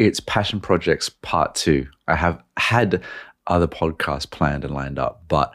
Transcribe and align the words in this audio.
it's 0.00 0.18
Passion 0.18 0.60
Projects 0.60 1.10
Part 1.10 1.54
Two. 1.54 1.86
I 2.08 2.16
have 2.16 2.42
had 2.56 3.02
other 3.46 3.68
podcasts 3.68 4.28
planned 4.28 4.64
and 4.64 4.74
lined 4.74 4.98
up, 4.98 5.24
but 5.28 5.52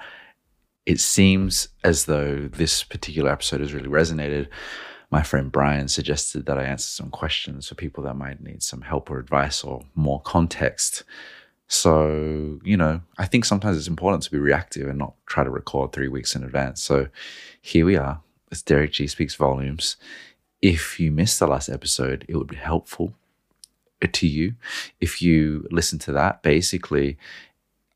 it 0.85 0.99
seems 0.99 1.67
as 1.83 2.05
though 2.05 2.47
this 2.47 2.83
particular 2.83 3.31
episode 3.31 3.61
has 3.61 3.73
really 3.73 3.89
resonated. 3.89 4.47
My 5.09 5.23
friend 5.23 5.51
Brian 5.51 5.87
suggested 5.87 6.45
that 6.45 6.59
I 6.59 6.63
answer 6.63 6.87
some 6.87 7.09
questions 7.09 7.67
for 7.67 7.75
people 7.75 8.03
that 8.03 8.13
might 8.13 8.43
need 8.43 8.61
some 8.61 8.81
help 8.81 9.09
or 9.09 9.17
advice 9.17 9.63
or 9.63 9.81
more 9.95 10.21
context. 10.21 11.03
So, 11.67 12.59
you 12.63 12.77
know, 12.77 13.01
I 13.17 13.25
think 13.25 13.45
sometimes 13.45 13.77
it's 13.77 13.87
important 13.87 14.21
to 14.23 14.31
be 14.31 14.37
reactive 14.37 14.87
and 14.87 14.99
not 14.99 15.15
try 15.25 15.43
to 15.43 15.49
record 15.49 15.91
three 15.91 16.07
weeks 16.07 16.35
in 16.35 16.43
advance. 16.43 16.83
So 16.83 17.07
here 17.61 17.85
we 17.85 17.95
are. 17.95 18.21
It's 18.51 18.61
Derrick 18.61 18.91
Gee 18.91 19.07
Speaks 19.07 19.33
Volumes. 19.33 19.95
If 20.61 20.99
you 20.99 21.09
missed 21.09 21.39
the 21.39 21.47
last 21.47 21.67
episode, 21.67 22.25
it 22.29 22.35
would 22.35 22.47
be 22.47 22.57
helpful 22.57 23.15
to 24.11 24.27
you 24.27 24.55
if 24.99 25.21
you 25.21 25.67
listen 25.71 25.99
to 25.99 26.11
that. 26.13 26.43
Basically, 26.43 27.17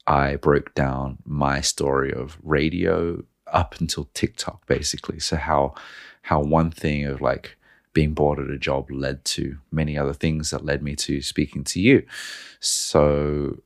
I 0.08 0.38
broke 0.38 0.74
down 0.74 1.20
my 1.26 1.62
story 1.62 2.12
of 2.14 2.38
radio 2.44 3.24
up 3.48 3.80
until 3.80 4.10
TikTok, 4.14 4.66
basically. 4.68 5.20
So 5.20 5.36
how 5.36 5.76
how 6.24 6.42
one 6.42 6.72
thing 6.72 7.06
of 7.06 7.22
like 7.22 7.58
being 7.94 8.14
bored 8.14 8.40
at 8.40 8.50
a 8.50 8.58
job 8.58 8.90
led 8.92 9.26
to 9.26 9.58
many 9.72 9.98
other 9.98 10.14
things 10.14 10.52
that 10.52 10.66
led 10.66 10.84
me 10.84 10.96
to 10.96 11.22
speaking 11.22 11.64
to 11.64 11.82
you. 11.82 12.04
So 12.60 13.62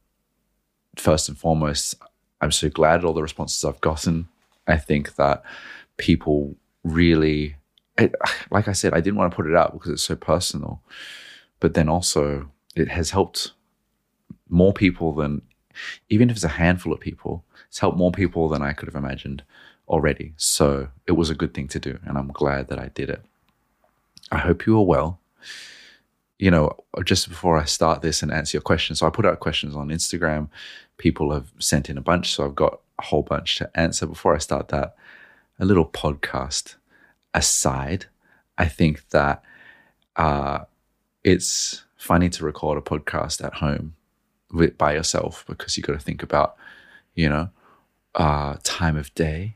first 0.95 1.27
and 1.27 1.37
foremost, 1.37 1.95
I'm 2.41 2.51
so 2.51 2.69
glad 2.69 2.99
at 2.99 3.05
all 3.05 3.13
the 3.13 3.21
responses 3.21 3.63
I've 3.63 3.81
gotten. 3.81 4.27
I 4.67 4.77
think 4.77 5.15
that 5.15 5.43
people 5.97 6.55
really, 6.83 7.55
it, 7.97 8.15
like 8.49 8.67
I 8.67 8.73
said, 8.73 8.93
I 8.93 9.01
didn't 9.01 9.17
want 9.17 9.31
to 9.31 9.35
put 9.35 9.47
it 9.47 9.55
out 9.55 9.73
because 9.73 9.91
it's 9.91 10.03
so 10.03 10.15
personal, 10.15 10.81
but 11.63 11.75
then 11.75 11.87
also 11.87 12.49
it 12.75 12.89
has 12.89 13.11
helped 13.11 13.53
more 14.49 14.73
people 14.73 15.13
than 15.13 15.41
even 16.09 16.29
if 16.29 16.35
it's 16.35 16.43
a 16.43 16.49
handful 16.49 16.91
of 16.91 16.99
people, 16.99 17.45
it's 17.69 17.79
helped 17.79 17.97
more 17.97 18.11
people 18.11 18.49
than 18.49 18.61
I 18.61 18.73
could 18.73 18.89
have 18.89 19.01
imagined 19.01 19.43
already. 19.87 20.33
So 20.35 20.89
it 21.07 21.13
was 21.13 21.29
a 21.29 21.35
good 21.35 21.53
thing 21.53 21.69
to 21.69 21.79
do, 21.79 21.99
and 22.03 22.17
I'm 22.17 22.33
glad 22.33 22.67
that 22.67 22.79
I 22.79 22.89
did 22.89 23.09
it. 23.09 23.23
I 24.29 24.39
hope 24.39 24.65
you 24.65 24.77
are 24.77 24.83
well. 24.83 25.21
You 26.37 26.51
know, 26.51 26.75
just 27.05 27.29
before 27.29 27.57
I 27.57 27.63
start 27.63 28.01
this 28.01 28.21
and 28.21 28.29
answer 28.29 28.57
your 28.57 28.61
questions, 28.61 28.99
so 28.99 29.07
I 29.07 29.09
put 29.09 29.25
out 29.25 29.39
questions 29.39 29.73
on 29.73 29.87
Instagram. 29.87 30.49
People 30.97 31.31
have 31.31 31.53
sent 31.59 31.89
in 31.89 31.97
a 31.97 32.01
bunch, 32.01 32.33
so 32.33 32.43
I've 32.43 32.55
got 32.55 32.81
a 32.99 33.03
whole 33.03 33.23
bunch 33.23 33.55
to 33.59 33.71
answer. 33.73 34.05
Before 34.05 34.35
I 34.35 34.39
start 34.39 34.67
that, 34.67 34.97
a 35.57 35.63
little 35.63 35.87
podcast 35.87 36.75
aside, 37.33 38.07
I 38.57 38.67
think 38.67 39.07
that 39.11 39.41
uh, 40.17 40.65
it's 41.23 41.83
funny 41.97 42.29
to 42.29 42.43
record 42.43 42.77
a 42.77 42.81
podcast 42.81 43.43
at 43.43 43.55
home 43.55 43.95
with, 44.51 44.77
by 44.77 44.93
yourself 44.93 45.45
because 45.47 45.77
you 45.77 45.83
got 45.83 45.93
to 45.93 45.99
think 45.99 46.21
about, 46.21 46.55
you 47.15 47.29
know, 47.29 47.49
uh, 48.15 48.57
time 48.63 48.97
of 48.97 49.13
day, 49.15 49.55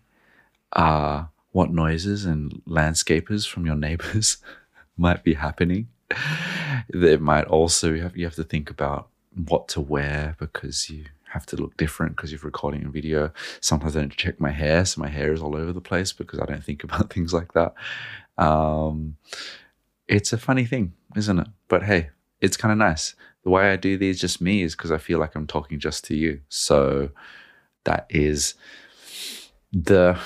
uh, 0.73 1.25
what 1.51 1.71
noises 1.71 2.25
and 2.25 2.61
landscapers 2.67 3.47
from 3.47 3.65
your 3.65 3.75
neighbors 3.75 4.37
might 4.97 5.23
be 5.23 5.33
happening. 5.33 5.87
There 6.89 7.19
might 7.19 7.45
also 7.45 7.93
you 7.93 8.03
have, 8.03 8.17
you 8.17 8.25
have 8.25 8.35
to 8.35 8.43
think 8.43 8.69
about 8.69 9.09
what 9.47 9.67
to 9.69 9.81
wear 9.81 10.35
because 10.39 10.89
you 10.89 11.05
have 11.29 11.45
to 11.47 11.55
look 11.55 11.75
different 11.77 12.15
because 12.15 12.31
you're 12.31 12.41
recording 12.41 12.85
a 12.85 12.89
video. 12.89 13.31
Sometimes 13.59 13.95
I 13.95 14.01
don't 14.01 14.15
check 14.15 14.39
my 14.39 14.51
hair, 14.51 14.85
so 14.85 15.01
my 15.01 15.09
hair 15.09 15.33
is 15.33 15.41
all 15.41 15.55
over 15.55 15.73
the 15.73 15.81
place 15.81 16.13
because 16.13 16.39
I 16.39 16.45
don't 16.45 16.63
think 16.63 16.83
about 16.83 17.09
things 17.13 17.33
like 17.33 17.53
that. 17.53 17.73
Um, 18.37 19.17
it's 20.07 20.31
a 20.31 20.37
funny 20.37 20.65
thing, 20.65 20.93
isn't 21.17 21.39
it? 21.39 21.47
But 21.67 21.83
hey, 21.83 22.09
it's 22.41 22.57
kind 22.57 22.71
of 22.71 22.77
nice 22.77 23.15
the 23.47 23.51
way 23.51 23.71
I 23.71 23.77
do 23.77 23.97
these 23.97 24.19
just 24.19 24.41
me 24.41 24.61
is 24.61 24.75
because 24.75 24.91
I 24.91 24.97
feel 24.97 25.19
like 25.19 25.33
I'm 25.33 25.47
talking 25.47 25.79
just 25.79 26.03
to 26.07 26.15
you. 26.17 26.41
So 26.49 27.11
that 27.85 28.05
is 28.09 28.55
the 29.71 30.19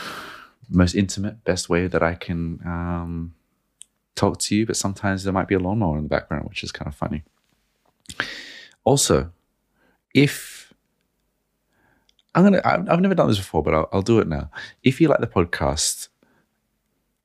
most 0.72 0.96
intimate, 0.96 1.44
best 1.44 1.70
way 1.70 1.86
that 1.86 2.02
I 2.02 2.16
can 2.16 2.60
um, 2.66 3.36
talk 4.16 4.40
to 4.40 4.56
you. 4.56 4.66
But 4.66 4.76
sometimes 4.76 5.24
there 5.24 5.32
might 5.32 5.48
be 5.48 5.54
a 5.54 5.60
lawnmower 5.60 5.98
in 5.98 6.04
the 6.06 6.10
background, 6.10 6.50
which 6.50 6.64
is 6.64 6.72
kind 6.72 6.88
of 6.88 6.96
funny. 6.96 7.22
Also, 8.84 9.32
if 10.16 10.74
I'm 12.34 12.44
gonna, 12.46 12.62
I've 12.66 13.02
never 13.02 13.14
done 13.14 13.28
this 13.28 13.38
before, 13.38 13.62
but 13.62 13.76
I'll, 13.76 13.90
I'll 13.94 14.02
do 14.02 14.18
it 14.18 14.28
now. 14.28 14.50
If 14.82 15.00
you 15.00 15.10
like 15.10 15.20
the 15.20 15.28
podcast, 15.28 16.08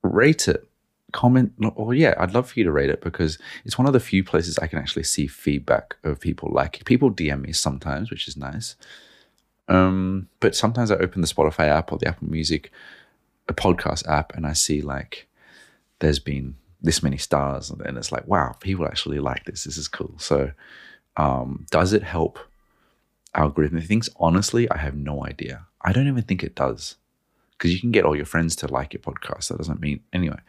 rate 0.03 0.47
it 0.47 0.69
comment 1.13 1.53
or 1.77 1.95
yeah 1.95 2.15
i'd 2.19 2.35
love 2.35 2.51
for 2.51 2.59
you 2.59 2.65
to 2.65 2.73
rate 2.73 2.91
it 2.91 3.01
because 3.01 3.39
it's 3.65 3.79
one 3.79 3.87
of 3.87 3.93
the 3.93 4.01
few 4.01 4.25
places 4.25 4.59
i 4.59 4.67
can 4.67 4.79
actually 4.79 5.05
see 5.05 5.27
feedback 5.27 5.97
of 6.03 6.21
people. 6.21 6.51
Like 6.53 6.85
people 6.85 7.11
dm 7.11 7.43
me 7.43 7.53
sometimes 7.53 8.11
which 8.11 8.29
is 8.29 8.37
nice. 8.37 8.77
Um, 9.69 10.29
but 10.41 10.55
sometimes 10.55 10.91
i 10.91 10.97
open 10.97 11.21
the 11.21 11.27
spotify 11.27 11.69
app 11.69 11.93
or 11.93 11.99
the 11.99 12.09
apple 12.09 12.29
music 12.29 12.71
a 13.49 13.55
podcast 13.55 14.07
app 14.09 14.35
and 14.35 14.47
i 14.47 14.53
see 14.53 14.81
like 14.81 15.27
there's 16.01 16.19
been 16.19 16.57
this 16.83 17.03
many 17.03 17.17
stars 17.17 17.71
and 17.71 17.97
it's 17.97 18.13
like 18.13 18.27
wow 18.27 18.53
people 18.61 18.87
actually 18.87 19.19
like 19.19 19.45
this. 19.45 19.65
This 19.65 19.79
is 19.79 19.89
cool. 19.89 20.15
So 20.19 20.53
um, 21.17 21.67
does 21.71 21.93
it 21.95 22.03
help 22.03 22.39
algorithmic 23.35 23.87
things? 23.87 24.11
Honestly 24.17 24.69
i 24.71 24.77
have 24.77 24.97
no 24.97 25.25
idea. 25.25 25.67
I 25.81 25.93
don't 25.93 26.09
even 26.09 26.23
think 26.23 26.43
it 26.43 26.57
does 26.57 26.97
because 27.53 27.73
you 27.73 27.81
can 27.81 27.93
get 27.93 28.05
all 28.05 28.17
your 28.17 28.27
friends 28.27 28.57
to 28.57 28.67
like 28.67 28.93
your 28.93 29.01
podcast. 29.01 29.49
That 29.49 29.59
doesn't 29.59 29.81
mean 29.81 30.01
anyway 30.13 30.41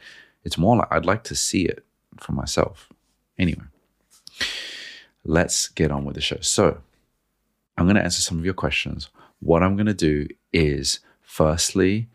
it's 0.48 0.58
more 0.58 0.78
like 0.78 0.88
I'd 0.90 1.06
like 1.06 1.26
to 1.26 1.36
see 1.36 1.66
it 1.66 1.86
for 2.18 2.32
myself. 2.32 2.90
Anyway, 3.38 3.66
let's 5.26 5.68
get 5.68 5.92
on 5.92 6.06
with 6.06 6.16
the 6.16 6.22
show. 6.22 6.38
So, 6.40 6.80
I'm 7.78 7.86
going 7.86 7.98
to 7.98 8.02
answer 8.02 8.22
some 8.22 8.40
of 8.40 8.46
your 8.46 8.54
questions. 8.54 9.10
What 9.42 9.62
I'm 9.62 9.76
going 9.76 9.88
to 9.88 9.94
do 9.94 10.28
is 10.54 11.00
firstly 11.22 12.08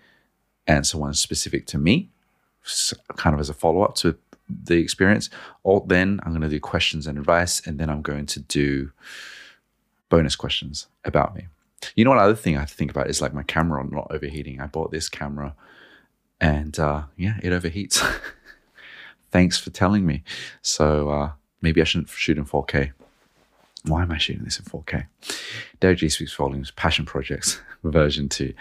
answer 0.67 0.97
one 0.97 1.13
specific 1.13 1.67
to 1.67 1.79
me, 1.79 2.09
kind 3.17 3.35
of 3.35 3.41
as 3.41 3.51
a 3.51 3.55
follow 3.55 3.83
up 3.83 3.95
to 3.97 4.17
the 4.49 4.79
experience. 4.79 5.29
Or 5.63 5.85
then 5.87 6.19
I'm 6.23 6.33
going 6.33 6.41
to 6.41 6.49
do 6.49 6.59
questions 6.59 7.07
and 7.07 7.19
advice, 7.19 7.61
and 7.67 7.79
then 7.79 7.91
I'm 7.91 8.01
going 8.01 8.25
to 8.27 8.41
do 8.41 8.93
bonus 10.09 10.37
questions 10.37 10.87
about 11.05 11.37
me. 11.37 11.49
You 11.97 12.05
know, 12.05 12.11
what 12.11 12.19
other 12.19 12.35
thing 12.35 12.57
I 12.57 12.61
have 12.61 12.71
to 12.71 12.77
think 12.77 12.91
about 12.91 13.11
is 13.11 13.21
like 13.21 13.35
my 13.35 13.43
camera 13.43 13.85
not 13.85 14.09
overheating. 14.11 14.59
I 14.59 14.69
bought 14.69 14.91
this 14.91 15.11
camera 15.11 15.55
and 16.43 16.77
uh, 16.79 17.05
yeah, 17.17 17.39
it 17.41 17.51
overheats. 17.51 18.05
Thanks 19.31 19.59
for 19.59 19.71
telling 19.71 20.05
me. 20.05 20.25
So 20.61 21.09
uh, 21.09 21.33
maybe 21.63 21.81
I 21.81 21.85
shouldn't 21.85 22.11
shoot 22.11 22.37
in 22.37 22.45
4K. 22.45 22.93
Why 23.85 24.03
am 24.03 24.11
I 24.11 24.19
shooting 24.19 24.45
this 24.45 24.59
in 24.59 24.65
4K? 24.65 25.07
Derrick 25.81 25.99
Gee 25.99 26.09
Speaks 26.09 26.35
Volumes 26.35 26.73
Passion 26.73 27.07
Projects 27.07 27.61
version 27.85 28.29
2. 28.29 28.53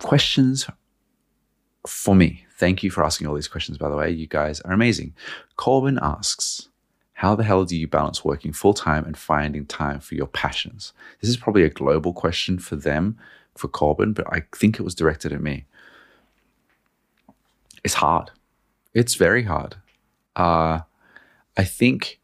Questions 0.00 0.70
for 1.86 2.14
me. 2.14 2.46
Thank 2.56 2.82
you 2.84 2.90
for 2.90 3.04
asking 3.04 3.26
all 3.26 3.34
these 3.34 3.48
questions, 3.48 3.78
by 3.78 3.88
the 3.88 3.96
way. 3.96 4.10
You 4.10 4.28
guys 4.28 4.60
are 4.60 4.72
amazing. 4.72 5.12
Corbin 5.56 5.98
asks, 6.00 6.68
How 7.14 7.34
the 7.34 7.44
hell 7.44 7.64
do 7.64 7.76
you 7.76 7.88
balance 7.88 8.24
working 8.24 8.52
full 8.52 8.74
time 8.74 9.04
and 9.04 9.18
finding 9.18 9.66
time 9.66 9.98
for 9.98 10.14
your 10.14 10.28
passions? 10.28 10.92
This 11.20 11.30
is 11.30 11.36
probably 11.36 11.64
a 11.64 11.68
global 11.68 12.12
question 12.12 12.58
for 12.58 12.76
them, 12.76 13.18
for 13.56 13.66
Corbin, 13.66 14.12
but 14.12 14.26
I 14.32 14.44
think 14.54 14.78
it 14.78 14.84
was 14.84 14.94
directed 14.94 15.32
at 15.32 15.42
me 15.42 15.66
it's 17.86 17.94
hard. 17.94 18.32
It's 18.94 19.14
very 19.14 19.44
hard. 19.44 19.76
Uh, 20.34 20.80
I 21.56 21.62
think 21.62 22.18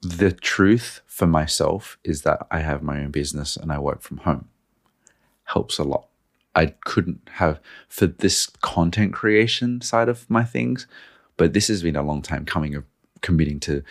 the 0.00 0.30
truth 0.30 1.00
for 1.04 1.26
myself 1.26 1.98
is 2.04 2.22
that 2.22 2.46
I 2.52 2.60
have 2.60 2.80
my 2.80 3.00
own 3.00 3.10
business 3.10 3.56
and 3.56 3.72
I 3.72 3.80
work 3.80 4.02
from 4.02 4.18
home. 4.18 4.46
Helps 5.46 5.78
a 5.78 5.82
lot. 5.82 6.06
I 6.54 6.66
couldn't 6.84 7.28
have 7.32 7.58
for 7.88 8.06
this 8.06 8.46
content 8.60 9.12
creation 9.12 9.80
side 9.80 10.08
of 10.08 10.30
my 10.30 10.44
things, 10.44 10.86
but 11.36 11.54
this 11.54 11.66
has 11.66 11.82
been 11.82 11.96
a 11.96 12.02
long 12.02 12.22
time 12.22 12.44
coming 12.44 12.76
of 12.76 12.84
committing 13.20 13.58
to 13.60 13.82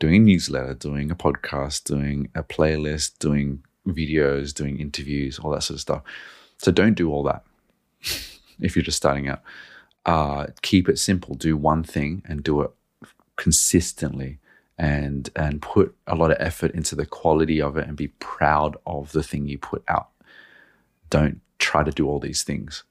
doing 0.00 0.16
a 0.16 0.18
newsletter, 0.18 0.74
doing 0.74 1.12
a 1.12 1.14
podcast, 1.14 1.84
doing 1.84 2.30
a 2.34 2.42
playlist, 2.42 3.20
doing 3.20 3.62
videos, 3.86 4.52
doing 4.52 4.80
interviews, 4.80 5.38
all 5.38 5.52
that 5.52 5.62
sort 5.62 5.76
of 5.76 5.82
stuff. 5.82 6.02
So 6.58 6.72
don't 6.72 6.94
do 6.94 7.12
all 7.12 7.22
that 7.22 7.44
if 8.58 8.74
you're 8.74 8.82
just 8.82 8.96
starting 8.96 9.28
out 9.28 9.42
uh, 10.06 10.46
keep 10.62 10.88
it 10.88 10.98
simple. 10.98 11.34
Do 11.34 11.56
one 11.56 11.82
thing 11.82 12.22
and 12.26 12.42
do 12.42 12.62
it 12.62 12.70
consistently, 13.36 14.38
and 14.78 15.28
and 15.36 15.60
put 15.60 15.94
a 16.06 16.14
lot 16.14 16.30
of 16.30 16.36
effort 16.40 16.70
into 16.72 16.94
the 16.94 17.06
quality 17.06 17.60
of 17.60 17.76
it, 17.76 17.86
and 17.86 17.96
be 17.96 18.08
proud 18.08 18.76
of 18.86 19.12
the 19.12 19.22
thing 19.22 19.48
you 19.48 19.58
put 19.58 19.84
out. 19.88 20.08
Don't 21.10 21.40
try 21.58 21.82
to 21.82 21.90
do 21.90 22.08
all 22.08 22.20
these 22.20 22.44
things. 22.44 22.84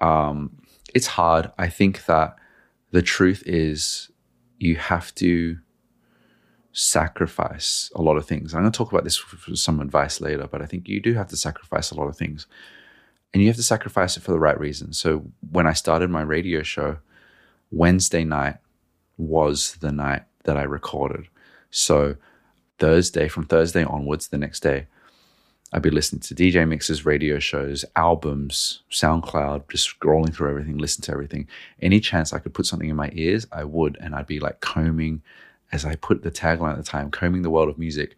Um, 0.00 0.58
it's 0.94 1.06
hard. 1.06 1.50
I 1.58 1.68
think 1.68 2.04
that 2.04 2.36
the 2.90 3.02
truth 3.02 3.42
is 3.46 4.10
you 4.58 4.76
have 4.76 5.14
to 5.16 5.58
sacrifice 6.72 7.90
a 7.94 8.02
lot 8.02 8.16
of 8.16 8.26
things. 8.26 8.54
I'm 8.54 8.60
going 8.60 8.70
to 8.70 8.76
talk 8.76 8.92
about 8.92 9.04
this 9.04 9.22
with 9.30 9.58
some 9.58 9.80
advice 9.80 10.20
later, 10.20 10.46
but 10.46 10.60
I 10.60 10.66
think 10.66 10.88
you 10.88 11.00
do 11.00 11.14
have 11.14 11.28
to 11.28 11.36
sacrifice 11.36 11.90
a 11.90 11.94
lot 11.94 12.08
of 12.08 12.16
things 12.16 12.46
and 13.36 13.42
you 13.42 13.50
have 13.50 13.56
to 13.56 13.62
sacrifice 13.62 14.16
it 14.16 14.22
for 14.22 14.32
the 14.32 14.38
right 14.38 14.58
reasons. 14.58 14.98
So 14.98 15.26
when 15.50 15.66
I 15.66 15.74
started 15.74 16.08
my 16.08 16.22
radio 16.22 16.62
show, 16.62 16.96
Wednesday 17.70 18.24
night 18.24 18.56
was 19.18 19.74
the 19.74 19.92
night 19.92 20.22
that 20.44 20.56
I 20.56 20.62
recorded. 20.62 21.26
So 21.70 22.16
Thursday, 22.78 23.28
from 23.28 23.44
Thursday 23.44 23.84
onwards, 23.84 24.28
the 24.28 24.38
next 24.38 24.60
day, 24.60 24.86
I'd 25.70 25.82
be 25.82 25.90
listening 25.90 26.20
to 26.20 26.34
DJ 26.34 26.66
mixes, 26.66 27.04
radio 27.04 27.38
shows, 27.38 27.84
albums, 27.94 28.80
SoundCloud, 28.90 29.68
just 29.68 29.94
scrolling 30.00 30.34
through 30.34 30.48
everything, 30.48 30.78
listen 30.78 31.02
to 31.02 31.12
everything. 31.12 31.46
Any 31.82 32.00
chance 32.00 32.32
I 32.32 32.38
could 32.38 32.54
put 32.54 32.64
something 32.64 32.88
in 32.88 32.96
my 32.96 33.10
ears, 33.12 33.46
I 33.52 33.64
would. 33.64 33.98
And 34.00 34.14
I'd 34.14 34.26
be 34.26 34.40
like 34.40 34.62
combing, 34.62 35.20
as 35.72 35.84
I 35.84 35.96
put 35.96 36.22
the 36.22 36.30
tagline 36.30 36.72
at 36.72 36.78
the 36.78 36.90
time, 36.90 37.10
combing 37.10 37.42
the 37.42 37.50
world 37.50 37.68
of 37.68 37.78
music 37.78 38.16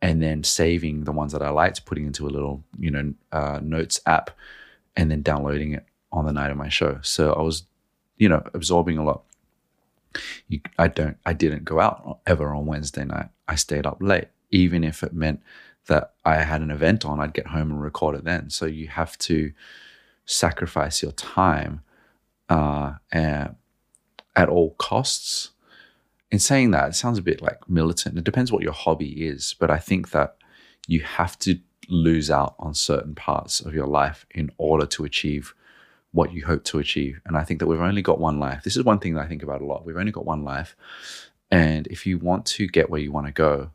and 0.00 0.22
then 0.22 0.44
saving 0.44 1.04
the 1.04 1.12
ones 1.12 1.32
that 1.32 1.42
I 1.42 1.50
liked, 1.50 1.84
putting 1.84 2.06
into 2.06 2.26
a 2.26 2.30
little, 2.30 2.62
you 2.78 2.90
know, 2.90 3.14
uh, 3.32 3.60
notes 3.62 4.00
app 4.06 4.30
and 4.96 5.10
then 5.10 5.22
downloading 5.22 5.72
it 5.72 5.84
on 6.12 6.24
the 6.24 6.32
night 6.32 6.50
of 6.50 6.56
my 6.56 6.68
show. 6.68 6.98
So 7.02 7.32
I 7.32 7.42
was, 7.42 7.64
you 8.16 8.28
know, 8.28 8.42
absorbing 8.54 8.98
a 8.98 9.04
lot. 9.04 9.22
You, 10.48 10.60
I 10.78 10.88
don't, 10.88 11.16
I 11.26 11.32
didn't 11.32 11.64
go 11.64 11.80
out 11.80 12.20
ever 12.26 12.54
on 12.54 12.66
Wednesday 12.66 13.04
night. 13.04 13.28
I 13.46 13.56
stayed 13.56 13.86
up 13.86 13.98
late, 14.00 14.28
even 14.50 14.84
if 14.84 15.02
it 15.02 15.12
meant 15.12 15.42
that 15.86 16.12
I 16.24 16.36
had 16.36 16.60
an 16.60 16.70
event 16.70 17.04
on, 17.04 17.20
I'd 17.20 17.34
get 17.34 17.48
home 17.48 17.70
and 17.70 17.82
record 17.82 18.14
it 18.14 18.24
then. 18.24 18.50
So 18.50 18.66
you 18.66 18.88
have 18.88 19.18
to 19.18 19.52
sacrifice 20.24 21.02
your 21.02 21.12
time 21.12 21.82
uh, 22.48 22.94
at, 23.10 23.56
at 24.36 24.48
all 24.48 24.70
costs. 24.78 25.50
In 26.30 26.38
saying 26.38 26.72
that, 26.72 26.90
it 26.90 26.94
sounds 26.94 27.18
a 27.18 27.22
bit 27.22 27.40
like 27.40 27.68
militant. 27.68 28.18
It 28.18 28.24
depends 28.24 28.52
what 28.52 28.62
your 28.62 28.72
hobby 28.72 29.26
is, 29.26 29.54
but 29.58 29.70
I 29.70 29.78
think 29.78 30.10
that 30.10 30.36
you 30.86 31.00
have 31.00 31.38
to 31.40 31.58
lose 31.88 32.30
out 32.30 32.54
on 32.58 32.74
certain 32.74 33.14
parts 33.14 33.60
of 33.60 33.74
your 33.74 33.86
life 33.86 34.26
in 34.30 34.50
order 34.58 34.86
to 34.86 35.04
achieve 35.04 35.54
what 36.12 36.32
you 36.32 36.44
hope 36.44 36.64
to 36.64 36.78
achieve. 36.78 37.20
And 37.24 37.36
I 37.36 37.44
think 37.44 37.60
that 37.60 37.66
we've 37.66 37.80
only 37.80 38.02
got 38.02 38.20
one 38.20 38.38
life. 38.38 38.62
This 38.62 38.76
is 38.76 38.84
one 38.84 38.98
thing 38.98 39.14
that 39.14 39.24
I 39.24 39.28
think 39.28 39.42
about 39.42 39.60
a 39.60 39.66
lot. 39.66 39.84
We've 39.84 39.96
only 39.96 40.12
got 40.12 40.26
one 40.26 40.44
life. 40.44 40.76
And 41.50 41.86
if 41.86 42.06
you 42.06 42.18
want 42.18 42.46
to 42.46 42.66
get 42.66 42.90
where 42.90 43.00
you 43.00 43.12
want 43.12 43.26
to 43.26 43.32
go, 43.32 43.70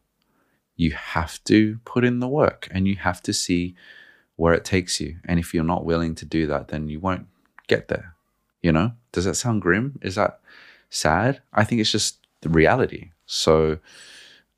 you 0.76 0.92
have 0.92 1.44
to 1.46 1.80
put 1.86 2.04
in 2.04 2.20
the 2.20 2.28
work 2.28 2.68
and 2.72 2.88
you 2.88 2.96
have 2.98 3.22
to 3.24 3.34
see 3.34 3.76
where 4.36 4.54
it 4.54 4.66
takes 4.66 5.00
you. 5.00 5.18
And 5.26 5.40
if 5.40 5.54
you're 5.54 5.64
not 5.64 5.86
willing 5.86 6.16
to 6.16 6.26
do 6.26 6.48
that, 6.48 6.70
then 6.70 6.90
you 6.90 7.00
won't 7.00 7.28
get 7.68 7.88
there. 7.88 8.16
You 8.62 8.72
know? 8.72 8.94
Does 9.12 9.26
that 9.26 9.36
sound 9.36 9.62
grim? 9.62 10.00
Is 10.02 10.16
that 10.16 10.40
sad? 10.90 11.42
I 11.54 11.64
think 11.64 11.82
it's 11.82 11.92
just 11.92 12.23
the 12.44 12.50
reality. 12.50 13.12
So 13.26 13.80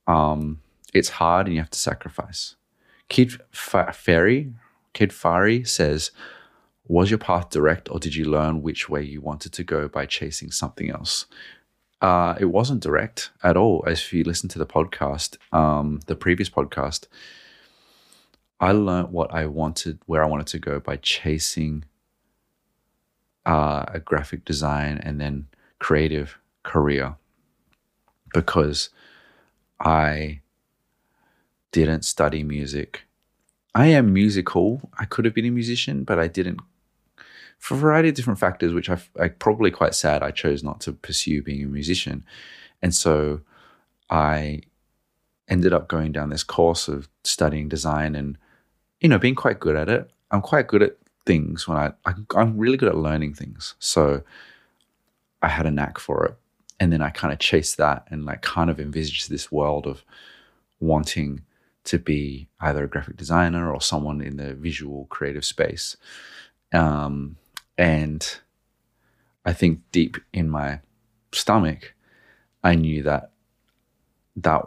um, 0.08 0.62
it's 0.94 1.10
hard 1.10 1.48
and 1.48 1.56
you 1.56 1.62
have 1.62 1.70
to 1.70 1.80
sacrifice. 1.80 2.56
Kid 3.08 3.34
F- 3.54 3.96
Fairy, 3.96 4.54
Kid 4.94 5.12
Fari 5.12 5.68
says, 5.68 6.12
Was 6.88 7.10
your 7.10 7.20
path 7.20 7.50
direct 7.50 7.90
or 7.90 8.00
did 8.00 8.16
you 8.16 8.26
learn 8.26 8.62
which 8.62 8.90
way 8.90 9.04
you 9.04 9.22
wanted 9.22 9.54
to 9.54 9.64
go 9.64 9.88
by 9.88 10.06
chasing 10.06 10.52
something 10.52 10.90
else? 10.90 11.26
Uh, 12.02 12.36
it 12.40 12.46
wasn't 12.46 12.84
direct 12.84 13.32
at 13.44 13.56
all. 13.56 13.84
As 13.88 14.00
if 14.00 14.14
you 14.14 14.24
listen 14.24 14.50
to 14.50 14.60
the 14.60 14.66
podcast, 14.66 15.38
um, 15.54 16.02
the 16.08 16.16
previous 16.16 16.50
podcast, 16.50 17.08
I 18.60 18.72
learned 18.72 19.12
what 19.12 19.34
I 19.34 19.46
wanted, 19.46 20.00
where 20.06 20.24
I 20.24 20.28
wanted 20.28 20.48
to 20.48 20.60
go 20.60 20.80
by 20.80 20.98
chasing 20.98 21.86
uh, 23.46 23.86
a 23.88 24.00
graphic 24.00 24.44
design 24.44 24.98
and 24.98 25.22
then 25.22 25.48
creative 25.80 26.40
career 26.64 27.16
because 28.34 28.90
I 29.80 30.42
didn't 31.72 32.06
study 32.06 32.44
music. 32.44 33.04
I 33.74 33.88
am 33.88 34.14
musical. 34.14 34.90
I 34.98 35.06
could 35.06 35.26
have 35.26 35.34
been 35.34 35.46
a 35.46 35.52
musician, 35.52 36.04
but 36.04 36.18
I 36.18 36.28
didn't 36.28 36.62
for 37.58 37.74
a 37.74 37.78
variety 37.78 38.10
of 38.10 38.16
different 38.16 38.40
factors, 38.40 38.74
which 38.74 38.90
I, 38.90 39.00
I 39.20 39.30
probably 39.30 39.72
quite 39.72 39.96
sad 39.96 40.22
I 40.22 40.32
chose 40.32 40.64
not 40.64 40.82
to 40.82 40.94
pursue 40.94 41.42
being 41.42 41.64
a 41.64 41.68
musician. 41.68 42.24
And 42.82 42.94
so 42.94 43.42
I 44.10 44.62
ended 45.48 45.74
up 45.74 45.88
going 45.88 46.12
down 46.12 46.30
this 46.30 46.44
course 46.44 46.88
of 46.88 47.10
studying 47.24 47.68
design 47.68 48.16
and, 48.16 48.38
you 49.00 49.10
know, 49.10 49.18
being 49.18 49.36
quite 49.36 49.60
good 49.60 49.76
at 49.76 49.90
it. 49.90 50.12
I'm 50.32 50.42
quite 50.42 50.68
good 50.68 50.84
at 50.84 50.98
things 51.26 51.68
when 51.68 51.78
I, 51.78 51.94
I 52.06 52.14
I'm 52.36 52.58
really 52.58 52.78
good 52.78 52.90
at 52.90 52.98
learning 52.98 53.34
things. 53.34 53.76
So 53.80 54.22
I 55.42 55.48
had 55.48 55.66
a 55.66 55.72
knack 55.72 55.98
for 55.98 56.26
it. 56.26 56.36
And 56.80 56.92
then 56.92 57.02
I 57.02 57.10
kind 57.10 57.32
of 57.32 57.40
chased 57.40 57.78
that 57.78 58.06
and 58.10 58.26
like 58.26 58.42
kind 58.42 58.70
of 58.70 58.80
envisaged 58.80 59.30
this 59.30 59.52
world 59.52 59.88
of 59.88 60.04
wanting 60.80 61.42
to 61.86 62.00
be 62.00 62.48
either 62.60 62.84
a 62.84 62.88
graphic 62.88 63.16
designer 63.16 63.72
or 63.72 63.80
someone 63.80 64.22
in 64.22 64.38
the 64.38 64.54
visual 64.56 65.06
creative 65.06 65.46
space. 65.46 65.96
Um, 66.74 67.38
and 67.78 68.38
I 69.46 69.54
think 69.54 69.82
deep 69.92 70.18
in 70.34 70.50
my 70.50 70.80
stomach, 71.32 71.94
I 72.64 72.76
knew 72.76 73.04
that 73.04 73.32
that 74.38 74.64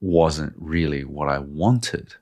wasn't 0.00 0.52
really 0.58 1.04
what 1.04 1.28
I 1.28 1.38
wanted. 1.38 2.14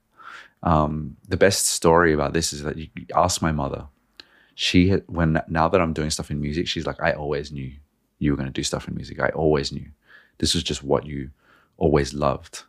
Um, 0.62 1.16
the 1.26 1.36
best 1.36 1.66
story 1.66 2.12
about 2.12 2.34
this 2.34 2.52
is 2.52 2.62
that 2.62 2.76
you 2.76 2.88
ask 3.16 3.42
my 3.42 3.50
mother. 3.50 3.86
She 4.54 4.88
had, 4.88 5.02
when 5.06 5.42
now 5.48 5.68
that 5.68 5.80
I'm 5.80 5.94
doing 5.94 6.10
stuff 6.10 6.30
in 6.30 6.40
music, 6.40 6.68
she's 6.68 6.86
like, 6.86 7.02
I 7.02 7.12
always 7.12 7.50
knew 7.50 7.72
you 8.22 8.30
were 8.30 8.36
going 8.36 8.48
to 8.48 8.52
do 8.52 8.62
stuff 8.62 8.86
in 8.86 8.94
music. 8.94 9.20
I 9.20 9.30
always 9.30 9.72
knew 9.72 9.90
this 10.38 10.54
was 10.54 10.62
just 10.62 10.84
what 10.84 11.04
you 11.04 11.30
always 11.76 12.14
loved. 12.14 12.62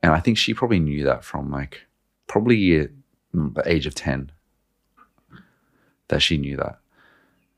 And 0.00 0.12
I 0.12 0.20
think 0.20 0.38
she 0.38 0.54
probably 0.54 0.78
knew 0.78 1.04
that 1.04 1.24
from 1.24 1.50
like 1.50 1.82
probably 2.28 2.88
mm, 3.34 3.54
the 3.54 3.62
age 3.66 3.86
of 3.86 3.94
10 3.96 4.30
that 6.08 6.20
she 6.20 6.38
knew 6.38 6.56
that. 6.56 6.78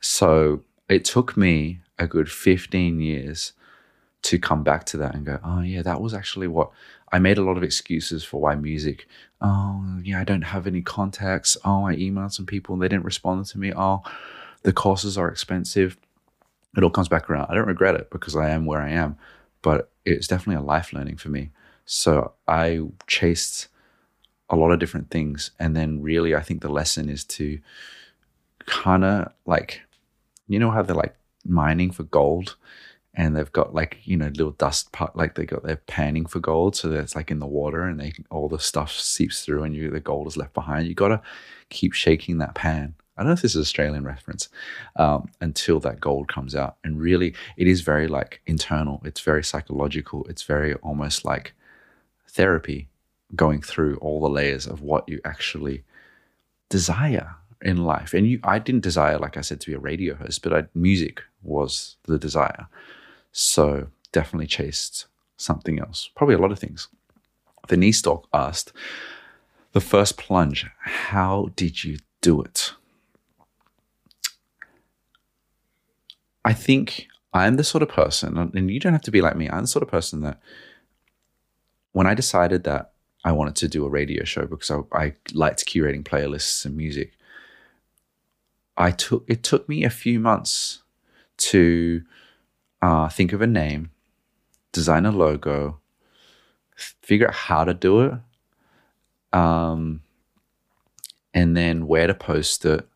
So 0.01 0.63
it 0.89 1.05
took 1.05 1.37
me 1.37 1.81
a 1.99 2.07
good 2.07 2.31
15 2.31 3.01
years 3.01 3.53
to 4.23 4.39
come 4.39 4.63
back 4.63 4.85
to 4.87 4.97
that 4.97 5.15
and 5.15 5.27
go, 5.27 5.39
oh, 5.45 5.61
yeah, 5.61 5.83
that 5.83 6.01
was 6.01 6.15
actually 6.15 6.49
what 6.49 6.71
I 7.13 7.19
made 7.19 7.37
a 7.37 7.43
lot 7.43 7.59
of 7.59 7.63
excuses 7.63 8.25
for 8.25 8.41
why 8.41 8.55
music. 8.55 9.07
Oh, 9.41 10.01
yeah, 10.03 10.21
I 10.21 10.25
don't 10.25 10.43
have 10.43 10.67
any 10.67 10.81
contacts. 10.81 11.57
Oh, 11.65 11.85
I 11.87 11.97
emailed 11.97 12.33
some 12.33 12.47
people 12.47 12.73
and 12.73 12.83
they 12.83 12.89
didn't 12.89 13.05
respond 13.05 13.45
to 13.47 13.59
me. 13.59 13.73
Oh, 13.77 14.03
the 14.63 14.73
courses 14.73 15.19
are 15.19 15.29
expensive. 15.29 15.99
It 16.77 16.83
all 16.83 16.91
comes 16.91 17.09
back 17.09 17.31
around. 17.31 17.47
I 17.51 17.55
don't 17.55 17.67
regret 17.67 17.95
it 17.95 18.11
because 18.11 18.37
I 18.37 18.51
am 18.51 18.67
where 18.67 18.83
I 18.83 18.91
am, 18.91 19.17
but 19.63 19.91
it's 20.05 20.27
definitely 20.27 20.63
a 20.63 20.67
life 20.67 20.93
learning 20.93 21.17
for 21.17 21.29
me. 21.29 21.51
So 21.87 22.33
I 22.47 22.81
chased 23.07 23.69
a 24.51 24.57
lot 24.57 24.71
of 24.71 24.79
different 24.79 25.11
things. 25.11 25.53
And 25.59 25.75
then 25.75 26.03
really, 26.03 26.35
I 26.35 26.43
think 26.43 26.61
the 26.61 26.69
lesson 26.69 27.09
is 27.09 27.25
to 27.25 27.59
kind 28.67 29.05
of 29.05 29.33
like, 29.47 29.81
you 30.49 30.59
know 30.59 30.71
how 30.71 30.83
they're 30.83 30.95
like 30.95 31.17
mining 31.45 31.91
for 31.91 32.03
gold 32.05 32.57
and 33.15 33.35
they've 33.35 33.53
got 33.53 33.75
like, 33.75 33.99
you 34.05 34.17
know, 34.17 34.27
little 34.29 34.53
dust 34.53 34.93
part, 34.93 35.17
like 35.17 35.35
they 35.35 35.47
got, 35.47 35.63
they're 35.63 35.77
panning 35.77 36.27
for 36.27 36.39
gold. 36.39 36.77
So 36.77 36.89
that's 36.89 37.17
like 37.17 37.31
in 37.31 37.39
the 37.39 37.47
water 37.47 37.85
and 37.85 37.99
they, 37.99 38.13
all 38.31 38.49
the 38.49 38.59
stuff 38.59 38.93
seeps 38.93 39.45
through 39.45 39.63
and 39.63 39.75
you, 39.75 39.91
the 39.91 40.01
gold 40.01 40.27
is 40.27 40.37
left 40.37 40.53
behind. 40.53 40.87
You 40.87 40.95
got 40.95 41.09
to 41.09 41.23
keep 41.71 41.95
shaking 41.95 42.39
that 42.39 42.55
pan. 42.55 42.95
I 43.17 43.23
don't 43.23 43.29
know 43.29 43.35
if 43.35 43.43
this 43.43 43.55
is 43.55 43.63
Australian 43.63 44.05
reference 44.05 44.49
um, 44.97 45.31
until 45.41 45.81
that 45.81 46.01
gold 46.01 46.29
comes 46.29 46.55
out. 46.55 46.77
And 46.85 47.01
really, 47.01 47.35
it 47.57 47.67
is 47.67 47.81
very 47.81 48.09
like 48.09 48.43
internal. 48.47 49.01
It's 49.05 49.21
very 49.21 49.43
psychological. 49.43 50.27
It's 50.29 50.43
very 50.43 50.75
almost 50.75 51.25
like 51.25 51.55
therapy 52.29 52.89
going 53.35 53.63
through 53.63 53.97
all 53.97 54.21
the 54.21 54.29
layers 54.29 54.67
of 54.67 54.83
what 54.83 55.09
you 55.09 55.21
actually 55.25 55.83
desire 56.69 57.37
in 57.63 57.85
life. 57.85 58.13
And 58.13 58.29
you, 58.29 58.41
I 58.45 58.59
didn't 58.59 58.83
desire, 58.83 59.19
like 59.19 59.37
I 59.37 59.41
said, 59.41 59.61
to 59.61 59.71
be 59.71 59.75
a 59.75 59.79
radio 59.79 60.15
host, 60.15 60.43
but 60.43 60.53
I, 60.53 60.65
music 60.75 61.23
was 61.43 61.97
the 62.05 62.19
desire. 62.19 62.67
So 63.33 63.89
definitely 64.13 64.47
chased 64.47 65.07
something 65.37 65.79
else, 65.79 66.11
probably 66.15 66.35
a 66.35 66.39
lot 66.39 66.53
of 66.53 66.59
things. 66.59 66.89
The 67.69 67.77
knee 67.77 67.93
stalk 67.93 68.29
asked, 68.33 68.73
the 69.73 69.81
first 69.81 70.17
plunge, 70.17 70.67
how 70.79 71.51
did 71.57 71.85
you 71.85 71.99
do 72.21 72.41
it? 72.41 72.73
I 76.47 76.53
think 76.53 77.09
I'm 77.33 77.57
the 77.57 77.65
sort 77.65 77.83
of 77.83 77.89
person, 77.89 78.39
and 78.39 78.71
you 78.71 78.79
don't 78.79 78.93
have 78.93 79.03
to 79.03 79.11
be 79.11 79.21
like 79.21 79.37
me, 79.37 79.51
I'm 79.51 79.63
the 79.63 79.67
sort 79.67 79.83
of 79.83 79.89
person 79.89 80.21
that 80.21 80.41
when 81.91 82.07
I 82.07 82.15
decided 82.15 82.63
that 82.65 82.93
I 83.25 83.33
wanted 83.33 83.57
to 83.57 83.69
do 83.69 83.85
a 83.85 83.91
radio 83.91 84.23
show 84.23 84.47
because 84.47 84.71
I, 84.71 84.79
I 84.93 85.15
liked 85.35 85.67
curating 85.67 86.05
playlists 86.05 86.65
and 86.65 86.77
music, 86.77 87.15
I 88.77 88.93
took 88.93 89.25
it 89.27 89.43
took 89.43 89.69
me 89.69 89.83
a 89.83 89.91
few 89.91 90.21
months 90.21 90.83
to 91.39 92.03
uh, 92.81 93.09
think 93.09 93.33
of 93.33 93.43
a 93.43 93.47
name, 93.49 93.91
design 94.71 95.05
a 95.05 95.11
logo, 95.11 95.81
figure 96.77 97.27
out 97.27 97.35
how 97.35 97.65
to 97.65 97.75
do 97.75 98.03
it, 98.03 98.15
um, 99.37 100.01
and 101.35 101.57
then 101.57 101.89
where 101.89 102.07
to 102.07 102.15
post 102.15 102.65
it. 102.65 102.87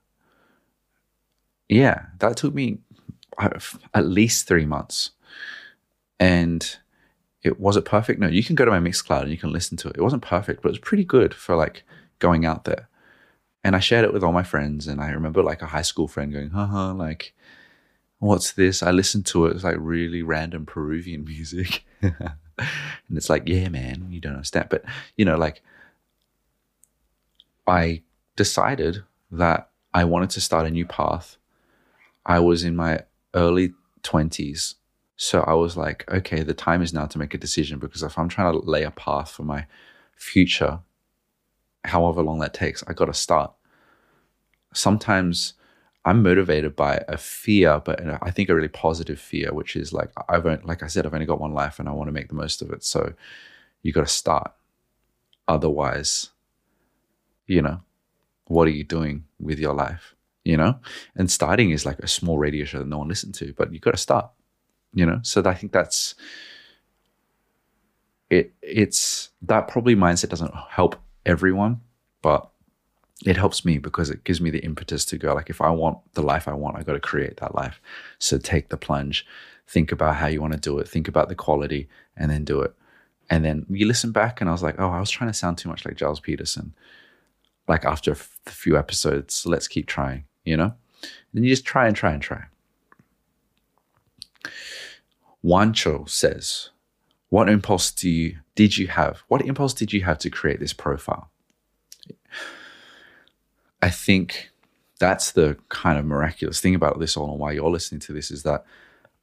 Yeah, 1.69 2.07
that 2.21 2.37
took 2.37 2.55
me 2.55 2.79
at 3.39 4.07
least 4.07 4.47
three 4.47 4.67
months, 4.67 5.11
and 6.19 6.77
it 7.43 7.59
was 7.59 7.77
it 7.77 7.85
perfect. 7.85 8.21
No, 8.21 8.29
you 8.29 8.45
can 8.45 8.55
go 8.55 8.65
to 8.65 8.71
my 8.71 8.79
Mixcloud 8.79 9.23
and 9.23 9.31
you 9.31 9.39
can 9.39 9.53
listen 9.53 9.77
to 9.79 9.89
it. 9.89 9.97
It 9.97 10.03
wasn't 10.03 10.23
perfect, 10.23 10.63
but 10.63 10.69
it 10.69 10.73
was 10.73 10.79
pretty 10.79 11.05
good 11.05 11.33
for 11.33 11.57
like 11.57 11.85
going 12.19 12.45
out 12.45 12.65
there. 12.65 12.89
And 13.65 13.75
I 13.75 13.81
shared 13.81 14.05
it 14.05 14.13
with 14.13 14.23
all 14.23 14.33
my 14.33 14.43
friends. 14.43 14.87
And 14.87 15.01
I 15.01 15.11
remember 15.11 15.43
like 15.43 15.63
a 15.63 15.67
high 15.67 15.83
school 15.83 16.09
friend 16.09 16.33
going, 16.33 16.51
haha, 16.51 16.93
like, 16.93 17.35
what's 18.19 18.53
this? 18.53 18.83
I 18.83 18.91
listened 18.91 19.27
to 19.27 19.47
it. 19.47 19.55
It's 19.55 19.65
like 19.65 19.77
really 19.79 20.23
random 20.23 20.67
Peruvian 20.67 21.25
music. 21.37 21.85
and 22.03 22.15
it's 23.15 23.31
like, 23.31 23.49
yeah, 23.49 23.69
man, 23.69 24.09
you 24.11 24.21
don't 24.21 24.35
understand. 24.35 24.69
But, 24.71 24.85
you 25.17 25.25
know, 25.25 25.37
like 25.37 25.63
I 27.67 28.03
decided 28.37 29.03
that 29.31 29.71
I 29.95 30.05
wanted 30.05 30.31
to 30.31 30.41
start 30.41 30.67
a 30.67 30.71
new 30.71 30.87
path. 30.87 31.37
I 32.27 32.39
was 32.41 32.65
in 32.65 32.77
my 32.77 33.01
early 33.35 33.73
20s. 34.03 34.75
So 35.17 35.43
I 35.43 35.53
was 35.55 35.77
like, 35.77 36.11
okay, 36.11 36.43
the 36.43 36.55
time 36.55 36.83
is 36.83 36.95
now 36.95 37.07
to 37.07 37.19
make 37.19 37.35
a 37.35 37.39
decision 37.39 37.79
because 37.79 38.03
if 38.03 38.19
I'm 38.19 38.29
trying 38.29 38.53
to 38.53 38.59
lay 38.59 38.85
a 38.85 38.91
path 38.91 39.31
for 39.31 39.43
my 39.43 39.67
future, 40.17 40.81
however 41.85 42.23
long 42.23 42.39
that 42.41 42.55
takes, 42.55 42.83
I 42.87 42.95
got 42.95 43.07
to 43.07 43.15
start. 43.15 43.53
Sometimes 44.73 45.55
I'm 46.05 46.23
motivated 46.23 46.75
by 46.75 47.05
a 47.09 47.19
fear, 47.19 47.81
but 47.85 48.01
I 48.23 48.31
think 48.31 48.49
a 48.49 48.55
really 48.55 48.69
positive 48.69 49.21
fear, 49.21 49.53
which 49.53 49.77
is 49.77 49.93
like 49.93 50.11
I've 50.29 50.47
only, 50.47 50.63
like 50.65 50.83
I 50.83 50.87
said, 50.87 51.05
I've 51.05 51.13
only 51.13 51.27
got 51.27 51.41
one 51.41 51.53
life 51.53 51.79
and 51.79 51.89
I 51.89 51.93
want 51.93 52.09
to 52.09 52.13
make 52.13 52.29
the 52.29 52.35
most 52.35 52.63
of 52.63 52.71
it. 52.71 52.83
So 52.83 53.13
you 53.83 53.93
got 53.93 54.07
to 54.07 54.13
start. 54.13 54.53
Otherwise, 55.47 56.31
you 57.47 57.61
know, 57.61 57.83
what 58.47 58.67
are 58.67 58.73
you 58.73 58.85
doing 58.85 59.25
with 59.39 59.59
your 59.59 59.75
life? 59.75 60.15
You 60.45 60.57
know, 60.57 60.79
and 61.17 61.31
starting 61.31 61.71
is 61.71 61.85
like 61.85 61.99
a 61.99 62.09
small 62.09 62.39
radio 62.39 62.65
show 62.65 62.79
that 62.79 62.89
no 62.89 62.99
one 62.99 63.09
listened 63.09 63.35
to, 63.37 63.53
but 63.53 63.73
you 63.73 63.79
got 63.79 63.91
to 63.93 63.99
start. 63.99 64.31
You 64.95 65.07
know, 65.07 65.21
so 65.23 65.43
I 65.45 65.55
think 65.55 65.73
that's 65.73 66.15
it. 68.31 68.53
It's 68.63 69.31
that 69.43 69.69
probably 69.69 69.95
mindset 69.95 70.31
doesn't 70.31 70.55
help 70.71 70.97
everyone, 71.27 71.81
but 72.23 72.51
it 73.27 73.37
helps 73.37 73.65
me 73.65 73.79
because 73.79 74.11
it 74.11 74.25
gives 74.25 74.41
me 74.41 74.51
the 74.51 74.65
impetus 74.65 75.05
to 75.05 75.19
go 75.19 75.35
like 75.35 75.51
if 75.51 75.61
i 75.61 75.71
want 75.71 75.99
the 76.15 76.23
life 76.23 76.49
i 76.49 76.53
want 76.53 76.77
i 76.77 76.83
got 76.83 76.95
to 76.95 77.01
create 77.01 77.37
that 77.39 77.55
life 77.55 77.81
so 78.19 78.39
take 78.39 78.69
the 78.69 78.77
plunge 78.77 79.27
think 79.69 79.93
about 79.93 80.17
how 80.17 80.27
you 80.27 80.41
want 80.41 80.53
to 80.53 80.59
do 80.59 80.79
it 80.79 80.89
think 80.89 81.09
about 81.09 81.29
the 81.29 81.35
quality 81.35 81.89
and 82.17 82.31
then 82.31 82.45
do 82.45 82.61
it 82.61 82.75
and 83.29 83.45
then 83.45 83.65
you 83.69 83.87
listen 83.87 84.13
back 84.13 84.41
and 84.41 84.49
i 84.49 84.53
was 84.53 84.63
like 84.63 84.77
oh 84.79 84.89
i 84.89 85.01
was 85.01 85.11
trying 85.11 85.31
to 85.31 85.35
sound 85.35 85.59
too 85.59 85.69
much 85.69 85.85
like 85.85 85.99
Gilles 85.99 86.21
Peterson 86.21 86.75
like 87.69 87.85
after 87.85 88.13
a 88.13 88.51
few 88.51 88.77
episodes 88.77 89.45
let's 89.47 89.69
keep 89.69 89.87
trying 89.87 90.25
you 90.45 90.57
know 90.57 90.73
and 91.35 91.45
you 91.45 91.51
just 91.51 91.65
try 91.65 91.87
and 91.87 91.97
try 91.97 92.13
and 92.13 92.23
try 92.23 92.45
wancho 95.45 96.09
says 96.09 96.71
what 97.29 97.49
impulse 97.49 97.91
do 97.91 98.09
you 98.09 98.39
did 98.55 98.77
you 98.77 98.89
have 98.89 99.23
what 99.29 99.43
impulse 99.43 99.73
did 99.73 99.93
you 99.93 100.03
have 100.03 100.19
to 100.19 100.31
create 100.31 100.61
this 100.61 100.73
profile 100.73 101.31
I 103.83 103.91
think 103.91 104.51
that's 104.99 105.33
the 105.33 105.57
kind 105.69 105.99
of 105.99 106.05
miraculous 106.05 106.61
thing 106.61 106.75
about 106.75 106.99
this 106.99 107.17
all 107.17 107.31
and 107.31 107.39
why 107.39 107.53
you're 107.53 107.71
listening 107.71 108.01
to 108.01 108.13
this 108.13 108.31
is 108.31 108.43
that 108.43 108.65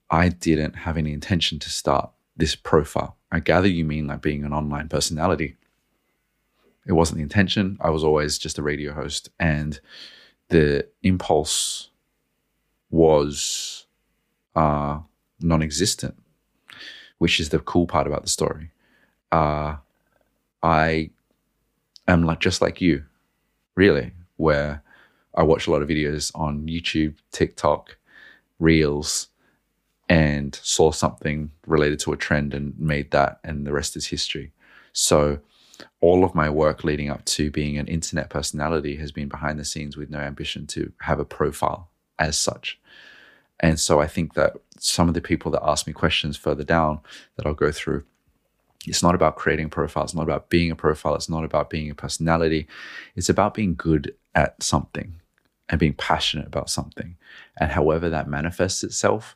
I 0.09 0.29
didn't 0.29 0.75
have 0.75 0.97
any 0.97 1.13
intention 1.13 1.59
to 1.59 1.69
start 1.69 2.09
this 2.35 2.55
profile. 2.55 3.17
I 3.31 3.39
gather 3.39 3.67
you 3.67 3.85
mean 3.85 4.07
like 4.07 4.21
being 4.21 4.43
an 4.43 4.53
online 4.53 4.89
personality. 4.89 5.57
It 6.87 6.93
wasn't 6.93 7.17
the 7.17 7.23
intention. 7.23 7.77
I 7.81 7.89
was 7.89 8.03
always 8.03 8.37
just 8.37 8.57
a 8.57 8.63
radio 8.63 8.93
host. 8.93 9.29
And 9.39 9.79
the 10.49 10.87
impulse 11.03 11.89
was 12.89 13.85
uh, 14.55 14.99
non 15.41 15.61
existent, 15.61 16.15
which 17.17 17.39
is 17.39 17.49
the 17.49 17.59
cool 17.59 17.87
part 17.87 18.07
about 18.07 18.23
the 18.23 18.29
story. 18.29 18.71
Uh, 19.31 19.75
I 20.63 21.09
am 22.07 22.23
like 22.23 22.39
just 22.39 22.61
like 22.61 22.81
you, 22.81 23.03
really 23.75 24.13
where 24.37 24.81
I 25.35 25.43
watch 25.43 25.67
a 25.67 25.71
lot 25.71 25.81
of 25.81 25.89
videos 25.89 26.31
on 26.33 26.67
YouTube, 26.67 27.15
TikTok, 27.31 27.97
Reels, 28.59 29.27
and 30.09 30.55
saw 30.63 30.91
something 30.91 31.51
related 31.65 31.99
to 31.99 32.13
a 32.13 32.17
trend 32.17 32.53
and 32.53 32.73
made 32.79 33.11
that, 33.11 33.39
and 33.43 33.67
the 33.67 33.73
rest 33.73 33.95
is 33.95 34.07
history. 34.07 34.51
So, 34.93 35.39
all 36.01 36.23
of 36.23 36.35
my 36.35 36.49
work 36.49 36.83
leading 36.83 37.09
up 37.09 37.23
to 37.25 37.51
being 37.51 37.77
an 37.77 37.87
internet 37.87 38.29
personality 38.29 38.95
has 38.97 39.11
been 39.11 39.27
behind 39.27 39.59
the 39.59 39.65
scenes 39.65 39.97
with 39.97 40.09
no 40.09 40.19
ambition 40.19 40.67
to 40.67 40.91
have 41.01 41.19
a 41.19 41.25
profile 41.25 41.89
as 42.19 42.37
such. 42.37 42.79
And 43.59 43.79
so, 43.79 43.99
I 43.99 44.07
think 44.07 44.35
that 44.35 44.53
some 44.79 45.07
of 45.07 45.13
the 45.15 45.21
people 45.21 45.51
that 45.51 45.63
ask 45.63 45.87
me 45.87 45.93
questions 45.93 46.37
further 46.37 46.63
down 46.63 46.99
that 47.35 47.47
I'll 47.47 47.53
go 47.53 47.71
through 47.71 48.03
it's 48.87 49.03
not 49.03 49.15
about 49.15 49.35
creating 49.35 49.69
profiles, 49.69 50.11
it's 50.11 50.15
not 50.15 50.23
about 50.23 50.49
being 50.49 50.71
a 50.71 50.75
profile, 50.75 51.15
it's 51.15 51.29
not 51.29 51.43
about 51.43 51.69
being 51.69 51.89
a 51.89 51.95
personality. 51.95 52.67
It's 53.15 53.29
about 53.29 53.53
being 53.53 53.75
good 53.75 54.15
at 54.33 54.61
something 54.63 55.15
and 55.69 55.79
being 55.79 55.93
passionate 55.93 56.47
about 56.47 56.69
something. 56.69 57.17
And 57.59 57.71
however 57.71 58.09
that 58.09 58.29
manifests 58.29 58.83
itself 58.83 59.35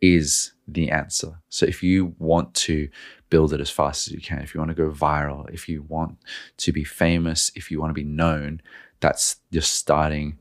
is 0.00 0.52
the 0.66 0.90
answer. 0.90 1.40
So 1.48 1.66
if 1.66 1.82
you 1.82 2.14
want 2.18 2.54
to 2.54 2.88
build 3.30 3.52
it 3.52 3.60
as 3.60 3.70
fast 3.70 4.08
as 4.08 4.14
you 4.14 4.20
can, 4.20 4.40
if 4.40 4.54
you 4.54 4.60
want 4.60 4.70
to 4.70 4.74
go 4.74 4.90
viral, 4.90 5.52
if 5.52 5.68
you 5.68 5.82
want 5.82 6.18
to 6.58 6.72
be 6.72 6.84
famous, 6.84 7.50
if 7.54 7.70
you 7.70 7.80
want 7.80 7.90
to 7.90 7.94
be 7.94 8.04
known, 8.04 8.60
that's 9.00 9.36
you're 9.50 9.62
starting 9.62 10.38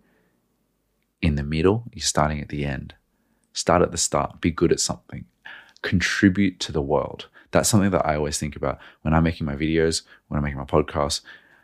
in 1.22 1.36
the 1.36 1.44
middle, 1.44 1.84
you're 1.94 2.04
starting 2.04 2.42
at 2.42 2.50
the 2.50 2.66
end. 2.66 2.96
Start 3.54 3.82
at 3.82 3.92
the 3.92 3.98
start, 3.98 4.42
be 4.42 4.52
good 4.52 4.72
at 4.72 4.80
something, 4.80 5.26
contribute 5.82 6.60
to 6.60 6.72
the 6.72 6.82
world 6.82 7.28
that's 7.56 7.70
something 7.70 7.92
that 7.92 8.06
I 8.06 8.18
always 8.18 8.38
think 8.38 8.58
about 8.58 8.80
when 9.02 9.14
I'm 9.14 9.24
making 9.24 9.46
my 9.46 9.56
videos, 9.56 10.02
when 10.28 10.38
I'm 10.38 10.44
making 10.44 10.58
my 10.58 10.66
podcasts. 10.66 11.22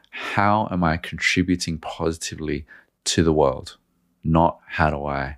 How 0.10 0.70
am 0.72 0.86
I 0.86 0.96
contributing 0.96 1.80
positively 1.80 2.66
to 3.06 3.24
the 3.24 3.34
world? 3.34 3.76
Not 4.24 4.60
how 4.68 4.90
do 4.90 5.06
I 5.06 5.38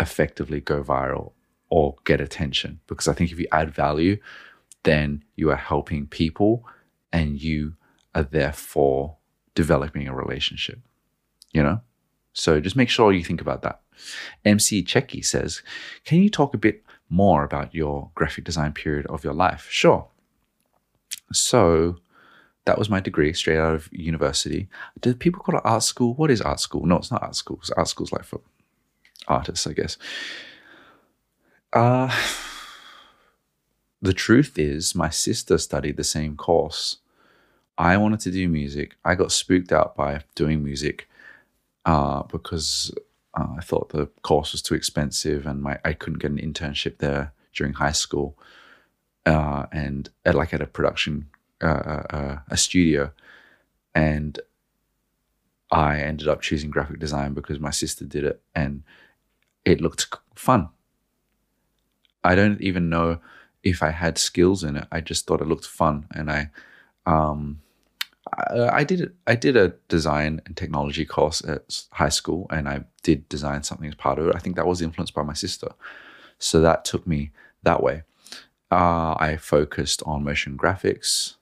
effectively 0.00 0.60
go 0.60 0.82
viral 0.82 1.34
or 1.70 1.96
get 2.04 2.20
attention? 2.20 2.80
Because 2.86 3.08
I 3.08 3.12
think 3.12 3.32
if 3.32 3.38
you 3.38 3.46
add 3.52 3.74
value, 3.74 4.18
then 4.84 5.24
you 5.36 5.50
are 5.50 5.56
helping 5.56 6.06
people 6.06 6.64
and 7.12 7.40
you 7.40 7.74
are 8.14 8.22
therefore 8.22 9.16
developing 9.54 10.08
a 10.08 10.14
relationship, 10.14 10.80
you 11.52 11.62
know? 11.62 11.80
So 12.32 12.60
just 12.60 12.76
make 12.76 12.88
sure 12.88 13.12
you 13.12 13.24
think 13.24 13.40
about 13.40 13.62
that. 13.62 13.80
MC 14.44 14.82
Checky 14.82 15.24
says, 15.24 15.62
Can 16.04 16.22
you 16.22 16.28
talk 16.28 16.54
a 16.54 16.58
bit 16.58 16.82
more 17.08 17.44
about 17.44 17.74
your 17.74 18.10
graphic 18.14 18.44
design 18.44 18.72
period 18.72 19.06
of 19.06 19.24
your 19.24 19.34
life? 19.34 19.68
Sure. 19.70 20.08
So 21.32 21.96
that 22.64 22.78
was 22.78 22.88
my 22.88 23.00
degree 23.00 23.32
straight 23.32 23.58
out 23.58 23.74
of 23.74 23.88
university. 23.92 24.68
Do 25.00 25.14
people 25.14 25.42
call 25.42 25.56
it 25.56 25.62
art 25.64 25.82
school? 25.82 26.14
What 26.14 26.30
is 26.30 26.40
art 26.40 26.60
school? 26.60 26.86
No, 26.86 26.96
it's 26.96 27.10
not 27.10 27.22
art 27.22 27.36
school. 27.36 27.60
Art 27.76 27.88
school's 27.88 28.12
like 28.12 28.24
for 28.24 28.40
artists, 29.28 29.66
I 29.66 29.72
guess. 29.72 29.96
Uh, 31.74 32.10
the 34.02 34.14
truth 34.14 34.58
is, 34.58 34.94
my 34.94 35.10
sister 35.10 35.58
studied 35.58 35.96
the 35.96 36.04
same 36.04 36.36
course. 36.36 36.98
I 37.76 37.96
wanted 37.96 38.20
to 38.20 38.30
do 38.30 38.48
music. 38.48 38.96
I 39.04 39.16
got 39.16 39.32
spooked 39.32 39.72
out 39.72 39.96
by 39.96 40.22
doing 40.36 40.62
music 40.62 41.08
uh, 41.84 42.22
because 42.24 42.94
uh, 43.34 43.48
I 43.58 43.60
thought 43.62 43.90
the 43.90 44.06
course 44.22 44.52
was 44.52 44.62
too 44.62 44.74
expensive, 44.74 45.46
and 45.46 45.60
my 45.62 45.78
I 45.84 45.92
couldn't 45.92 46.20
get 46.20 46.30
an 46.30 46.38
internship 46.38 46.98
there 46.98 47.32
during 47.52 47.74
high 47.74 47.92
school, 47.92 48.38
uh, 49.26 49.66
and 49.72 50.08
at 50.24 50.36
like 50.36 50.54
at 50.54 50.62
a 50.62 50.66
production 50.66 51.26
uh, 51.60 51.66
uh, 51.66 52.06
uh, 52.10 52.38
a 52.48 52.56
studio, 52.56 53.12
and 53.94 54.38
I 55.72 55.98
ended 55.98 56.28
up 56.28 56.42
choosing 56.42 56.70
graphic 56.70 57.00
design 57.00 57.34
because 57.34 57.58
my 57.58 57.70
sister 57.70 58.04
did 58.04 58.24
it, 58.24 58.40
and 58.54 58.84
it 59.64 59.80
looked 59.80 60.06
fun. 60.36 60.68
I 62.24 62.34
don't 62.34 62.60
even 62.60 62.88
know 62.88 63.20
if 63.62 63.82
I 63.82 63.90
had 63.90 64.18
skills 64.18 64.64
in 64.64 64.76
it. 64.76 64.86
I 64.90 65.00
just 65.00 65.26
thought 65.26 65.40
it 65.40 65.48
looked 65.48 65.66
fun, 65.66 66.06
and 66.14 66.30
I 66.30 66.50
um, 67.06 67.60
I, 68.36 68.80
I 68.80 68.84
did 68.84 69.12
I 69.26 69.34
did 69.34 69.56
a 69.56 69.74
design 69.88 70.40
and 70.46 70.56
technology 70.56 71.04
course 71.04 71.42
at 71.44 71.84
high 71.92 72.08
school, 72.08 72.46
and 72.50 72.68
I 72.68 72.84
did 73.02 73.28
design 73.28 73.62
something 73.62 73.88
as 73.88 73.94
part 73.94 74.18
of 74.18 74.28
it. 74.28 74.36
I 74.36 74.38
think 74.38 74.56
that 74.56 74.66
was 74.66 74.82
influenced 74.82 75.14
by 75.14 75.22
my 75.22 75.34
sister, 75.34 75.68
so 76.38 76.60
that 76.60 76.84
took 76.84 77.06
me 77.06 77.30
that 77.62 77.82
way. 77.82 78.02
Uh, 78.70 79.14
I 79.18 79.36
focused 79.36 80.02
on 80.04 80.24
motion 80.24 80.56
graphics. 80.56 81.34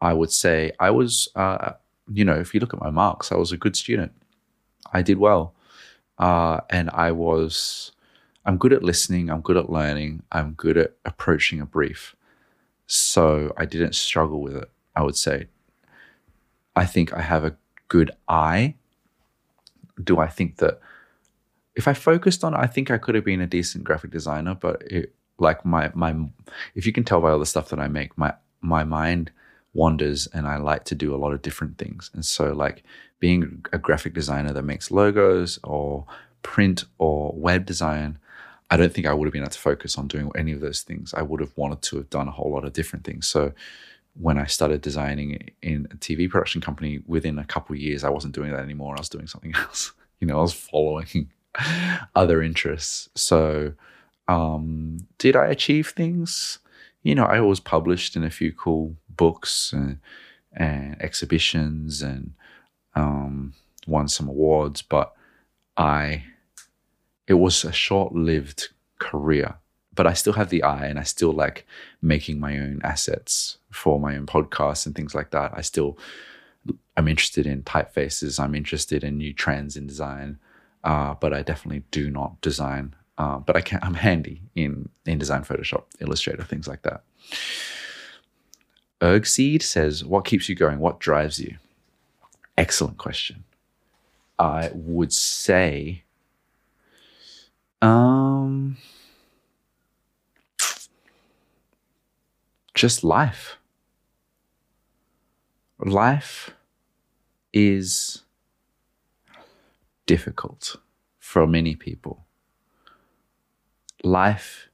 I 0.00 0.12
would 0.14 0.32
say 0.32 0.72
I 0.80 0.90
was, 0.90 1.28
uh, 1.34 1.72
you 2.12 2.24
know, 2.24 2.34
if 2.34 2.54
you 2.54 2.60
look 2.60 2.74
at 2.74 2.80
my 2.80 2.90
marks, 2.90 3.32
I 3.32 3.36
was 3.36 3.52
a 3.52 3.56
good 3.56 3.76
student. 3.76 4.12
I 4.92 5.02
did 5.02 5.18
well, 5.18 5.54
uh, 6.18 6.60
and 6.70 6.90
I 6.90 7.12
was. 7.12 7.92
I'm 8.48 8.56
good 8.56 8.72
at 8.72 8.82
listening. 8.82 9.28
I'm 9.28 9.42
good 9.42 9.58
at 9.58 9.68
learning. 9.68 10.22
I'm 10.32 10.54
good 10.54 10.78
at 10.78 10.94
approaching 11.04 11.60
a 11.60 11.66
brief. 11.66 12.16
So 12.86 13.52
I 13.58 13.66
didn't 13.66 13.94
struggle 13.94 14.40
with 14.40 14.56
it. 14.56 14.70
I 14.96 15.02
would 15.02 15.16
say 15.16 15.48
I 16.74 16.86
think 16.86 17.12
I 17.12 17.20
have 17.20 17.44
a 17.44 17.56
good 17.88 18.10
eye. 18.26 18.74
Do 20.02 20.18
I 20.18 20.28
think 20.28 20.56
that 20.56 20.80
if 21.76 21.86
I 21.86 21.92
focused 21.92 22.42
on 22.42 22.54
it, 22.54 22.58
I 22.58 22.66
think 22.66 22.90
I 22.90 22.96
could 22.96 23.14
have 23.14 23.24
been 23.24 23.42
a 23.42 23.46
decent 23.46 23.84
graphic 23.84 24.12
designer, 24.12 24.54
but 24.54 24.80
it, 24.90 25.14
like 25.38 25.66
my 25.66 25.92
my 25.94 26.16
if 26.74 26.86
you 26.86 26.92
can 26.94 27.04
tell 27.04 27.20
by 27.20 27.30
all 27.32 27.38
the 27.38 27.44
stuff 27.44 27.68
that 27.68 27.78
I 27.78 27.88
make, 27.88 28.16
my 28.16 28.32
my 28.62 28.82
mind 28.82 29.30
wanders 29.74 30.26
and 30.32 30.46
I 30.46 30.56
like 30.56 30.84
to 30.84 30.94
do 30.94 31.14
a 31.14 31.20
lot 31.20 31.34
of 31.34 31.42
different 31.42 31.76
things. 31.76 32.10
And 32.14 32.24
so 32.24 32.54
like 32.54 32.82
being 33.20 33.66
a 33.74 33.78
graphic 33.78 34.14
designer 34.14 34.54
that 34.54 34.62
makes 34.62 34.90
logos 34.90 35.58
or 35.62 36.06
print 36.42 36.86
or 36.96 37.34
web 37.36 37.66
design, 37.66 38.18
I 38.70 38.76
don't 38.76 38.92
think 38.92 39.06
I 39.06 39.14
would 39.14 39.26
have 39.26 39.32
been 39.32 39.42
able 39.42 39.50
to 39.50 39.58
focus 39.58 39.96
on 39.96 40.08
doing 40.08 40.30
any 40.36 40.52
of 40.52 40.60
those 40.60 40.82
things. 40.82 41.14
I 41.14 41.22
would 41.22 41.40
have 41.40 41.52
wanted 41.56 41.82
to 41.82 41.96
have 41.96 42.10
done 42.10 42.28
a 42.28 42.32
whole 42.32 42.52
lot 42.52 42.64
of 42.64 42.72
different 42.72 43.04
things. 43.04 43.26
So 43.26 43.52
when 44.14 44.36
I 44.36 44.46
started 44.46 44.80
designing 44.82 45.50
in 45.62 45.86
a 45.90 45.96
TV 45.96 46.28
production 46.28 46.60
company, 46.60 47.00
within 47.06 47.38
a 47.38 47.44
couple 47.44 47.74
of 47.74 47.80
years, 47.80 48.04
I 48.04 48.10
wasn't 48.10 48.34
doing 48.34 48.50
that 48.52 48.60
anymore. 48.60 48.94
I 48.96 49.00
was 49.00 49.08
doing 49.08 49.26
something 49.26 49.54
else. 49.56 49.92
You 50.20 50.26
know, 50.26 50.38
I 50.38 50.42
was 50.42 50.52
following 50.52 51.30
other 52.14 52.42
interests. 52.42 53.08
So, 53.14 53.72
um, 54.26 55.06
did 55.18 55.36
I 55.36 55.46
achieve 55.46 55.88
things? 55.88 56.58
You 57.02 57.14
know, 57.14 57.24
I 57.24 57.40
was 57.40 57.60
published 57.60 58.16
in 58.16 58.24
a 58.24 58.30
few 58.30 58.52
cool 58.52 58.96
books 59.08 59.72
and, 59.72 60.00
and 60.52 61.00
exhibitions 61.00 62.02
and 62.02 62.34
um, 62.94 63.54
won 63.86 64.08
some 64.08 64.28
awards, 64.28 64.82
but 64.82 65.14
I, 65.76 66.24
it 67.28 67.34
was 67.34 67.64
a 67.64 67.72
short 67.72 68.12
lived 68.14 68.68
career 68.98 69.58
but 69.98 70.06
I 70.06 70.12
still 70.12 70.34
have 70.34 70.48
the 70.48 70.62
eye 70.62 70.86
and 70.86 70.96
I 70.96 71.02
still 71.02 71.32
like 71.32 71.66
making 72.00 72.38
my 72.38 72.56
own 72.56 72.80
assets 72.84 73.58
for 73.72 73.98
my 73.98 74.16
own 74.16 74.26
podcasts 74.26 74.86
and 74.86 74.94
things 74.94 75.12
like 75.12 75.32
that. 75.32 75.50
I 75.56 75.60
still 75.60 75.98
I'm 76.96 77.08
interested 77.08 77.48
in 77.48 77.64
typefaces. 77.64 78.38
I'm 78.38 78.54
interested 78.54 79.02
in 79.02 79.18
new 79.18 79.32
trends 79.32 79.76
in 79.76 79.88
design, 79.88 80.38
uh, 80.84 81.14
but 81.14 81.34
I 81.34 81.42
definitely 81.42 81.82
do 81.90 82.10
not 82.10 82.40
design. 82.40 82.94
Uh, 83.18 83.38
but 83.38 83.56
I 83.56 83.60
can 83.60 83.80
I'm 83.82 83.94
handy 83.94 84.42
in 84.54 84.88
InDesign, 85.04 85.44
Photoshop, 85.44 85.82
Illustrator, 85.98 86.44
things 86.44 86.68
like 86.68 86.82
that. 86.82 87.02
Ergseed 89.00 89.62
says, 89.62 90.04
"What 90.04 90.24
keeps 90.24 90.48
you 90.48 90.54
going? 90.54 90.78
What 90.78 91.00
drives 91.00 91.40
you?" 91.40 91.56
Excellent 92.56 92.98
question. 92.98 93.42
I 94.38 94.70
would 94.72 95.12
say, 95.12 96.04
um 97.82 98.76
just 102.74 103.02
life. 103.02 103.56
Life 105.80 106.50
is 107.52 108.22
difficult 110.06 110.76
for 111.18 111.46
many 111.46 111.74
people. 111.74 112.24
Life 114.04 114.68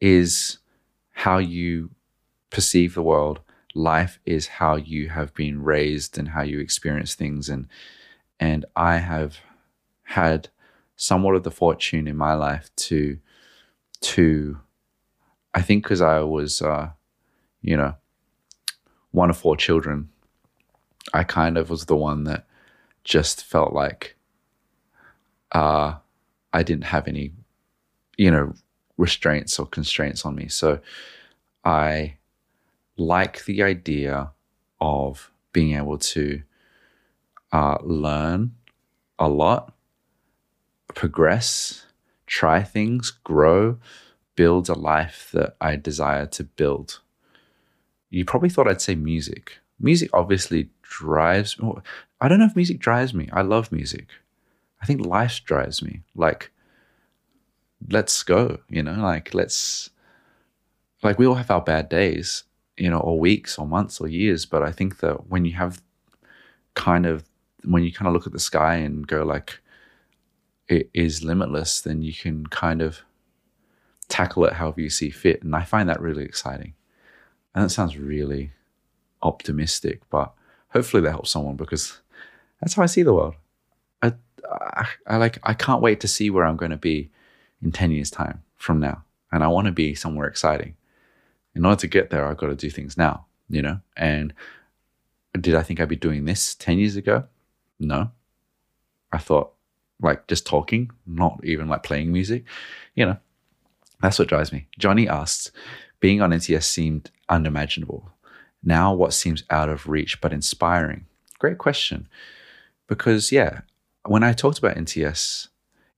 is 0.00 0.58
how 1.12 1.38
you 1.38 1.90
perceive 2.50 2.94
the 2.94 3.02
world. 3.02 3.40
Life 3.74 4.18
is 4.26 4.46
how 4.58 4.76
you 4.76 5.10
have 5.10 5.32
been 5.34 5.62
raised 5.62 6.18
and 6.18 6.28
how 6.28 6.42
you 6.42 6.58
experience 6.58 7.14
things. 7.14 7.48
And 7.48 7.68
and 8.40 8.64
I 8.74 8.96
have 8.98 9.38
had 10.04 10.48
somewhat 11.02 11.34
of 11.34 11.42
the 11.42 11.50
fortune 11.50 12.06
in 12.06 12.16
my 12.16 12.34
life 12.34 12.70
to 12.76 13.18
to 14.00 14.58
I 15.52 15.60
think 15.60 15.82
because 15.82 16.00
I 16.00 16.20
was 16.20 16.62
uh, 16.62 16.90
you 17.62 17.76
know, 17.76 17.94
one 19.12 19.30
of 19.30 19.36
four 19.36 19.56
children, 19.56 20.10
I 21.14 21.24
kind 21.24 21.56
of 21.56 21.70
was 21.70 21.86
the 21.86 21.96
one 21.96 22.24
that 22.24 22.46
just 23.04 23.44
felt 23.44 23.72
like 23.72 24.16
uh, 25.52 25.94
I 26.52 26.62
didn't 26.62 26.84
have 26.84 27.08
any, 27.08 27.32
you 28.16 28.30
know, 28.30 28.52
restraints 28.96 29.58
or 29.58 29.66
constraints 29.66 30.24
on 30.24 30.34
me. 30.34 30.48
So 30.48 30.80
I 31.64 32.16
like 32.96 33.44
the 33.44 33.62
idea 33.62 34.30
of 34.80 35.30
being 35.52 35.76
able 35.76 35.98
to 35.98 36.42
uh, 37.52 37.78
learn 37.82 38.54
a 39.18 39.28
lot, 39.28 39.74
progress, 40.94 41.86
try 42.26 42.62
things, 42.62 43.10
grow, 43.10 43.78
build 44.36 44.68
a 44.68 44.74
life 44.74 45.30
that 45.32 45.56
I 45.60 45.76
desire 45.76 46.26
to 46.26 46.44
build 46.44 47.00
you 48.12 48.26
probably 48.26 48.50
thought 48.50 48.68
I'd 48.68 48.82
say 48.82 48.94
music. 48.94 49.58
Music 49.80 50.10
obviously 50.12 50.68
drives. 50.82 51.56
I 52.20 52.28
don't 52.28 52.38
know 52.38 52.44
if 52.44 52.54
music 52.54 52.78
drives 52.78 53.14
me. 53.14 53.28
I 53.32 53.40
love 53.40 53.72
music. 53.72 54.08
I 54.82 54.86
think 54.86 55.06
life 55.06 55.40
drives 55.44 55.82
me. 55.82 56.02
Like, 56.14 56.52
let's 57.90 58.22
go. 58.22 58.60
You 58.68 58.82
know, 58.82 59.00
like 59.00 59.32
let's. 59.32 59.88
Like 61.02 61.18
we 61.18 61.26
all 61.26 61.36
have 61.36 61.50
our 61.50 61.62
bad 61.62 61.88
days, 61.88 62.44
you 62.76 62.90
know, 62.90 63.00
or 63.00 63.18
weeks, 63.18 63.58
or 63.58 63.66
months, 63.66 63.98
or 63.98 64.08
years. 64.08 64.44
But 64.44 64.62
I 64.62 64.70
think 64.70 64.98
that 64.98 65.28
when 65.28 65.46
you 65.46 65.54
have 65.54 65.82
kind 66.74 67.06
of 67.06 67.24
when 67.64 67.82
you 67.82 67.92
kind 67.92 68.08
of 68.08 68.12
look 68.12 68.26
at 68.26 68.32
the 68.34 68.38
sky 68.38 68.74
and 68.76 69.06
go 69.06 69.24
like, 69.24 69.61
it 70.72 70.90
is 70.94 71.22
limitless, 71.22 71.82
then 71.82 72.02
you 72.02 72.14
can 72.14 72.46
kind 72.46 72.80
of 72.80 73.02
tackle 74.08 74.46
it 74.46 74.54
however 74.54 74.80
you 74.80 74.88
see 74.88 75.10
fit. 75.10 75.42
And 75.42 75.54
I 75.54 75.64
find 75.64 75.88
that 75.88 76.00
really 76.00 76.24
exciting. 76.24 76.72
And 77.54 77.64
that 77.64 77.68
sounds 77.68 77.98
really 77.98 78.52
optimistic, 79.20 80.00
but 80.08 80.32
hopefully 80.70 81.02
that 81.02 81.10
helps 81.10 81.30
someone 81.30 81.56
because 81.56 82.00
that's 82.60 82.74
how 82.74 82.82
I 82.82 82.86
see 82.86 83.02
the 83.02 83.12
world. 83.12 83.34
I, 84.02 84.14
I, 84.50 84.86
I 85.06 85.16
like 85.18 85.38
I 85.42 85.52
can't 85.52 85.82
wait 85.82 86.00
to 86.00 86.08
see 86.08 86.30
where 86.30 86.44
I'm 86.44 86.56
going 86.56 86.70
to 86.70 86.78
be 86.78 87.10
in 87.62 87.70
10 87.70 87.90
years 87.90 88.10
time 88.10 88.42
from 88.56 88.80
now. 88.80 89.04
And 89.30 89.44
I 89.44 89.48
want 89.48 89.66
to 89.66 89.72
be 89.72 89.94
somewhere 89.94 90.26
exciting. 90.26 90.74
In 91.54 91.66
order 91.66 91.80
to 91.80 91.86
get 91.86 92.08
there, 92.08 92.26
I've 92.26 92.38
got 92.38 92.46
to 92.46 92.54
do 92.54 92.70
things 92.70 92.96
now, 92.96 93.26
you 93.50 93.60
know? 93.60 93.80
And 93.94 94.32
did 95.38 95.54
I 95.54 95.62
think 95.62 95.80
I'd 95.80 95.88
be 95.88 95.96
doing 95.96 96.24
this 96.24 96.54
10 96.54 96.78
years 96.78 96.96
ago? 96.96 97.24
No. 97.78 98.10
I 99.12 99.18
thought 99.18 99.52
like 100.02 100.26
just 100.26 100.46
talking, 100.46 100.90
not 101.06 101.40
even 101.44 101.68
like 101.68 101.82
playing 101.82 102.12
music, 102.12 102.44
you 102.94 103.06
know. 103.06 103.16
That's 104.00 104.18
what 104.18 104.28
drives 104.28 104.52
me. 104.52 104.66
Johnny 104.78 105.08
asks, 105.08 105.52
being 106.00 106.20
on 106.20 106.32
NTS 106.32 106.64
seemed 106.64 107.10
unimaginable. 107.28 108.10
Now, 108.64 108.92
what 108.92 109.12
seems 109.12 109.44
out 109.48 109.68
of 109.68 109.88
reach 109.88 110.20
but 110.20 110.32
inspiring? 110.32 111.06
Great 111.38 111.58
question. 111.58 112.08
Because, 112.88 113.30
yeah, 113.30 113.60
when 114.04 114.24
I 114.24 114.32
talked 114.32 114.58
about 114.58 114.76
NTS, 114.76 115.48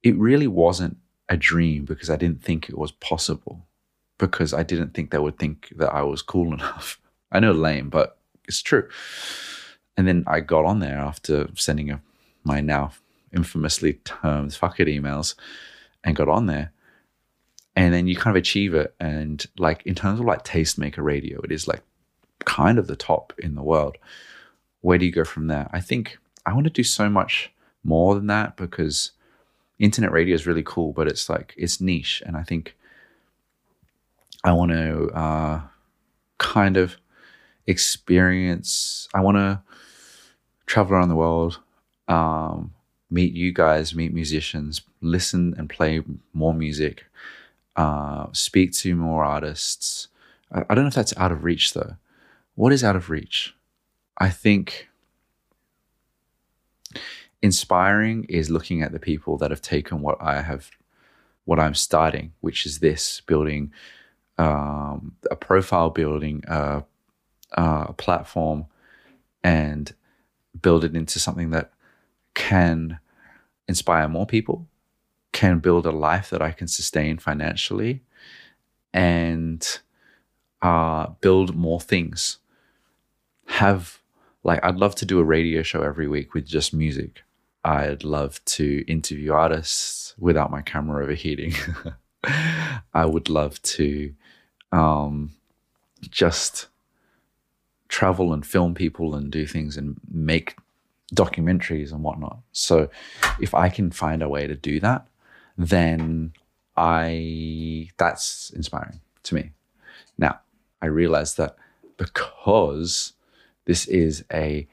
it 0.03 0.17
really 0.17 0.47
wasn't 0.47 0.99
a 1.31 1.37
dream 1.37 1.87
because 1.87 2.11
I 2.11 2.17
didn't 2.17 2.43
think 2.43 2.69
it 2.69 2.77
was 2.77 2.93
possible, 2.93 3.67
because 4.19 4.53
I 4.53 4.63
didn't 4.63 4.93
think 4.93 5.11
they 5.11 5.19
would 5.19 5.39
think 5.39 5.73
that 5.77 5.93
I 5.95 6.03
was 6.03 6.21
cool 6.21 6.53
enough. 6.53 7.01
I 7.33 7.41
know 7.41 7.53
lame, 7.53 7.89
but 7.89 8.19
it's 8.47 8.63
true. 8.63 8.89
And 9.97 10.07
then 10.07 10.25
I 10.27 10.41
got 10.41 10.67
on 10.67 10.81
there 10.81 10.99
after 10.99 11.49
sending 11.55 11.91
a, 11.91 12.01
my 12.45 12.61
now 12.61 12.93
infamously 13.35 13.95
termed 14.05 14.55
fuck 14.55 14.81
it 14.81 14.89
emails 14.89 15.35
and 16.03 16.17
got 16.17 16.29
on 16.29 16.47
there. 16.47 16.73
And 17.77 17.93
then 17.93 18.07
you 18.07 18.15
kind 18.15 18.37
of 18.37 18.41
achieve 18.41 18.75
it. 18.75 18.95
And 19.01 19.45
like 19.59 19.83
in 19.85 19.95
terms 19.95 20.21
of 20.21 20.27
like 20.27 20.45
tastemaker 20.45 21.03
radio 21.03 21.41
it 21.43 21.53
is 21.53 21.67
like 21.67 21.83
kind 22.45 22.79
of 22.79 22.87
the 22.87 22.97
top 22.97 23.33
in 23.39 23.55
the 23.55 23.63
world. 23.63 23.97
Where 24.81 24.99
do 24.99 25.07
you 25.07 25.13
go 25.13 25.25
from 25.25 25.47
there? 25.47 25.69
I 25.73 25.81
think 25.81 26.19
i 26.47 26.53
want 26.53 26.65
to 26.65 26.71
do 26.71 26.85
so 26.85 27.09
much 27.09 27.53
more 27.83 28.15
than 28.15 28.27
that 28.27 28.57
because 28.57 29.13
internet 29.79 30.13
radio 30.13 30.35
is 30.35 30.47
really 30.47 30.63
cool 30.63 30.93
but 30.93 31.09
it's 31.09 31.29
like 31.29 31.55
it's 31.57 31.81
niche. 31.81 32.23
And 32.27 32.37
i 32.37 32.43
think 32.43 32.77
i 34.45 34.53
want 34.53 34.73
to 34.73 35.11
uh, 35.11 35.61
kind 36.39 36.77
of 36.77 36.97
experience 37.67 39.09
i 39.15 39.21
want 39.21 39.37
to 39.37 39.63
travel 40.67 40.95
around 40.95 41.09
the 41.09 41.17
world 41.17 41.61
um, 42.09 42.73
meet 43.15 43.33
you 43.33 43.53
guys 43.53 43.95
meet 43.95 44.13
musicians 44.13 44.83
listen 45.01 45.55
and 45.57 45.71
play 45.71 46.03
more 46.33 46.55
music 46.55 47.05
uh, 47.77 48.27
speak 48.33 48.73
to 48.73 48.95
more 48.95 49.25
artists. 49.25 50.09
I, 50.53 50.65
I 50.69 50.75
don't 50.75 50.85
know 50.85 50.89
if 50.89 50.95
that's 50.95 51.17
out 51.17 51.33
of 51.33 51.45
reach 51.45 51.75
though. 51.75 51.97
What 52.55 52.73
is 52.73 52.85
out 52.85 52.97
of 52.97 53.11
reach? 53.11 53.55
I 54.19 54.29
think 54.31 54.89
inspiring 57.43 58.25
is 58.29 58.51
looking 58.51 58.83
at 58.83 58.93
the 58.93 59.01
people 59.01 59.37
that 59.39 59.51
have 59.51 59.61
taken 59.61 60.01
what 60.03 60.17
I 60.21 60.43
have, 60.43 60.71
what 61.45 61.59
I'm 61.59 61.75
starting, 61.75 62.33
which 62.41 62.65
is 62.65 62.79
this 62.79 63.21
building 63.23 63.73
um, 64.39 65.17
a 65.31 65.37
profile, 65.37 65.91
building 65.91 66.45
a, 66.47 66.85
a 67.53 67.93
platform, 67.93 68.67
and 69.43 69.93
build 70.61 70.85
it 70.85 70.97
into 70.97 71.19
something 71.19 71.51
that 71.51 71.73
can 72.35 72.99
inspire 73.69 74.09
more 74.09 74.27
people 74.27 74.67
can 75.33 75.59
build 75.59 75.85
a 75.85 75.91
life 75.91 76.31
that 76.31 76.41
I 76.41 76.53
can 76.53 76.69
sustain 76.69 77.19
financially 77.19 78.03
and 78.93 79.81
uh, 80.63 81.09
build 81.21 81.55
more 81.57 81.81
things. 81.81 82.39
Have, 83.47 84.01
like, 84.45 84.65
I'd 84.65 84.77
love 84.77 84.95
to 84.97 85.05
do 85.05 85.19
a 85.19 85.25
radio 85.25 85.63
show 85.63 85.83
every 85.83 86.09
week 86.09 86.33
with 86.35 86.47
just 86.47 86.73
music. 86.73 87.23
I'd 87.65 88.05
love 88.05 88.43
to 88.45 88.85
interview 88.87 89.33
artists 89.33 90.15
without 90.19 90.51
my 90.51 90.63
camera 90.63 91.03
overheating. 91.03 91.55
I 92.95 93.05
would 93.05 93.29
love 93.29 93.61
to 93.63 94.15
um, 94.71 95.33
just 96.01 96.69
travel 97.89 98.33
and 98.33 98.47
film 98.47 98.75
people 98.75 99.15
and 99.15 99.31
do 99.31 99.47
things 99.47 99.77
and 99.77 99.99
make 100.11 100.57
documentaries 101.15 101.93
and 101.93 102.03
whatnot. 102.03 102.39
So 102.53 102.89
if 103.41 103.55
I 103.55 103.69
can 103.69 103.91
find 103.91 104.23
a 104.23 104.29
way 104.29 104.47
to 104.47 104.55
do 104.55 104.81
that, 104.81 105.07
then 105.57 106.33
I 106.77 107.91
that's 107.97 108.51
inspiring 108.51 109.01
to 109.25 109.35
me. 109.35 109.53
Now, 110.19 110.41
I 110.83 110.87
realize 110.87 111.35
that 111.37 111.57
because 111.97 113.13
this 113.65 113.87
is 113.87 114.25
a 114.33 114.67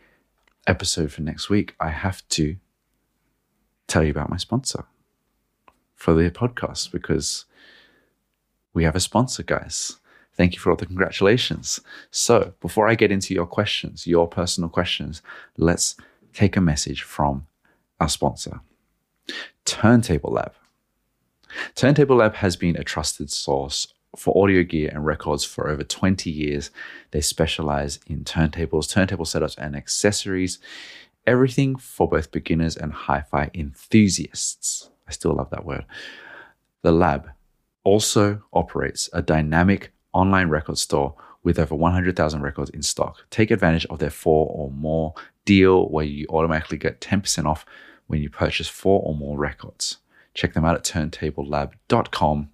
episode 0.67 1.11
for 1.11 1.21
next 1.21 1.49
week, 1.49 1.75
I 1.79 1.89
have 1.89 2.27
to 2.29 2.57
tell 3.87 4.03
you 4.03 4.11
about 4.11 4.29
my 4.29 4.37
sponsor 4.37 4.85
for 5.95 6.13
the 6.13 6.29
podcast 6.31 6.91
because 6.91 7.45
we 8.73 8.83
have 8.83 8.95
a 8.95 8.99
sponsor, 8.99 9.43
guys. 9.43 9.97
Thank 10.33 10.53
you 10.53 10.59
for 10.59 10.71
all 10.71 10.77
the 10.77 10.85
congratulations. 10.85 11.79
So, 12.09 12.53
before 12.61 12.87
I 12.87 12.95
get 12.95 13.11
into 13.11 13.33
your 13.33 13.45
questions, 13.45 14.07
your 14.07 14.27
personal 14.27 14.69
questions, 14.69 15.21
let's 15.57 15.95
take 16.33 16.57
a 16.57 16.61
message 16.61 17.03
from 17.03 17.47
our 17.99 18.09
sponsor, 18.09 18.61
Turntable 19.65 20.31
Lab. 20.31 20.53
Turntable 21.75 22.17
Lab 22.17 22.35
has 22.35 22.55
been 22.55 22.75
a 22.75 22.83
trusted 22.83 23.29
source 23.29 23.93
for 24.15 24.43
audio 24.43 24.63
gear 24.63 24.89
and 24.93 25.05
records 25.05 25.43
for 25.43 25.69
over 25.69 25.83
20 25.83 26.29
years. 26.29 26.71
They 27.11 27.21
specialize 27.21 27.99
in 28.07 28.23
turntables, 28.23 28.89
turntable 28.89 29.25
setups, 29.25 29.57
and 29.57 29.75
accessories. 29.75 30.59
Everything 31.25 31.75
for 31.75 32.09
both 32.09 32.31
beginners 32.31 32.75
and 32.75 32.91
hi 32.91 33.21
fi 33.21 33.51
enthusiasts. 33.53 34.89
I 35.07 35.11
still 35.11 35.35
love 35.35 35.49
that 35.51 35.65
word. 35.65 35.85
The 36.81 36.91
lab 36.91 37.29
also 37.83 38.41
operates 38.53 39.09
a 39.13 39.21
dynamic 39.21 39.91
online 40.13 40.49
record 40.49 40.77
store 40.77 41.15
with 41.43 41.57
over 41.57 41.75
100,000 41.75 42.41
records 42.41 42.69
in 42.69 42.83
stock. 42.83 43.25
Take 43.29 43.51
advantage 43.51 43.85
of 43.87 43.99
their 43.99 44.09
four 44.09 44.47
or 44.51 44.71
more 44.71 45.13
deal 45.45 45.89
where 45.89 46.05
you 46.05 46.25
automatically 46.29 46.77
get 46.77 47.01
10% 47.01 47.45
off 47.45 47.65
when 48.07 48.21
you 48.21 48.29
purchase 48.29 48.67
four 48.67 49.01
or 49.03 49.15
more 49.15 49.37
records. 49.37 49.97
Check 50.33 50.53
them 50.53 50.65
out 50.65 50.75
at 50.75 50.83
turntablelab.com. 50.83 52.49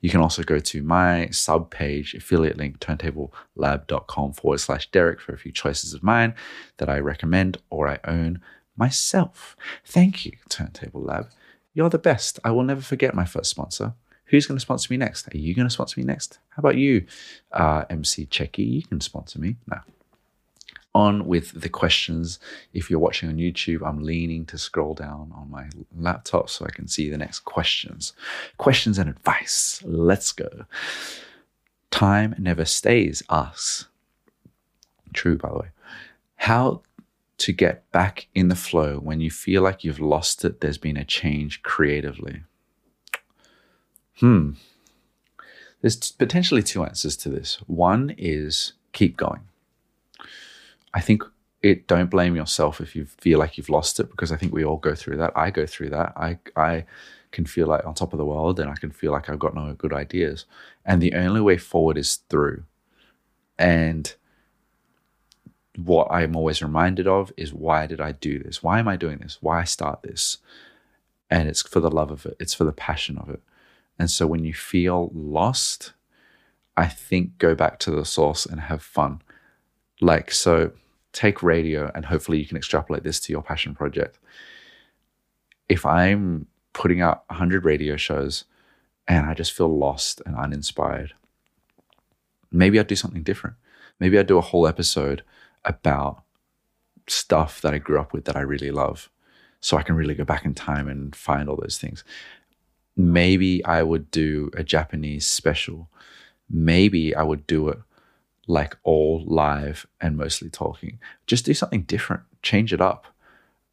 You 0.00 0.10
can 0.10 0.20
also 0.20 0.42
go 0.42 0.58
to 0.58 0.82
my 0.82 1.28
sub 1.28 1.70
page, 1.70 2.14
affiliate 2.14 2.56
link, 2.56 2.78
turntablelab.com 2.78 4.32
forward 4.34 4.58
slash 4.58 4.90
Derrick 4.90 5.20
for 5.20 5.32
a 5.32 5.38
few 5.38 5.52
choices 5.52 5.94
of 5.94 6.02
mine 6.02 6.34
that 6.76 6.88
I 6.88 6.98
recommend 6.98 7.58
or 7.70 7.88
I 7.88 7.98
own 8.04 8.40
myself. 8.76 9.56
Thank 9.84 10.26
you, 10.26 10.32
Turntable 10.48 11.02
Lab. 11.02 11.28
You're 11.74 11.90
the 11.90 11.98
best. 11.98 12.38
I 12.44 12.50
will 12.50 12.64
never 12.64 12.82
forget 12.82 13.14
my 13.14 13.24
first 13.24 13.50
sponsor. 13.50 13.94
Who's 14.26 14.46
going 14.46 14.56
to 14.56 14.62
sponsor 14.62 14.92
me 14.92 14.96
next? 14.96 15.32
Are 15.34 15.38
you 15.38 15.54
going 15.54 15.66
to 15.66 15.72
sponsor 15.72 16.00
me 16.00 16.06
next? 16.06 16.38
How 16.50 16.60
about 16.60 16.76
you, 16.76 17.06
uh, 17.52 17.84
MC 17.90 18.26
Checky? 18.26 18.72
You 18.72 18.82
can 18.82 19.00
sponsor 19.00 19.38
me. 19.38 19.56
No, 19.66 19.78
on 20.94 21.26
with 21.26 21.60
the 21.60 21.68
questions. 21.68 22.38
If 22.72 22.90
you're 22.90 22.98
watching 22.98 23.28
on 23.28 23.36
YouTube, 23.36 23.86
I'm 23.86 24.02
leaning 24.02 24.44
to 24.46 24.58
scroll 24.58 24.94
down 24.94 25.32
on 25.34 25.50
my 25.50 25.68
laptop 25.96 26.50
so 26.50 26.64
I 26.64 26.70
can 26.70 26.88
see 26.88 27.08
the 27.08 27.18
next 27.18 27.40
questions. 27.40 28.12
Questions 28.58 28.98
and 28.98 29.08
advice. 29.08 29.82
Let's 29.84 30.32
go. 30.32 30.66
Time 31.90 32.34
never 32.38 32.64
stays 32.64 33.22
asks. 33.30 33.86
True, 35.12 35.36
by 35.36 35.48
the 35.48 35.58
way. 35.58 35.68
How 36.36 36.82
to 37.38 37.52
get 37.52 37.90
back 37.90 38.28
in 38.34 38.48
the 38.48 38.56
flow 38.56 38.98
when 38.98 39.20
you 39.20 39.30
feel 39.30 39.62
like 39.62 39.84
you've 39.84 40.00
lost 40.00 40.44
it, 40.44 40.60
there's 40.60 40.78
been 40.78 40.96
a 40.96 41.04
change 41.04 41.62
creatively. 41.62 42.42
Hmm. 44.20 44.52
There's 45.80 46.12
potentially 46.12 46.62
two 46.62 46.84
answers 46.84 47.16
to 47.18 47.28
this. 47.28 47.56
One 47.66 48.14
is 48.16 48.74
keep 48.92 49.16
going 49.16 49.48
I 50.94 51.00
think 51.00 51.22
it 51.62 51.86
don't 51.86 52.10
blame 52.10 52.36
yourself 52.36 52.80
if 52.80 52.96
you 52.96 53.06
feel 53.06 53.38
like 53.38 53.56
you've 53.56 53.68
lost 53.68 54.00
it 54.00 54.10
because 54.10 54.32
I 54.32 54.36
think 54.36 54.52
we 54.52 54.64
all 54.64 54.76
go 54.76 54.94
through 54.94 55.16
that. 55.18 55.32
I 55.36 55.50
go 55.50 55.66
through 55.66 55.90
that. 55.90 56.12
I 56.16 56.38
I 56.56 56.84
can 57.30 57.46
feel 57.46 57.66
like 57.66 57.86
on 57.86 57.94
top 57.94 58.12
of 58.12 58.18
the 58.18 58.24
world 58.24 58.60
and 58.60 58.70
I 58.70 58.74
can 58.74 58.90
feel 58.90 59.12
like 59.12 59.28
I've 59.30 59.38
got 59.38 59.54
no 59.54 59.72
good 59.72 59.92
ideas. 59.92 60.44
And 60.84 61.00
the 61.00 61.14
only 61.14 61.40
way 61.40 61.56
forward 61.56 61.96
is 61.96 62.16
through. 62.28 62.64
And 63.58 64.14
what 65.76 66.08
I'm 66.10 66.36
always 66.36 66.62
reminded 66.62 67.06
of 67.06 67.32
is 67.36 67.54
why 67.54 67.86
did 67.86 68.00
I 68.00 68.12
do 68.12 68.38
this? 68.38 68.62
Why 68.62 68.78
am 68.78 68.88
I 68.88 68.96
doing 68.96 69.18
this? 69.18 69.38
Why 69.40 69.64
start 69.64 70.02
this? 70.02 70.38
And 71.30 71.48
it's 71.48 71.62
for 71.62 71.80
the 71.80 71.90
love 71.90 72.10
of 72.10 72.26
it. 72.26 72.36
It's 72.38 72.54
for 72.54 72.64
the 72.64 72.72
passion 72.72 73.16
of 73.16 73.30
it. 73.30 73.40
And 73.98 74.10
so 74.10 74.26
when 74.26 74.44
you 74.44 74.52
feel 74.52 75.10
lost, 75.14 75.94
I 76.76 76.86
think 76.86 77.38
go 77.38 77.54
back 77.54 77.78
to 77.80 77.90
the 77.90 78.04
source 78.04 78.44
and 78.44 78.60
have 78.60 78.82
fun. 78.82 79.22
Like 80.00 80.30
so 80.30 80.72
take 81.12 81.42
radio 81.42 81.90
and 81.94 82.06
hopefully 82.06 82.38
you 82.38 82.46
can 82.46 82.56
extrapolate 82.56 83.02
this 83.02 83.20
to 83.20 83.32
your 83.32 83.42
passion 83.42 83.74
project. 83.74 84.18
If 85.68 85.84
I'm 85.86 86.46
putting 86.72 87.00
out 87.00 87.24
100 87.28 87.64
radio 87.64 87.96
shows 87.96 88.44
and 89.06 89.26
I 89.26 89.34
just 89.34 89.52
feel 89.52 89.76
lost 89.76 90.22
and 90.24 90.36
uninspired, 90.36 91.14
maybe 92.50 92.78
I'd 92.78 92.86
do 92.86 92.96
something 92.96 93.22
different. 93.22 93.56
Maybe 94.00 94.18
I'd 94.18 94.26
do 94.26 94.38
a 94.38 94.42
whole 94.42 94.66
episode 94.66 95.22
about 95.64 96.22
stuff 97.08 97.60
that 97.60 97.74
I 97.74 97.78
grew 97.78 98.00
up 98.00 98.12
with 98.12 98.24
that 98.24 98.36
I 98.36 98.40
really 98.40 98.70
love. 98.70 99.10
So 99.60 99.76
I 99.76 99.82
can 99.82 99.94
really 99.94 100.14
go 100.14 100.24
back 100.24 100.44
in 100.44 100.54
time 100.54 100.88
and 100.88 101.14
find 101.14 101.48
all 101.48 101.56
those 101.56 101.78
things. 101.78 102.04
Maybe 102.96 103.64
I 103.64 103.82
would 103.82 104.10
do 104.10 104.50
a 104.54 104.64
Japanese 104.64 105.26
special. 105.26 105.88
Maybe 106.50 107.14
I 107.14 107.22
would 107.22 107.46
do 107.46 107.68
it 107.68 107.78
like 108.46 108.76
all 108.82 109.24
live 109.26 109.86
and 110.00 110.16
mostly 110.16 110.50
talking. 110.50 110.98
Just 111.26 111.44
do 111.44 111.54
something 111.54 111.82
different, 111.82 112.22
change 112.42 112.72
it 112.72 112.80
up. 112.80 113.06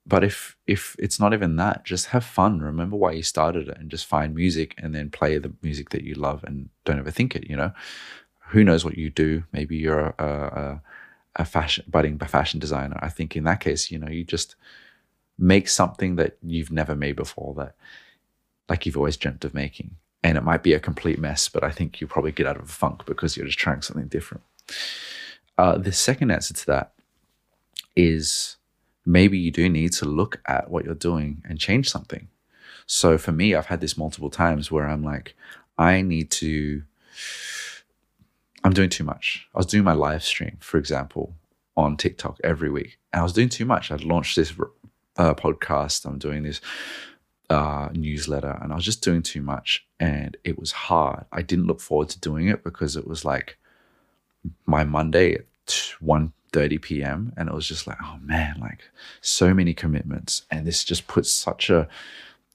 But 0.06 0.24
if 0.24 0.58
if 0.66 0.96
it's 0.98 1.20
not 1.20 1.34
even 1.34 1.56
that, 1.58 1.86
just 1.86 2.08
have 2.08 2.26
fun. 2.26 2.60
Remember 2.60 2.96
why 2.96 3.12
you 3.12 3.24
started 3.24 3.68
it 3.68 3.78
and 3.78 3.92
just 3.92 4.06
find 4.06 4.34
music 4.34 4.74
and 4.78 4.94
then 4.96 5.10
play 5.12 5.38
the 5.38 5.54
music 5.62 5.90
that 5.90 6.04
you 6.04 6.16
love 6.16 6.44
and 6.44 6.70
don't 6.86 7.04
overthink 7.04 7.36
it, 7.36 7.50
you 7.50 7.56
know? 7.56 7.72
Who 8.50 8.64
knows 8.64 8.84
what 8.84 8.98
you 8.98 9.12
do? 9.12 9.44
Maybe 9.52 9.78
you're 9.78 10.16
a, 10.18 10.24
a, 10.24 10.82
a 11.36 11.46
fashion 11.46 11.86
budding 11.88 12.18
fashion 12.18 12.60
designer. 12.60 12.98
I 13.02 13.10
think 13.10 13.36
in 13.36 13.44
that 13.44 13.60
case, 13.60 13.92
you 13.92 14.00
know, 14.00 14.10
you 14.10 14.24
just 14.24 14.56
make 15.38 15.70
something 15.70 16.16
that 16.16 16.38
you've 16.42 16.72
never 16.72 16.96
made 16.96 17.16
before 17.16 17.54
that 17.56 17.76
like 18.68 18.86
you've 18.86 18.98
always 18.98 19.18
dreamt 19.18 19.46
of 19.46 19.54
making. 19.54 19.96
And 20.24 20.38
it 20.38 20.44
might 20.44 20.64
be 20.64 20.74
a 20.74 20.80
complete 20.80 21.18
mess, 21.20 21.50
but 21.50 21.64
I 21.64 21.72
think 21.72 22.00
you'll 22.00 22.10
probably 22.10 22.32
get 22.32 22.46
out 22.46 22.58
of 22.58 22.64
a 22.64 22.68
funk 22.68 23.06
because 23.06 23.38
you're 23.38 23.46
just 23.46 23.58
trying 23.58 23.82
something 23.82 24.08
different. 24.08 24.44
Uh, 25.58 25.78
the 25.78 25.92
second 25.92 26.32
answer 26.32 26.54
to 26.54 26.66
that 26.68 26.94
is 27.96 28.58
maybe 29.06 29.38
you 29.38 29.52
do 29.52 29.68
need 29.70 29.92
to 29.94 30.06
look 30.06 30.40
at 30.48 30.70
what 30.70 30.86
you're 30.86 30.96
doing 30.96 31.42
and 31.48 31.60
change 31.60 31.90
something. 31.90 32.30
So 32.86 33.18
for 33.18 33.32
me, 33.32 33.56
I've 33.56 33.68
had 33.68 33.82
this 33.82 33.98
multiple 33.98 34.30
times 34.30 34.72
where 34.72 34.88
I'm 34.88 35.04
like, 35.04 35.36
I 35.78 36.02
need 36.02 36.32
to, 36.32 36.84
I'm 38.64 38.74
doing 38.74 38.90
too 38.90 39.04
much. 39.04 39.48
I 39.54 39.60
was 39.60 39.66
doing 39.66 39.84
my 39.84 39.94
live 39.94 40.24
stream, 40.24 40.58
for 40.60 40.78
example, 40.78 41.36
on 41.78 41.98
TikTok 41.98 42.40
every 42.44 42.70
week, 42.70 42.98
and 43.14 43.22
I 43.22 43.24
was 43.24 43.34
doing 43.34 43.50
too 43.50 43.66
much. 43.66 43.92
I'd 43.92 44.04
launched 44.04 44.36
this 44.36 44.54
uh, 45.18 45.34
podcast, 45.34 46.06
I'm 46.06 46.20
doing 46.20 46.44
this 46.44 46.62
uh, 47.50 47.90
newsletter, 47.94 48.58
and 48.62 48.72
I 48.72 48.76
was 48.76 48.86
just 48.86 49.04
doing 49.04 49.22
too 49.22 49.42
much, 49.42 49.86
and 50.00 50.36
it 50.44 50.60
was 50.60 50.72
hard. 50.72 51.26
I 51.32 51.42
didn't 51.42 51.68
look 51.68 51.82
forward 51.82 52.10
to 52.10 52.20
doing 52.20 52.48
it 52.48 52.64
because 52.64 52.96
it 52.96 53.08
was 53.08 53.24
like, 53.24 53.58
my 54.66 54.84
Monday 54.84 55.36
at 55.36 55.46
1.30 55.68 56.82
p.m. 56.82 57.34
And 57.38 57.50
it 57.50 57.56
was 57.56 57.68
just 57.68 57.88
like, 57.88 57.98
oh 58.04 58.18
man, 58.22 58.58
like 58.60 58.90
so 59.22 59.54
many 59.54 59.74
commitments. 59.74 60.44
And 60.52 60.66
this 60.66 60.84
just 60.84 61.08
puts 61.08 61.32
such 61.32 61.70
a, 61.70 61.88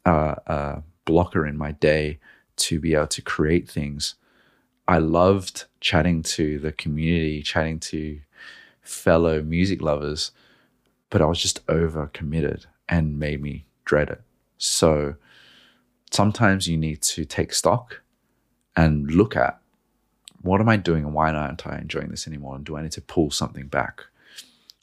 uh, 0.05 0.35
a 0.47 0.83
blocker 1.05 1.47
in 1.47 1.57
my 1.57 1.73
day 1.73 2.19
to 2.57 2.81
be 2.81 2.95
able 2.95 3.09
to 3.09 3.23
create 3.23 3.69
things. 3.69 4.15
I 4.87 4.99
loved 4.99 5.65
chatting 5.81 6.23
to 6.23 6.59
the 6.59 6.73
community, 6.73 7.43
chatting 7.43 7.81
to 7.81 8.21
fellow 8.83 9.43
music 9.43 9.81
lovers, 9.81 10.31
but 11.11 11.23
I 11.23 11.27
was 11.27 11.41
just 11.41 11.61
over 11.69 12.07
committed 12.09 12.67
and 12.89 13.19
made 13.19 13.41
me 13.41 13.65
dread 13.85 14.11
it. 14.11 14.21
So 14.59 15.15
sometimes 16.11 16.69
you 16.69 16.77
need 16.77 17.01
to 17.03 17.25
take 17.25 17.53
stock 17.53 18.03
and 18.77 19.11
look 19.11 19.37
at 19.37 19.59
what 20.45 20.61
am 20.61 20.69
I 20.69 20.77
doing 20.77 21.05
and 21.05 21.15
why 21.15 21.33
aren't 21.33 21.67
I 21.67 21.79
enjoying 21.79 22.09
this 22.09 22.27
anymore? 22.27 22.55
And 22.57 22.65
do 22.65 22.77
I 22.77 22.83
need 22.83 22.93
to 22.93 23.01
pull 23.01 23.31
something 23.31 23.67
back? 23.67 24.03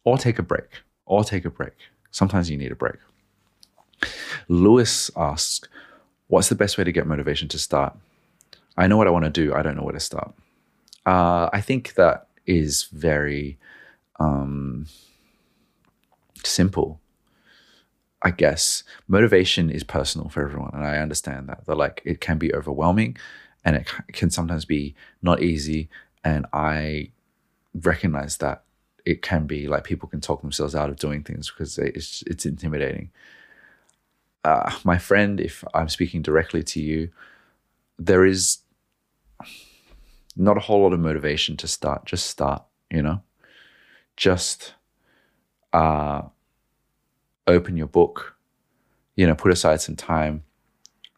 Or 0.04 0.18
take 0.18 0.40
a 0.40 0.44
break? 0.44 0.82
Or 1.06 1.24
take 1.24 1.46
a 1.46 1.52
break. 1.52 1.74
Sometimes 2.10 2.50
you 2.50 2.58
need 2.58 2.72
a 2.72 2.76
break. 2.76 2.96
Lewis 4.48 5.12
asks, 5.16 5.68
What's 6.28 6.50
the 6.50 6.56
best 6.56 6.78
way 6.78 6.84
to 6.84 6.92
get 6.92 7.06
motivation 7.06 7.48
to 7.50 7.60
start? 7.60 7.96
I 8.76 8.88
know 8.88 8.98
what 8.98 9.06
I 9.06 9.12
want 9.12 9.26
to 9.26 9.30
do, 9.30 9.54
I 9.54 9.62
don't 9.62 9.76
know 9.76 9.84
where 9.84 9.94
to 9.94 10.00
start. 10.00 10.34
Uh, 11.06 11.50
I 11.54 11.62
think 11.62 11.94
that 11.96 12.28
is 12.48 12.84
very 12.92 13.60
um, 14.20 14.88
simple. 16.44 17.00
I 18.24 18.32
guess 18.32 18.84
motivation 19.08 19.70
is 19.70 19.84
personal 19.84 20.30
for 20.30 20.44
everyone, 20.44 20.72
and 20.74 20.86
I 20.86 20.98
understand 20.98 21.50
that. 21.50 21.66
That 21.66 21.76
like 21.76 22.02
it 22.06 22.22
can 22.22 22.38
be 22.38 22.54
overwhelming, 22.54 23.18
and 23.64 23.76
it 23.76 23.88
can 24.14 24.30
sometimes 24.30 24.66
be 24.66 24.96
not 25.22 25.42
easy. 25.42 25.90
And 26.24 26.46
I 26.54 27.12
recognize 27.74 28.38
that 28.38 28.64
it 29.06 29.22
can 29.22 29.48
be 29.48 29.68
like 29.68 29.84
people 29.84 30.10
can 30.10 30.22
talk 30.22 30.42
themselves 30.42 30.76
out 30.76 30.90
of 30.90 30.98
doing 30.98 31.24
things 31.24 31.50
because 31.50 31.78
it's 31.78 32.24
it's 32.28 32.46
intimidating. 32.46 33.12
uh, 34.44 34.72
my 34.84 34.98
friend, 34.98 35.40
if 35.40 35.64
I'm 35.74 35.90
speaking 35.90 36.22
directly 36.22 36.64
to 36.64 36.82
you, 36.82 37.10
there 38.00 38.26
is 38.26 38.60
not 40.36 40.58
a 40.58 40.62
whole 40.62 40.82
lot 40.84 40.94
of 40.94 41.00
motivation 41.00 41.58
to 41.58 41.68
start. 41.68 42.06
Just 42.06 42.28
start, 42.28 42.64
you 42.90 43.02
know? 43.02 43.22
Just 44.18 44.74
uh, 45.74 46.24
open 47.48 47.78
your 47.78 47.88
book, 47.88 48.36
you 49.16 49.28
know, 49.28 49.36
put 49.36 49.52
aside 49.52 49.82
some 49.82 49.96
time, 49.96 50.44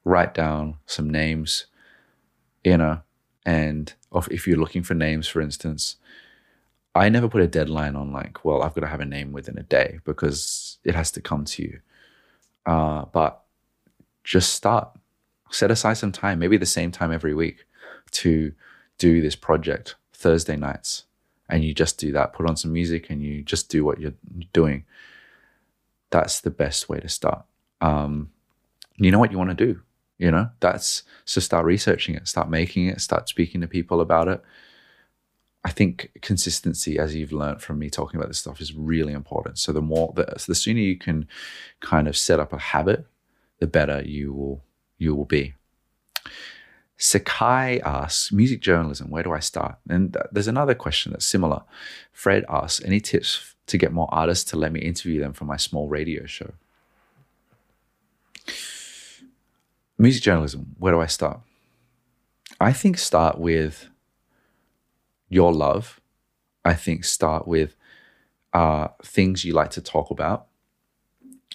write 0.04 0.34
down 0.34 0.78
some 0.86 1.10
names, 1.10 1.66
you 2.64 2.78
know, 2.78 3.02
and 3.46 3.94
if 4.32 4.48
you're 4.48 4.58
looking 4.58 4.84
for 4.84 4.94
names, 4.94 5.28
for 5.28 5.42
instance, 5.42 5.98
I 6.96 7.10
never 7.10 7.28
put 7.28 7.42
a 7.42 7.48
deadline 7.48 7.96
on 7.96 8.12
like, 8.12 8.46
well, 8.46 8.62
I've 8.62 8.76
got 8.76 8.82
to 8.82 8.88
have 8.88 9.02
a 9.02 9.06
name 9.06 9.32
within 9.32 9.58
a 9.58 9.64
day 9.64 10.00
because 10.04 10.78
it 10.84 10.96
has 10.96 11.12
to 11.12 11.22
come 11.22 11.46
to 11.46 11.64
you. 11.64 11.80
Uh, 12.66 13.06
but 13.06 13.44
just 14.24 14.54
start, 14.54 14.90
set 15.50 15.72
aside 15.72 15.94
some 15.96 16.12
time, 16.12 16.40
maybe 16.40 16.58
the 16.58 16.66
same 16.66 16.92
time 16.92 17.12
every 17.12 17.34
week 17.34 17.66
to 18.12 18.54
do 18.98 19.22
this 19.22 19.36
project 19.36 19.96
Thursday 20.14 20.56
nights. 20.56 21.06
And 21.50 21.64
you 21.64 21.74
just 21.74 21.98
do 21.98 22.12
that, 22.14 22.34
put 22.34 22.48
on 22.48 22.56
some 22.56 22.72
music 22.72 23.10
and 23.10 23.22
you 23.22 23.42
just 23.42 23.70
do 23.70 23.84
what 23.84 24.00
you're 24.00 24.14
doing. 24.54 24.86
That's 26.10 26.42
the 26.42 26.52
best 26.52 26.90
way 26.90 27.00
to 27.00 27.10
start. 27.10 27.44
Um, 27.82 28.32
you 28.98 29.12
know 29.12 29.20
what 29.20 29.32
you 29.32 29.38
want 29.38 29.50
to 29.50 29.66
do, 29.66 29.82
you 30.18 30.32
know, 30.32 30.50
that's 30.60 31.04
so 31.26 31.42
start 31.42 31.66
researching 31.66 32.16
it, 32.16 32.28
start 32.28 32.50
making 32.50 32.88
it, 32.88 33.02
start 33.02 33.30
speaking 33.30 33.62
to 33.62 33.68
people 33.68 34.02
about 34.02 34.28
it. 34.28 34.44
I 35.66 35.72
think 35.72 36.12
consistency, 36.22 37.00
as 37.00 37.16
you've 37.16 37.32
learned 37.32 37.62
from 37.62 37.80
me 37.80 37.90
talking 37.90 38.20
about 38.20 38.28
this 38.28 38.40
stuff, 38.40 38.60
is 38.60 38.74
really 38.74 39.14
important. 39.14 39.58
So 39.58 39.72
the 39.72 39.82
more, 39.82 40.12
the, 40.16 40.34
so 40.38 40.52
the 40.52 40.56
sooner 40.56 40.82
you 40.82 40.98
can 40.98 41.28
kind 41.80 42.08
of 42.08 42.18
set 42.18 42.40
up 42.40 42.52
a 42.52 42.58
habit, 42.58 43.06
the 43.60 43.68
better 43.68 44.02
you 44.04 44.34
will 44.34 44.62
you 44.98 45.16
will 45.16 45.26
be. 45.26 45.54
Sakai 46.98 47.82
asks, 47.82 48.32
music 48.32 48.62
journalism, 48.62 49.10
where 49.10 49.24
do 49.24 49.34
I 49.34 49.40
start? 49.40 49.76
And 49.90 50.14
th- 50.14 50.26
there's 50.32 50.48
another 50.48 50.76
question 50.76 51.12
that's 51.12 51.26
similar. 51.26 51.64
Fred 52.12 52.46
asks, 52.48 52.84
any 52.86 53.00
tips 53.00 53.56
to 53.68 53.78
get 53.78 53.92
more 53.92 54.08
artists 54.12 54.50
to 54.52 54.58
let 54.58 54.72
me 54.72 54.80
interview 54.80 55.20
them 55.20 55.34
for 55.34 55.46
my 55.46 55.58
small 55.58 55.90
radio 55.90 56.26
show? 56.26 56.54
Music 60.04 60.22
journalism, 60.22 60.76
where 60.80 60.92
do 60.92 61.00
I 61.00 61.06
start? 61.06 61.40
I 62.60 62.74
think 62.74 62.98
start 62.98 63.38
with 63.38 63.88
your 65.30 65.54
love. 65.54 66.02
I 66.66 66.74
think 66.74 67.06
start 67.06 67.48
with 67.48 67.78
uh, 68.52 68.90
things 69.02 69.46
you 69.46 69.54
like 69.54 69.70
to 69.70 69.82
talk 69.82 70.10
about. 70.10 70.48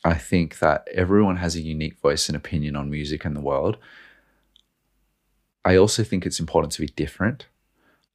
I 0.02 0.14
think 0.14 0.60
that 0.60 0.88
everyone 0.94 1.36
has 1.36 1.56
a 1.56 1.60
unique 1.60 1.98
voice 1.98 2.26
and 2.30 2.36
opinion 2.36 2.74
on 2.74 2.90
music 2.90 3.26
and 3.26 3.36
the 3.36 3.42
world. 3.42 3.76
I 5.62 5.76
also 5.76 6.02
think 6.02 6.24
it's 6.24 6.40
important 6.40 6.72
to 6.72 6.80
be 6.80 6.88
different. 6.96 7.48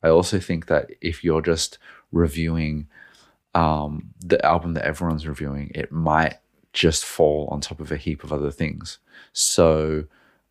I 0.01 0.09
also 0.09 0.39
think 0.39 0.65
that 0.65 0.89
if 0.99 1.23
you're 1.23 1.43
just 1.43 1.77
reviewing 2.11 2.87
um, 3.53 4.09
the 4.19 4.43
album 4.43 4.73
that 4.73 4.85
everyone's 4.85 5.27
reviewing, 5.27 5.69
it 5.75 5.91
might 5.91 6.39
just 6.73 7.05
fall 7.05 7.47
on 7.51 7.61
top 7.61 7.79
of 7.79 7.91
a 7.91 7.97
heap 7.97 8.23
of 8.23 8.33
other 8.33 8.49
things. 8.49 8.97
So 9.31 10.05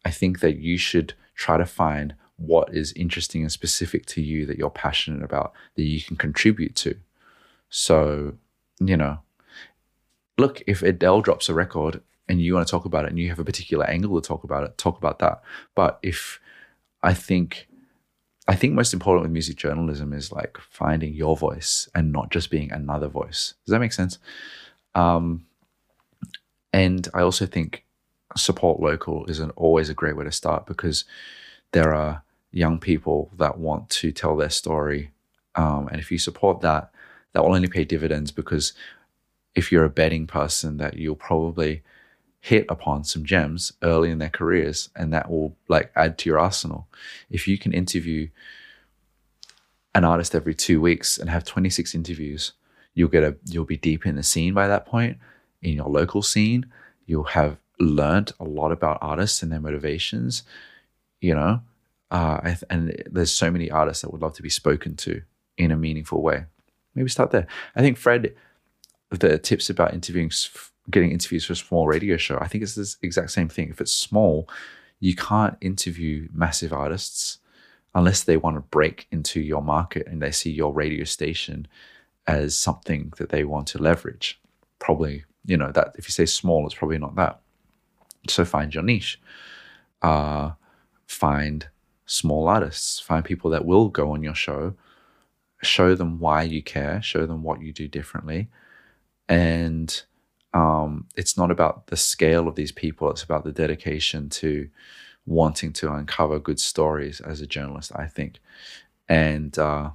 I 0.05 0.11
think 0.11 0.41
that 0.41 0.59
you 0.59 0.77
should 0.77 1.15
try 1.35 1.57
to 1.57 1.67
find 1.67 2.15
what 2.37 2.75
is 2.75 2.93
interesting 2.95 3.43
and 3.43 3.53
specific 3.53 4.07
to 4.07 4.21
you 4.21 4.47
that 4.47 4.59
you're 4.59 4.71
passionate 4.71 5.23
about 5.23 5.53
that 5.77 5.85
you 5.85 6.01
can 6.01 6.17
contribute 6.17 6.75
to. 6.75 6.97
So, 7.69 8.35
you 8.81 8.97
know, 8.97 9.21
look, 10.39 10.63
if 10.67 10.83
Adele 10.83 11.21
drops 11.21 11.49
a 11.49 11.55
record 11.55 12.01
and 12.29 12.41
you 12.43 12.55
want 12.55 12.67
to 12.67 12.71
talk 12.71 12.85
about 12.85 13.05
it 13.05 13.11
and 13.11 13.19
you 13.19 13.29
have 13.29 13.39
a 13.39 13.45
particular 13.45 13.89
angle 13.89 14.21
to 14.21 14.27
talk 14.27 14.45
about 14.45 14.65
it, 14.65 14.77
talk 14.77 14.99
about 14.99 15.19
that. 15.21 15.43
But 15.75 15.99
if 16.03 16.41
I 17.03 17.15
think 17.15 17.69
I 18.49 18.57
think 18.57 18.75
most 18.75 18.93
important 18.93 19.23
with 19.23 19.33
music 19.33 19.57
journalism 19.57 20.13
is 20.13 20.33
like 20.33 20.59
finding 20.59 21.15
your 21.15 21.37
voice 21.37 21.89
and 21.95 22.13
not 22.13 22.31
just 22.31 22.51
being 22.51 22.73
another 22.73 23.07
voice. 23.07 23.55
Does 23.65 23.71
that 23.71 23.79
make 23.79 23.93
sense? 23.93 24.19
Um, 24.97 25.47
and 26.73 27.09
I 27.15 27.21
also 27.21 27.47
think 27.47 27.85
support 28.37 28.81
local 28.81 29.27
is 29.27 29.41
an, 29.41 29.51
always 29.51 29.89
a 29.89 29.95
great 29.95 30.17
way 30.17 30.25
to 30.25 30.33
start 30.33 30.67
because 30.67 31.05
there 31.73 31.95
are 31.95 32.23
young 32.51 32.79
people 32.79 33.31
that 33.37 33.59
want 33.59 33.89
to 33.91 34.13
tell 34.13 34.37
their 34.37 34.51
story. 34.51 35.11
Um, 35.55 35.89
and 35.89 36.01
if 36.01 36.11
you 36.11 36.19
support 36.19 36.61
that, 36.61 36.91
that 37.33 37.43
will 37.43 37.55
only 37.55 37.69
pay 37.69 37.85
dividends 37.85 38.31
because 38.31 38.73
if 39.55 39.73
you're 39.73 39.85
a 39.85 39.91
betting 39.91 40.27
person, 40.27 40.77
that 40.79 40.97
you'll 40.97 41.17
probably 41.17 41.83
hit 42.41 42.67
upon 42.69 43.05
some 43.05 43.25
gems 43.25 43.73
early 43.83 44.11
in 44.11 44.19
their 44.19 44.29
careers 44.29 44.91
and 44.97 45.13
that 45.13 45.31
will 45.31 45.57
like 45.69 45.93
add 45.95 46.19
to 46.19 46.29
your 46.29 46.39
arsenal. 46.39 46.89
If 47.31 47.47
you 47.47 47.57
can 47.57 47.73
interview 47.73 48.29
an 49.95 50.05
artist 50.05 50.35
every 50.35 50.55
2 50.55 50.81
weeks 50.81 51.19
and 51.19 51.31
have 51.31 51.45
26 51.45 51.95
interviews, 51.95 52.53
you'll 52.95 53.09
get 53.09 53.23
a 53.23 53.37
you'll 53.47 53.65
be 53.65 53.77
deep 53.77 54.05
in 54.05 54.17
the 54.17 54.23
scene 54.23 54.55
by 54.55 54.67
that 54.67 54.87
point 54.87 55.19
in 55.63 55.75
your 55.75 55.89
local 55.89 56.21
scene. 56.21 56.67
You'll 57.07 57.25
have 57.25 57.59
learned 57.83 58.33
a 58.41 58.45
lot 58.45 58.73
about 58.73 58.99
artists 59.01 59.43
and 59.43 59.53
their 59.53 59.61
motivations, 59.61 60.43
you 61.21 61.35
know. 61.35 61.61
Uh, 62.11 62.55
and 62.69 63.03
there's 63.11 63.33
so 63.33 63.51
many 63.51 63.71
artists 63.71 64.03
that 64.03 64.13
would 64.13 64.21
love 64.21 64.35
to 64.35 64.43
be 64.43 64.51
spoken 64.51 64.95
to 64.97 65.23
in 65.57 65.71
a 65.71 65.77
meaningful 65.77 66.23
way. 66.23 66.45
Maybe 66.95 67.09
start 67.09 67.31
there. 67.31 67.47
I 67.75 67.81
think 67.81 67.97
Fred, 67.97 68.35
the 69.11 69.39
tips 69.39 69.71
about 69.71 69.95
interviewing 69.95 70.31
getting 70.91 71.13
interviews 71.13 71.45
for 71.45 71.53
a 71.53 71.57
small 71.57 71.87
radio 71.87 72.17
show. 72.17 72.39
I 72.41 72.49
think 72.49 72.63
it's 72.63 72.75
the 72.75 72.97
exact 73.03 73.31
same 73.31 73.49
thing. 73.49 73.71
If 73.71 73.81
it's 73.81 73.93
small, 73.93 74.49
you 75.01 75.15
can't 75.15 75.57
interview 75.61 76.29
massive 76.33 76.73
artists 76.73 77.39
unless 77.95 78.25
they 78.25 78.37
want 78.37 78.57
to 78.57 78.63
break 78.63 79.07
into 79.11 79.41
your 79.41 79.63
market 79.63 80.07
and 80.07 80.21
they 80.21 80.31
see 80.31 80.51
your 80.51 80.73
radio 80.73 81.05
station 81.05 81.69
as 82.27 82.57
something 82.57 83.13
that 83.19 83.29
they 83.29 83.45
want 83.45 83.67
to 83.69 83.79
leverage. 83.83 84.41
Probably, 84.79 85.25
you 85.45 85.57
know, 85.57 85.71
that 85.73 85.95
if 85.97 86.09
you 86.09 86.13
say 86.13 86.27
small, 86.27 86.67
it's 86.67 86.75
probably 86.75 86.99
not 86.99 87.15
that. 87.17 87.41
So 88.29 88.45
find 88.45 88.75
your 88.75 88.85
niche. 88.85 89.21
Uh, 90.01 90.53
find 91.07 91.69
small 92.07 92.49
artists. 92.49 93.01
Find 93.01 93.25
people 93.25 93.51
that 93.51 93.65
will 93.65 93.89
go 93.89 94.13
on 94.13 94.23
your 94.23 94.35
show. 94.35 94.75
Show 95.63 95.95
them 95.95 96.19
why 96.19 96.43
you 96.43 96.63
care. 96.63 97.01
Show 97.03 97.27
them 97.27 97.43
what 97.43 97.63
you 97.63 97.73
do 97.73 97.89
differently. 97.89 98.49
And 99.29 100.03
um, 100.55 101.07
it's 101.17 101.37
not 101.37 101.51
about 101.51 101.87
the 101.87 101.97
scale 101.97 102.47
of 102.47 102.55
these 102.55 102.73
people, 102.73 103.11
it's 103.11 103.23
about 103.23 103.45
the 103.45 103.53
dedication 103.53 104.29
to 104.29 104.69
wanting 105.25 105.73
to 105.73 105.93
uncover 105.93 106.39
good 106.39 106.61
stories 106.61 107.21
as 107.21 107.41
a 107.41 107.47
journalist, 107.47 107.93
I 107.95 108.07
think. 108.07 108.41
And 109.09 109.57
uh, 109.59 109.91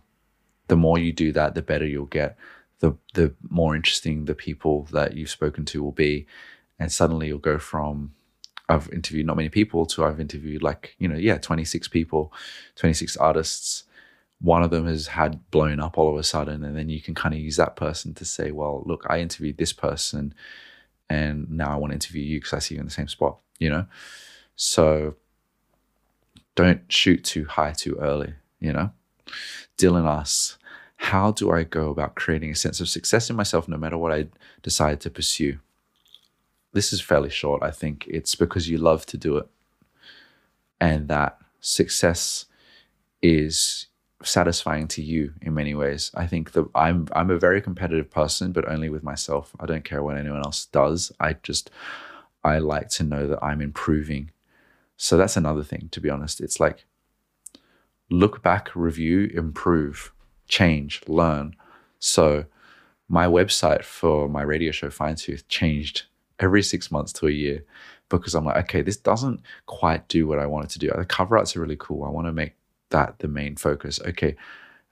the 0.67 0.77
more 0.77 0.97
you 0.97 1.11
do 1.11 1.31
that, 1.33 1.53
the 1.53 1.61
better 1.61 1.85
you'll 1.85 2.05
get. 2.05 2.37
The, 2.79 2.95
the 3.13 3.33
more 3.49 3.75
interesting 3.75 4.25
the 4.25 4.35
people 4.35 4.87
that 4.91 5.15
you've 5.15 5.29
spoken 5.29 5.65
to 5.65 5.83
will 5.83 5.91
be. 5.91 6.27
And 6.79 6.91
suddenly 6.91 7.27
you'll 7.27 7.39
go 7.39 7.57
from, 7.57 8.13
I've 8.69 8.91
interviewed 8.91 9.25
not 9.25 9.37
many 9.37 9.49
people 9.49 9.85
to 9.87 10.03
I've 10.03 10.19
interviewed 10.19 10.61
like, 10.61 10.95
you 10.99 11.07
know, 11.07 11.15
yeah, 11.15 11.37
26 11.37 11.87
people, 11.87 12.33
26 12.75 13.15
artists. 13.17 13.83
One 14.39 14.61
of 14.61 14.69
them 14.71 14.85
has 14.85 15.07
had 15.07 15.49
blown 15.51 15.79
up 15.79 15.97
all 15.97 16.11
of 16.11 16.19
a 16.19 16.23
sudden 16.23 16.63
and 16.63 16.77
then 16.77 16.89
you 16.89 17.01
can 17.01 17.15
kind 17.15 17.33
of 17.33 17.41
use 17.41 17.55
that 17.55 17.75
person 17.75 18.13
to 18.13 18.23
say 18.23 18.51
well 18.51 18.83
look 18.85 19.03
i 19.09 19.19
interviewed 19.19 19.57
this 19.57 19.73
person 19.73 20.31
and 21.09 21.49
now 21.49 21.71
i 21.71 21.75
want 21.75 21.89
to 21.89 21.95
interview 21.95 22.21
you 22.21 22.37
because 22.37 22.53
i 22.53 22.59
see 22.59 22.75
you 22.75 22.79
in 22.79 22.85
the 22.85 22.91
same 22.91 23.07
spot 23.07 23.39
you 23.57 23.67
know? 23.67 23.87
So 24.55 25.15
don't 26.53 26.81
shoot 26.91 27.23
too 27.23 27.45
high 27.45 27.71
too 27.71 27.97
early 27.99 28.35
you 28.59 28.73
know? 28.73 28.91
Dylan 29.77 30.07
asks 30.07 30.59
how 30.97 31.31
do 31.31 31.51
i 31.51 31.63
go 31.63 31.89
about 31.89 32.13
creating 32.15 32.51
a 32.51 32.55
sense 32.55 32.79
of 32.79 32.89
success 32.89 33.29
in 33.31 33.35
myself 33.35 33.67
no 33.67 33.77
matter 33.77 33.97
what 33.97 34.11
i 34.11 34.27
decide 34.61 34.99
to 35.01 35.09
pursue 35.09 35.57
this 36.77 36.93
is 36.93 37.01
fairly 37.01 37.29
short 37.29 37.61
i 37.63 37.71
think 37.71 38.05
it's 38.07 38.35
because 38.35 38.69
you 38.69 38.77
love 38.77 39.05
to 39.05 39.17
do 39.17 39.37
it 39.37 39.47
and 40.79 41.07
that 41.07 41.39
success 41.59 42.45
is 43.21 43.87
satisfying 44.23 44.87
to 44.87 45.01
you 45.01 45.33
in 45.41 45.53
many 45.53 45.75
ways. 45.75 46.11
I 46.15 46.27
think 46.27 46.51
that 46.53 46.67
I'm 46.75 47.07
I'm 47.13 47.29
a 47.29 47.39
very 47.39 47.61
competitive 47.61 48.09
person, 48.09 48.51
but 48.51 48.69
only 48.69 48.89
with 48.89 49.03
myself. 49.03 49.55
I 49.59 49.65
don't 49.65 49.83
care 49.83 50.03
what 50.03 50.17
anyone 50.17 50.43
else 50.43 50.65
does. 50.65 51.11
I 51.19 51.33
just 51.43 51.69
I 52.43 52.59
like 52.59 52.89
to 52.89 53.03
know 53.03 53.27
that 53.27 53.43
I'm 53.43 53.61
improving. 53.61 54.31
So 54.97 55.17
that's 55.17 55.37
another 55.37 55.63
thing, 55.63 55.89
to 55.91 56.01
be 56.01 56.09
honest. 56.09 56.41
It's 56.41 56.59
like 56.59 56.85
look 58.09 58.41
back, 58.41 58.69
review, 58.75 59.29
improve, 59.33 60.13
change, 60.47 61.01
learn. 61.07 61.55
So 61.99 62.45
my 63.09 63.25
website 63.27 63.83
for 63.83 64.27
my 64.27 64.41
radio 64.41 64.71
show 64.71 64.89
Fine 64.89 65.15
Tooth 65.15 65.47
changed 65.47 66.03
every 66.39 66.63
six 66.63 66.91
months 66.91 67.13
to 67.13 67.27
a 67.27 67.31
year 67.31 67.63
because 68.09 68.35
I'm 68.35 68.45
like, 68.45 68.57
okay, 68.65 68.81
this 68.81 68.97
doesn't 68.97 69.41
quite 69.65 70.07
do 70.07 70.27
what 70.27 70.39
I 70.39 70.45
wanted 70.45 70.69
to 70.71 70.79
do. 70.79 70.91
The 70.95 71.05
cover 71.05 71.37
arts 71.37 71.55
are 71.55 71.61
really 71.61 71.77
cool. 71.79 72.03
I 72.03 72.09
want 72.09 72.27
to 72.27 72.33
make 72.33 72.53
that 72.91 73.19
the 73.19 73.27
main 73.27 73.55
focus. 73.55 73.99
Okay, 74.05 74.35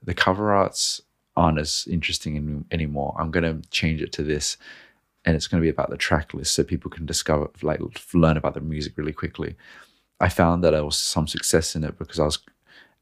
the 0.04 0.14
cover 0.14 0.52
arts 0.54 1.02
aren't 1.38 1.60
as 1.60 1.88
interesting 1.90 2.36
in, 2.36 2.66
anymore. 2.72 3.16
I'm 3.20 3.32
going 3.32 3.62
to 3.62 3.70
change 3.70 4.02
it 4.02 4.12
to 4.14 4.24
this. 4.24 4.58
and 5.26 5.36
it's 5.36 5.48
going 5.48 5.60
to 5.62 5.66
be 5.66 5.70
about 5.70 5.90
the 5.90 5.98
track 5.98 6.34
list 6.34 6.54
so 6.54 6.64
people 6.64 6.92
can 6.92 7.06
discover, 7.06 7.50
like, 7.62 7.82
learn 8.14 8.38
about 8.38 8.54
the 8.54 8.62
music 8.62 8.94
really 8.98 9.12
quickly. 9.12 9.56
I 10.20 10.30
found 10.30 10.64
that 10.64 10.72
there 10.72 10.86
was 10.86 10.98
some 10.98 11.28
success 11.28 11.76
in 11.76 11.84
it 11.84 11.98
because 11.98 12.20
I 12.20 12.26
was 12.26 12.40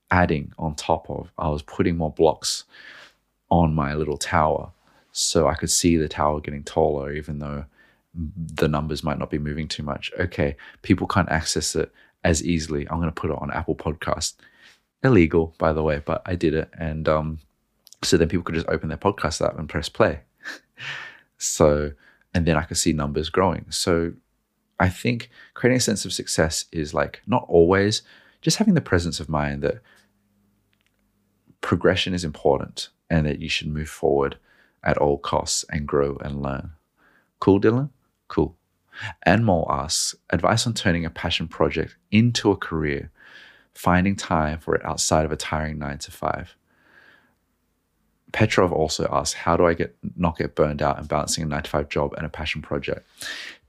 adding 0.10 0.53
on 0.58 0.75
top 0.75 1.10
of, 1.10 1.32
I 1.38 1.49
was 1.49 1.62
putting 1.62 1.97
more 1.97 2.12
blocks 2.12 2.63
on 3.49 3.75
my 3.75 3.93
little 3.93 4.17
tower 4.17 4.71
so 5.12 5.47
I 5.47 5.56
could 5.56 5.69
see 5.69 5.97
the 5.97 6.08
tower 6.08 6.39
getting 6.39 6.63
taller, 6.63 7.12
even 7.12 7.39
though 7.39 7.65
the 8.13 8.67
numbers 8.67 9.04
might 9.04 9.19
not 9.19 9.30
be 9.30 9.39
moving 9.39 9.67
too 9.67 9.84
much. 9.84 10.12
Okay, 10.19 10.56
people 10.82 11.08
can't 11.08 11.30
access 11.30 11.76
it 11.76 11.91
as 12.23 12.43
easily. 12.43 12.88
I'm 12.89 12.97
going 12.97 13.10
to 13.10 13.12
put 13.12 13.32
it 13.32 13.38
on 13.39 13.52
Apple 13.52 13.76
Podcast. 13.76 14.36
Illegal, 15.04 15.54
by 15.58 15.73
the 15.73 15.84
way, 15.84 16.02
but 16.04 16.21
I 16.26 16.36
did 16.36 16.54
it. 16.54 16.69
And 16.78 17.10
um, 17.10 17.39
so 18.04 18.17
then 18.17 18.30
people 18.30 18.43
could 18.43 18.56
just 18.56 18.69
open 18.69 18.89
their 18.89 18.97
podcast 18.97 19.45
app 19.45 19.58
and 19.58 19.67
press 19.67 19.89
play. 19.89 20.21
so, 21.38 21.91
and 22.34 22.45
then 22.45 22.56
I 22.56 22.63
could 22.63 22.78
see 22.78 22.93
numbers 22.93 23.30
growing. 23.30 23.65
So 23.69 24.13
I 24.80 24.89
think 24.89 25.30
creating 25.54 25.78
a 25.78 25.82
sense 25.82 26.06
of 26.06 26.13
success 26.13 26.65
is 26.71 26.93
like 26.93 27.21
not 27.28 27.45
always 27.47 28.02
just 28.41 28.58
having 28.58 28.73
the 28.73 28.82
presence 28.82 29.19
of 29.19 29.30
mind 29.30 29.62
that 29.63 29.82
progression 31.62 32.13
is 32.13 32.23
important 32.23 32.89
and 33.10 33.26
that 33.26 33.39
you 33.39 33.49
should 33.49 33.67
move 33.67 33.89
forward 33.89 34.38
at 34.84 34.97
all 34.97 35.17
costs 35.17 35.63
and 35.69 35.88
grow 35.88 36.17
and 36.17 36.41
learn. 36.41 36.71
Cool, 37.39 37.60
Dylan? 37.60 37.89
Cool. 38.34 38.56
Anmol 39.28 39.67
asks 39.69 40.15
advice 40.32 40.65
on 40.65 40.74
turning 40.74 41.06
a 41.06 41.12
passion 41.12 41.48
project 41.48 41.98
into 42.10 42.50
a 42.50 42.58
career, 42.58 43.12
finding 43.76 44.15
time 44.15 44.58
for 44.58 44.74
it 44.74 44.84
outside 44.84 45.24
of 45.24 45.32
a 45.32 45.36
tiring 45.36 45.78
nine 45.78 46.00
to 46.00 46.10
five. 46.10 46.56
Petrov 48.32 48.74
also 48.74 49.08
asks, 49.12 49.34
how 49.34 49.56
do 49.56 49.67
I 49.67 49.76
get 49.76 49.96
not 50.17 50.36
get 50.36 50.56
burned 50.56 50.82
out 50.82 50.98
and 50.98 51.08
balancing 51.08 51.43
a 51.43 51.48
nine 51.48 51.62
to 51.62 51.69
five 51.69 51.89
job 51.89 52.15
and 52.17 52.26
a 52.26 52.30
passion 52.30 52.63
project? 52.63 53.08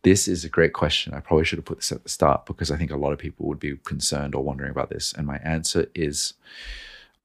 This 0.00 0.27
is 0.27 0.46
a 0.46 0.48
great 0.48 0.72
question. 0.72 1.12
I 1.12 1.20
probably 1.20 1.44
should 1.44 1.59
have 1.59 1.66
put 1.66 1.81
this 1.81 1.92
at 1.92 2.03
the 2.03 2.09
start 2.09 2.46
because 2.46 2.70
I 2.70 2.79
think 2.79 2.90
a 2.90 2.96
lot 2.96 3.12
of 3.12 3.18
people 3.18 3.46
would 3.46 3.61
be 3.61 3.77
concerned 3.85 4.35
or 4.35 4.42
wondering 4.42 4.70
about 4.70 4.88
this. 4.88 5.12
And 5.12 5.27
my 5.27 5.37
answer 5.44 5.88
is 5.94 6.33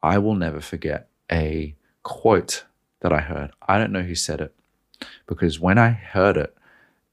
I 0.03 0.17
will 0.17 0.35
never 0.35 0.59
forget 0.59 1.07
a 1.31 1.73
quote 2.03 2.65
that 2.99 3.13
I 3.13 3.21
heard. 3.21 3.51
I 3.65 3.77
don't 3.77 3.93
know 3.93 4.01
who 4.01 4.15
said 4.15 4.41
it 4.41 4.53
because 5.25 5.57
when 5.57 5.77
I 5.77 5.91
heard 5.91 6.35
it, 6.35 6.53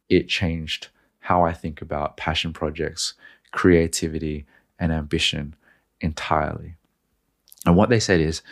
it 0.09 0.29
changed 0.29 0.89
how 1.21 1.43
I 1.43 1.53
think 1.53 1.83
about 1.83 2.17
passion 2.17 2.53
projects, 2.53 3.15
creativity, 3.51 4.47
and 4.79 4.93
ambition 4.93 5.55
entirely. 6.01 6.77
And 7.65 7.77
what 7.77 7.89
they 7.89 7.99
said 7.99 8.21
is 8.21 8.43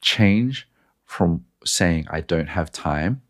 change 0.00 0.68
from 1.04 1.44
saying, 1.64 2.06
I 2.10 2.20
don't 2.20 2.48
have 2.48 2.72
time 2.72 3.22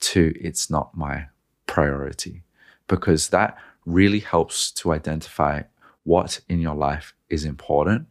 to 0.00 0.32
it's 0.40 0.70
not 0.70 0.96
my 0.96 1.26
priority, 1.66 2.42
because 2.88 3.28
that 3.28 3.56
really 3.84 4.20
helps 4.20 4.70
to 4.72 4.92
identify 4.92 5.62
what 6.04 6.40
in 6.48 6.60
your 6.60 6.74
life 6.74 7.14
is 7.28 7.44
important 7.44 8.06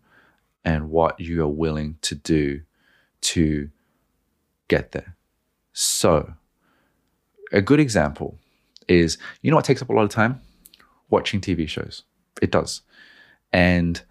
and 0.64 0.90
what 0.90 1.20
you 1.20 1.42
are 1.42 1.48
willing 1.48 1.98
to 2.02 2.16
do 2.16 2.62
to 3.22 3.70
get 4.68 4.92
there. 4.92 5.16
So, 5.74 6.34
a 7.52 7.62
good 7.62 7.80
example 7.80 8.38
is 8.88 9.18
you 9.42 9.52
know 9.52 9.58
what 9.58 9.66
takes 9.66 9.82
up 9.82 9.90
a 9.90 9.94
lot 9.94 10.04
of 10.04 10.10
time? 10.10 10.42
Watching 11.10 11.42
TV 11.42 11.68
shows. 11.68 12.04
It 12.42 12.52
does. 12.52 12.82
And 13.52 14.02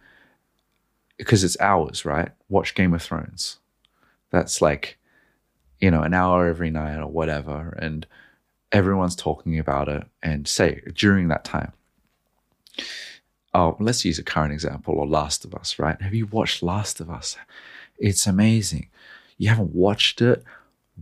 because 1.17 1.45
it's 1.45 1.61
hours, 1.61 2.05
right? 2.05 2.31
Watch 2.49 2.75
Game 2.75 2.95
of 2.95 3.03
Thrones. 3.03 3.59
That's 4.31 4.63
like, 4.63 4.99
you 5.81 5.91
know, 5.91 6.03
an 6.03 6.15
hour 6.15 6.47
every 6.47 6.71
night 6.71 6.99
or 6.99 7.07
whatever. 7.07 7.77
And 7.79 8.07
everyone's 8.73 9.17
talking 9.17 9.59
about 9.59 9.89
it. 9.89 10.05
And 10.23 10.47
say 10.49 10.83
during 10.95 11.29
that 11.29 11.45
time, 11.45 11.73
oh, 13.53 13.77
let's 13.81 14.05
use 14.05 14.19
a 14.19 14.25
current 14.25 14.53
example 14.53 14.95
or 14.95 15.07
Last 15.07 15.45
of 15.45 15.55
Us, 15.55 15.79
right? 15.79 16.01
Have 16.01 16.15
you 16.15 16.27
watched 16.27 16.63
Last 16.63 17.01
of 17.01 17.11
Us? 17.11 17.37
It's 17.99 18.27
amazing. 18.27 18.89
You 19.37 19.49
haven't 19.49 19.75
watched 19.75 20.23
it? 20.23 20.43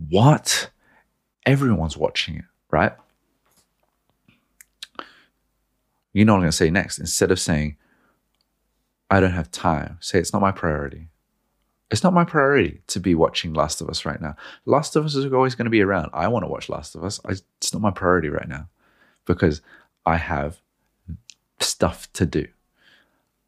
What? 0.09 0.69
Everyone's 1.45 1.97
watching 1.97 2.35
it, 2.35 2.45
right? 2.71 2.93
You 6.19 6.25
know 6.25 6.33
what 6.33 6.39
I'm 6.39 6.41
going 6.41 6.51
to 6.51 6.57
say 6.57 6.69
next. 6.69 6.99
Instead 6.99 7.31
of 7.31 7.39
saying, 7.39 7.77
I 9.09 9.21
don't 9.21 9.31
have 9.31 9.49
time, 9.51 9.99
say 10.01 10.19
it's 10.19 10.33
not 10.33 10.41
my 10.41 10.51
priority. 10.51 11.07
It's 11.91 12.03
not 12.03 12.11
my 12.11 12.25
priority 12.25 12.81
to 12.87 12.99
be 12.99 13.15
watching 13.15 13.53
Last 13.53 13.79
of 13.79 13.87
Us 13.87 14.03
right 14.03 14.19
now. 14.19 14.35
Last 14.65 14.97
of 14.97 15.05
Us 15.05 15.15
is 15.15 15.31
always 15.31 15.55
going 15.55 15.67
to 15.67 15.71
be 15.71 15.81
around. 15.81 16.09
I 16.11 16.27
want 16.27 16.43
to 16.43 16.51
watch 16.51 16.67
Last 16.67 16.93
of 16.93 17.05
Us. 17.05 17.21
I, 17.23 17.35
it's 17.59 17.71
not 17.71 17.81
my 17.81 17.91
priority 17.91 18.27
right 18.27 18.49
now 18.49 18.67
because 19.23 19.61
I 20.05 20.17
have 20.17 20.59
stuff 21.61 22.11
to 22.11 22.25
do. 22.25 22.49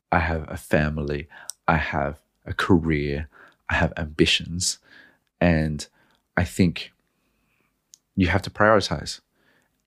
I 0.10 0.20
have 0.20 0.46
a 0.50 0.56
family. 0.56 1.28
I 1.68 1.76
have 1.76 2.22
a 2.46 2.54
career. 2.54 3.28
I 3.70 3.74
have 3.74 3.92
ambitions. 3.98 4.80
And 5.42 5.86
I 6.38 6.46
think 6.46 6.94
you 8.16 8.28
have 8.28 8.44
to 8.44 8.50
prioritize. 8.50 9.20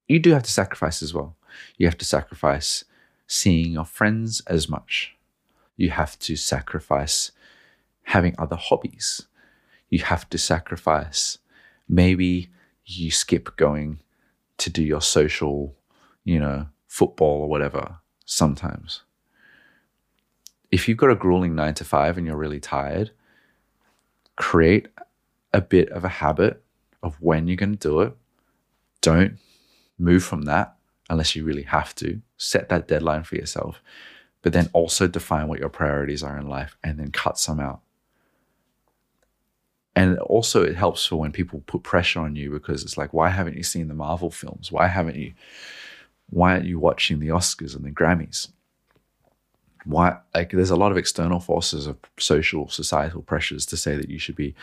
You 0.07 0.19
do 0.19 0.33
have 0.33 0.43
to 0.43 0.53
sacrifice 0.53 1.03
as 1.03 1.15
well. 1.15 1.35
You 1.77 1.87
have 1.87 1.99
to 1.99 2.05
sacrifice 2.05 2.85
seeing 3.27 3.73
your 3.73 3.85
friends 3.85 4.43
as 4.47 4.69
much. 4.69 5.17
You 5.77 5.91
have 5.91 6.19
to 6.21 6.37
sacrifice 6.37 7.33
having 8.05 8.35
other 8.39 8.57
hobbies. 8.57 9.27
You 9.89 10.01
have 10.01 10.29
to 10.31 10.39
sacrifice 10.39 11.39
maybe 11.89 12.51
you 12.85 13.11
skip 13.11 13.57
going 13.57 14.01
to 14.59 14.71
do 14.71 14.83
your 14.83 15.01
social, 15.01 15.75
you 16.25 16.39
know, 16.39 16.67
football 16.87 17.43
or 17.43 17.49
whatever 17.49 17.99
sometimes. 18.25 19.03
If 20.71 20.89
you've 20.89 20.99
got 20.99 21.11
a 21.11 21.17
grueling 21.17 21.55
nine 21.55 21.75
to 21.75 21.85
five 21.85 22.19
and 22.19 22.27
you're 22.27 22.37
really 22.37 22.61
tired, 22.61 23.11
create 24.37 24.89
a 25.53 25.61
bit 25.61 25.89
of 25.91 26.05
a 26.05 26.09
habit 26.09 26.63
of 27.03 27.21
when 27.21 27.47
you're 27.47 27.57
going 27.57 27.77
to 27.77 27.89
do 27.89 28.01
it. 28.01 28.17
Don't 29.01 29.39
move 29.99 30.25
from 30.25 30.43
that 30.43 30.77
unless 31.11 31.37
you 31.37 31.45
really 31.45 31.63
have 31.63 31.95
to. 31.97 32.21
Set 32.37 32.69
that 32.69 32.89
deadline 32.89 33.25
for 33.25 33.37
yourself, 33.37 33.81
but 34.43 34.53
then 34.53 34.69
also 34.73 35.07
define 35.07 35.49
what 35.49 35.61
your 35.61 35.69
priorities 35.69 36.23
are 36.23 36.39
in 36.39 36.49
life 36.49 36.77
and 36.83 36.99
then 36.99 37.11
cut 37.11 37.39
some 37.39 37.61
out. 37.61 37.81
And 39.97 40.19
also, 40.19 40.63
it 40.63 40.75
helps 40.75 41.07
for 41.07 41.17
when 41.17 41.31
people 41.31 41.63
put 41.67 41.85
pressure 41.85 42.21
on 42.21 42.35
you 42.35 42.51
because 42.51 42.83
it's 42.83 42.99
like, 42.99 43.13
why 43.13 43.31
haven't 43.31 43.57
you 43.57 43.63
seen 43.63 43.87
the 43.87 43.95
Marvel 43.95 44.31
films? 44.31 44.73
Why 44.73 44.89
haven't 44.89 45.17
you? 45.17 45.35
Why 46.31 46.53
aren't 46.53 46.65
you 46.65 46.81
watching 46.81 47.21
the 47.21 47.29
Oscars 47.29 47.77
and 47.77 47.85
the 47.85 47.91
Grammys? 47.91 48.49
why 49.85 50.17
like 50.35 50.51
there's 50.51 50.71
a 50.71 50.77
lot 50.77 50.91
of 50.91 50.99
external 50.99 51.41
forces 51.41 51.87
of 51.87 51.97
social 52.19 52.69
societal 52.69 53.23
pressures 53.23 53.67
to 53.67 53.77
say 53.77 53.97
that 53.97 54.11
you 54.11 54.19
should 54.19 54.37
be 54.37 54.55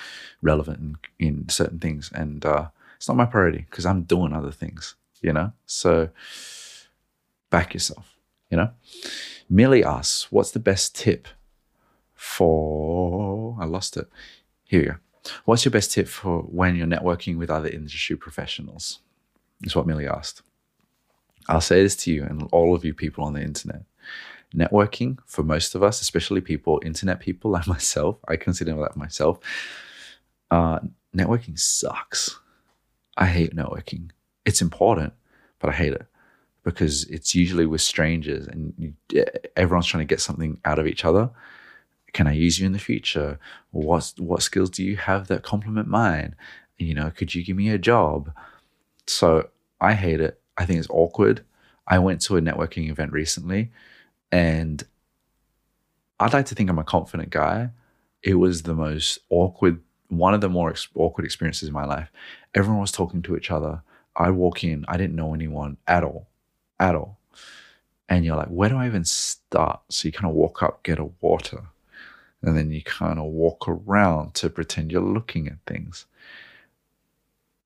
relevant 0.41 0.79
in, 1.19 1.27
in 1.27 1.49
certain 1.49 1.79
things 1.79 2.11
and 2.13 2.45
uh, 2.45 2.67
it's 2.97 3.07
not 3.07 3.17
my 3.17 3.25
priority 3.25 3.65
because 3.69 3.85
i'm 3.85 4.03
doing 4.03 4.33
other 4.33 4.51
things 4.51 4.95
you 5.21 5.33
know 5.33 5.51
so 5.65 6.09
back 7.49 7.73
yourself 7.73 8.17
you 8.49 8.57
know 8.57 8.71
millie 9.49 9.83
asks 9.83 10.31
what's 10.31 10.51
the 10.51 10.59
best 10.59 10.95
tip 10.95 11.27
for 12.13 13.57
i 13.59 13.65
lost 13.65 13.97
it 13.97 14.07
here 14.63 14.81
you 14.81 14.87
go 14.87 14.95
what's 15.45 15.65
your 15.65 15.71
best 15.71 15.91
tip 15.91 16.07
for 16.07 16.41
when 16.41 16.75
you're 16.75 16.87
networking 16.87 17.37
with 17.37 17.49
other 17.49 17.69
industry 17.69 18.15
professionals 18.15 18.99
is 19.63 19.75
what 19.75 19.87
millie 19.87 20.07
asked 20.07 20.41
i'll 21.49 21.61
say 21.61 21.81
this 21.83 21.95
to 21.95 22.11
you 22.11 22.23
and 22.23 22.47
all 22.51 22.73
of 22.75 22.83
you 22.85 22.93
people 22.93 23.23
on 23.23 23.33
the 23.33 23.41
internet 23.41 23.83
networking 24.55 25.17
for 25.25 25.43
most 25.43 25.75
of 25.75 25.83
us, 25.83 26.01
especially 26.01 26.41
people, 26.41 26.81
internet 26.85 27.19
people 27.19 27.51
like 27.51 27.67
myself, 27.75 28.17
I 28.27 28.35
consider 28.35 28.75
that 28.75 28.97
myself. 28.97 29.39
Uh, 30.49 30.79
networking 31.15 31.57
sucks. 31.57 32.39
I 33.17 33.27
hate 33.27 33.55
networking. 33.55 34.11
It's 34.45 34.61
important, 34.61 35.13
but 35.59 35.69
I 35.69 35.73
hate 35.73 35.93
it 35.93 36.05
because 36.63 37.05
it's 37.05 37.33
usually 37.35 37.65
with 37.65 37.81
strangers 37.81 38.47
and 38.47 38.73
you, 38.77 38.93
everyone's 39.55 39.87
trying 39.87 40.01
to 40.01 40.11
get 40.11 40.21
something 40.21 40.59
out 40.65 40.79
of 40.79 40.87
each 40.87 41.05
other. 41.05 41.29
Can 42.13 42.27
I 42.27 42.33
use 42.33 42.59
you 42.59 42.65
in 42.65 42.73
the 42.73 42.79
future? 42.79 43.39
What 43.71 44.13
what 44.17 44.43
skills 44.43 44.69
do 44.69 44.83
you 44.83 44.97
have 44.97 45.27
that 45.27 45.43
complement 45.43 45.87
mine? 45.87 46.35
You 46.77 46.93
know, 46.93 47.11
could 47.11 47.33
you 47.33 47.43
give 47.43 47.55
me 47.55 47.69
a 47.69 47.77
job? 47.77 48.31
So 49.07 49.49
I 49.79 49.93
hate 49.93 50.21
it. 50.21 50.39
I 50.57 50.65
think 50.65 50.79
it's 50.79 50.89
awkward. 50.89 51.43
I 51.87 51.99
went 51.99 52.21
to 52.21 52.37
a 52.37 52.41
networking 52.41 52.89
event 52.89 53.11
recently 53.11 53.71
and 54.31 54.83
I'd 56.19 56.33
like 56.33 56.45
to 56.47 56.55
think 56.55 56.69
I'm 56.69 56.79
a 56.79 56.83
confident 56.83 57.31
guy. 57.31 57.69
It 58.21 58.35
was 58.35 58.63
the 58.63 58.75
most 58.75 59.19
awkward, 59.29 59.81
one 60.09 60.33
of 60.33 60.41
the 60.41 60.49
more 60.49 60.73
awkward 60.95 61.25
experiences 61.25 61.67
in 61.67 61.73
my 61.73 61.85
life. 61.85 62.11
Everyone 62.53 62.81
was 62.81 62.91
talking 62.91 63.21
to 63.23 63.35
each 63.35 63.49
other. 63.49 63.81
I 64.15 64.29
walk 64.31 64.63
in, 64.63 64.85
I 64.87 64.97
didn't 64.97 65.15
know 65.15 65.33
anyone 65.33 65.77
at 65.87 66.03
all, 66.03 66.27
at 66.79 66.95
all. 66.95 67.19
And 68.09 68.25
you're 68.25 68.35
like, 68.35 68.47
where 68.47 68.69
do 68.69 68.77
I 68.77 68.87
even 68.87 69.05
start? 69.05 69.81
So 69.89 70.07
you 70.07 70.11
kind 70.11 70.29
of 70.29 70.35
walk 70.35 70.61
up, 70.61 70.83
get 70.83 70.99
a 70.99 71.09
water, 71.21 71.63
and 72.41 72.57
then 72.57 72.71
you 72.71 72.83
kind 72.83 73.19
of 73.19 73.25
walk 73.25 73.67
around 73.67 74.33
to 74.35 74.49
pretend 74.49 74.91
you're 74.91 75.01
looking 75.01 75.47
at 75.47 75.57
things. 75.65 76.05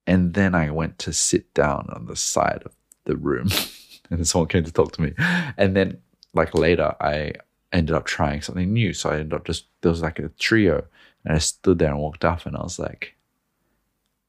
And 0.06 0.34
then 0.34 0.54
I 0.54 0.70
went 0.70 0.98
to 1.00 1.12
sit 1.12 1.52
down 1.52 1.88
on 1.92 2.06
the 2.06 2.16
side 2.16 2.62
of 2.64 2.72
the 3.04 3.16
room 3.16 3.48
and 4.10 4.26
someone 4.26 4.48
came 4.48 4.64
to 4.64 4.72
talk 4.72 4.92
to 4.92 5.02
me. 5.02 5.14
And 5.56 5.74
then 5.74 5.98
like 6.32 6.54
later 6.54 6.94
I 7.00 7.32
ended 7.72 7.96
up 7.96 8.04
trying 8.04 8.42
something 8.42 8.72
new. 8.72 8.92
So 8.92 9.10
I 9.10 9.14
ended 9.14 9.34
up 9.34 9.44
just 9.44 9.66
there 9.80 9.90
was 9.90 10.02
like 10.02 10.20
a 10.20 10.28
trio 10.38 10.84
and 11.24 11.34
I 11.34 11.38
stood 11.38 11.78
there 11.78 11.90
and 11.90 11.98
walked 11.98 12.24
up 12.24 12.46
and 12.46 12.56
I 12.56 12.62
was 12.62 12.78
like, 12.78 13.15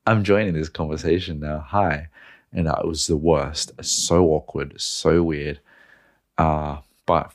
I'm 0.07 0.23
joining 0.23 0.53
this 0.53 0.69
conversation 0.69 1.41
now. 1.41 1.59
Hi. 1.67 2.07
And 2.53 2.69
uh, 2.69 2.77
it 2.81 2.87
was 2.87 3.07
the 3.07 3.17
worst. 3.17 3.73
So 3.83 4.27
awkward, 4.27 4.79
so 4.79 5.21
weird. 5.21 5.59
Uh, 6.37 6.77
but 7.05 7.33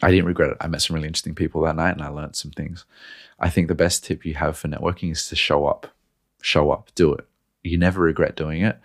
I 0.00 0.10
didn't 0.10 0.24
regret 0.24 0.52
it. 0.52 0.56
I 0.62 0.66
met 0.66 0.80
some 0.80 0.94
really 0.94 1.08
interesting 1.08 1.34
people 1.34 1.60
that 1.62 1.76
night 1.76 1.90
and 1.90 2.00
I 2.00 2.08
learned 2.08 2.36
some 2.36 2.52
things. 2.52 2.86
I 3.38 3.50
think 3.50 3.68
the 3.68 3.74
best 3.74 4.02
tip 4.02 4.24
you 4.24 4.32
have 4.32 4.56
for 4.56 4.68
networking 4.68 5.12
is 5.12 5.28
to 5.28 5.36
show 5.36 5.66
up. 5.66 5.88
Show 6.40 6.70
up, 6.70 6.88
do 6.94 7.12
it. 7.12 7.26
You 7.62 7.76
never 7.76 8.00
regret 8.00 8.34
doing 8.34 8.62
it, 8.62 8.78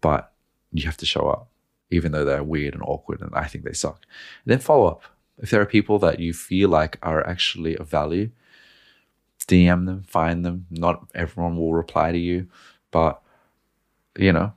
but 0.00 0.32
you 0.72 0.84
have 0.84 0.98
to 0.98 1.06
show 1.06 1.28
up, 1.28 1.48
even 1.90 2.12
though 2.12 2.24
they're 2.24 2.44
weird 2.44 2.74
and 2.74 2.84
awkward 2.84 3.20
and 3.20 3.34
I 3.34 3.46
think 3.46 3.64
they 3.64 3.72
suck. 3.72 4.06
And 4.44 4.52
then 4.52 4.58
follow 4.60 4.86
up. 4.86 5.02
If 5.38 5.50
there 5.50 5.60
are 5.60 5.66
people 5.66 5.98
that 5.98 6.20
you 6.20 6.32
feel 6.32 6.68
like 6.68 6.98
are 7.02 7.26
actually 7.26 7.76
of 7.76 7.88
value, 7.88 8.30
DM 9.48 9.86
them, 9.86 10.02
find 10.06 10.44
them. 10.44 10.66
Not 10.70 11.06
everyone 11.14 11.56
will 11.56 11.74
reply 11.74 12.12
to 12.12 12.18
you, 12.18 12.48
but 12.90 13.22
you 14.18 14.32
know, 14.32 14.52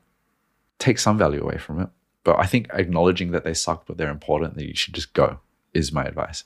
take 0.79 0.99
some 0.99 1.17
value 1.17 1.41
away 1.41 1.57
from 1.57 1.79
it. 1.81 1.89
But 2.23 2.39
I 2.39 2.45
think 2.45 2.69
acknowledging 2.73 3.31
that 3.31 3.43
they 3.43 3.53
suck, 3.53 3.85
but 3.85 3.97
they're 3.97 4.09
important, 4.09 4.55
that 4.55 4.67
you 4.67 4.75
should 4.75 4.93
just 4.93 5.13
go 5.13 5.39
is 5.73 5.91
my 5.91 6.03
advice. 6.03 6.43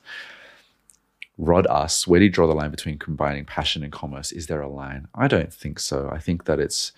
Rod 1.38 1.66
asks, 1.68 2.06
where 2.06 2.20
do 2.20 2.26
you 2.26 2.32
draw 2.32 2.46
the 2.46 2.54
line 2.54 2.70
between 2.70 3.00
combining 3.00 3.46
passion 3.46 3.84
and 3.84 3.92
commerce? 3.92 4.32
Is 4.32 4.46
there 4.46 4.62
a 4.62 4.70
line? 4.70 5.08
I 5.16 5.28
don't 5.28 5.52
think 5.52 5.80
so. 5.80 6.10
I 6.12 6.20
think 6.20 6.46
that 6.46 6.60
it's 6.60 6.92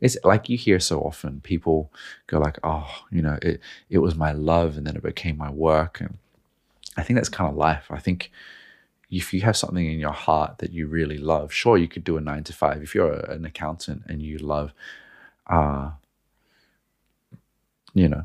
it's 0.00 0.16
like 0.22 0.48
you 0.48 0.56
hear 0.56 0.78
so 0.78 1.00
often 1.00 1.40
people 1.40 1.92
go 2.28 2.38
like, 2.38 2.58
oh, 2.62 2.88
you 3.10 3.20
know, 3.20 3.38
it 3.42 3.60
it 3.88 3.98
was 3.98 4.14
my 4.14 4.30
love 4.30 4.76
and 4.76 4.86
then 4.86 4.96
it 4.96 5.02
became 5.02 5.36
my 5.36 5.50
work. 5.50 6.00
And 6.00 6.18
I 6.96 7.02
think 7.02 7.16
that's 7.16 7.28
kind 7.28 7.50
of 7.50 7.56
life. 7.56 7.86
I 7.90 7.98
think 7.98 8.30
if 9.10 9.34
you 9.34 9.40
have 9.40 9.56
something 9.56 9.90
in 9.90 9.98
your 9.98 10.12
heart 10.12 10.58
that 10.58 10.72
you 10.72 10.86
really 10.86 11.18
love, 11.18 11.52
sure, 11.52 11.76
you 11.76 11.88
could 11.88 12.04
do 12.04 12.16
a 12.16 12.20
nine 12.20 12.44
to 12.44 12.52
five. 12.52 12.82
If 12.82 12.94
you're 12.94 13.12
an 13.12 13.44
accountant 13.44 14.02
and 14.06 14.22
you 14.22 14.38
love, 14.38 14.72
uh, 15.48 15.90
you 17.92 18.08
know, 18.08 18.24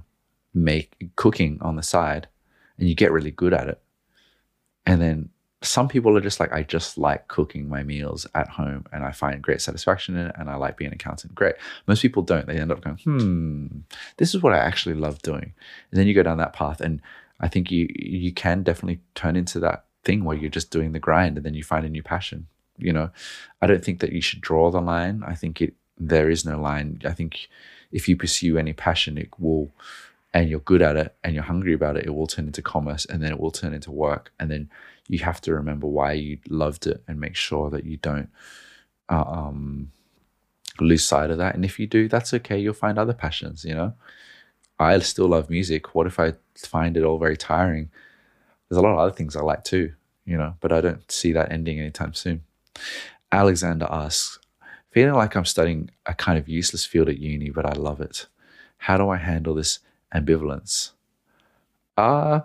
make 0.54 1.12
cooking 1.16 1.58
on 1.62 1.76
the 1.76 1.84
side 1.84 2.28
and 2.78 2.88
you 2.88 2.96
get 2.96 3.12
really 3.12 3.32
good 3.32 3.54
at 3.54 3.68
it, 3.68 3.82
and 4.86 5.02
then 5.02 5.30
some 5.62 5.88
people 5.88 6.16
are 6.16 6.22
just 6.22 6.40
like, 6.40 6.54
I 6.54 6.62
just 6.62 6.98
like 6.98 7.28
cooking 7.28 7.68
my 7.68 7.82
meals 7.82 8.28
at 8.36 8.48
home 8.50 8.86
and 8.92 9.04
I 9.04 9.12
find 9.12 9.42
great 9.42 9.62
satisfaction 9.62 10.16
in 10.16 10.28
it 10.28 10.36
and 10.38 10.50
I 10.50 10.56
like 10.56 10.78
being 10.78 10.90
an 10.90 10.94
accountant. 10.94 11.34
Great. 11.34 11.56
Most 11.88 12.04
people 12.04 12.22
don't. 12.22 12.46
They 12.46 12.60
end 12.60 12.72
up 12.72 12.82
going, 12.82 12.98
hmm, 12.98 13.68
this 14.18 14.36
is 14.36 14.44
what 14.44 14.54
I 14.54 14.60
actually 14.60 14.94
love 14.94 15.24
doing. 15.24 15.54
And 15.90 16.00
then 16.00 16.06
you 16.06 16.14
go 16.14 16.22
down 16.22 16.38
that 16.38 16.54
path 16.54 16.82
and 16.82 17.02
I 17.40 17.48
think 17.48 17.72
you 17.72 17.90
you 17.96 18.32
can 18.32 18.64
definitely 18.64 19.02
turn 19.14 19.36
into 19.36 19.60
that 19.62 19.85
thing 20.06 20.24
where 20.24 20.38
you're 20.38 20.50
just 20.50 20.72
doing 20.72 20.92
the 20.94 21.00
grind 21.00 21.36
and 21.36 21.46
then 21.46 21.56
you 21.56 21.64
find 21.64 21.86
a 21.86 21.90
new 21.90 22.04
passion. 22.04 22.48
You 22.78 22.94
know, 22.94 23.10
I 23.62 23.68
don't 23.68 23.84
think 23.84 24.00
that 24.00 24.14
you 24.14 24.22
should 24.22 24.42
draw 24.42 24.72
the 24.72 24.82
line. 24.82 25.24
I 25.26 25.36
think 25.36 25.62
it 25.62 25.74
there 25.98 26.30
is 26.30 26.46
no 26.46 26.60
line. 26.60 27.02
I 27.06 27.12
think 27.12 27.50
if 27.92 28.08
you 28.08 28.18
pursue 28.18 28.58
any 28.58 28.74
passion, 28.74 29.18
it 29.18 29.30
will 29.40 29.72
and 30.34 30.50
you're 30.50 30.60
good 30.60 30.82
at 30.82 30.98
it 30.98 31.16
and 31.24 31.34
you're 31.34 31.46
hungry 31.46 31.74
about 31.74 31.96
it, 31.96 32.06
it 32.06 32.14
will 32.14 32.28
turn 32.28 32.48
into 32.48 32.62
commerce 32.62 33.06
and 33.06 33.24
then 33.24 33.32
it 33.32 33.40
will 33.40 33.52
turn 33.52 33.74
into 33.74 33.90
work. 33.90 34.34
And 34.38 34.52
then 34.52 34.70
you 35.08 35.20
have 35.20 35.40
to 35.42 35.54
remember 35.54 35.88
why 35.88 36.12
you 36.12 36.40
loved 36.50 36.88
it 36.88 37.02
and 37.08 37.22
make 37.22 37.38
sure 37.38 37.70
that 37.70 37.86
you 37.86 37.96
don't 37.96 38.30
uh, 39.08 39.24
um, 39.26 39.92
lose 40.82 41.06
sight 41.06 41.30
of 41.30 41.38
that. 41.38 41.56
And 41.56 41.64
if 41.64 41.80
you 41.80 41.88
do, 41.88 42.10
that's 42.10 42.34
okay. 42.34 42.60
You'll 42.60 42.74
find 42.74 43.00
other 43.00 43.14
passions, 43.14 43.64
you 43.64 43.74
know? 43.74 43.94
I 44.78 45.00
still 45.00 45.30
love 45.30 45.50
music. 45.50 45.96
What 45.96 46.06
if 46.06 46.20
I 46.20 46.34
find 46.58 46.98
it 46.98 47.06
all 47.06 47.18
very 47.18 47.38
tiring? 47.38 47.90
There's 48.76 48.84
a 48.84 48.88
lot 48.88 48.96
of 48.96 49.00
other 49.00 49.16
things 49.16 49.38
I 49.38 49.42
like 49.42 49.64
too, 49.64 49.94
you 50.26 50.36
know, 50.36 50.56
but 50.60 50.74
I 50.74 50.82
don't 50.82 51.10
see 51.10 51.32
that 51.32 51.50
ending 51.50 51.80
anytime 51.80 52.14
soon. 52.14 52.44
Alexander 53.32 53.88
asks, 53.90 54.38
feeling 54.92 55.14
like 55.14 55.34
I'm 55.38 55.46
studying 55.46 55.92
a 56.06 56.14
kind 56.14 56.38
of 56.38 56.50
useless 56.50 56.84
field 56.84 57.08
at 57.08 57.18
uni, 57.18 57.52
but 57.52 57.66
I 57.66 57.72
love 57.72 58.02
it. 58.02 58.28
How 58.80 58.98
do 58.98 59.08
I 59.08 59.16
handle 59.16 59.56
this 59.56 59.80
ambivalence? 60.14 60.92
Ah, 61.98 62.04
uh, 62.04 62.42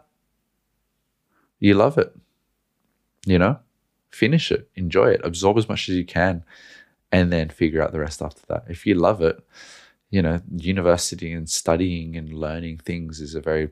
you 1.59 1.75
love 1.75 1.99
it. 1.99 2.15
You 3.27 3.41
know, 3.41 3.59
finish 4.13 4.53
it, 4.53 4.71
enjoy 4.77 5.07
it, 5.07 5.21
absorb 5.25 5.59
as 5.59 5.69
much 5.69 5.89
as 5.89 5.97
you 5.97 6.05
can, 6.05 6.45
and 7.11 7.33
then 7.33 7.49
figure 7.49 7.83
out 7.83 7.91
the 7.91 7.99
rest 7.99 8.23
after 8.23 8.43
that. 8.47 8.67
If 8.69 8.87
you 8.87 8.95
love 8.95 9.21
it, 9.21 9.45
you 10.11 10.23
know, 10.23 10.41
university 10.57 11.33
and 11.33 11.51
studying 11.51 12.17
and 12.17 12.33
learning 12.33 12.79
things 12.85 13.21
is 13.21 13.35
a 13.35 13.41
very, 13.41 13.71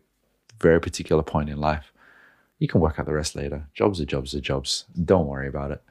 very 0.61 0.81
particular 0.81 1.23
point 1.23 1.51
in 1.51 1.59
life. 1.61 1.93
You 2.59 2.69
can 2.69 2.81
work 2.81 2.99
out 2.99 3.07
the 3.07 3.15
rest 3.15 3.37
later. 3.37 3.67
Jobs 3.75 4.01
are 4.01 4.05
jobs 4.05 4.35
are 4.35 4.41
jobs. 4.41 4.85
Don't 5.05 5.27
worry 5.27 5.49
about 5.49 5.71
it. 5.71 5.83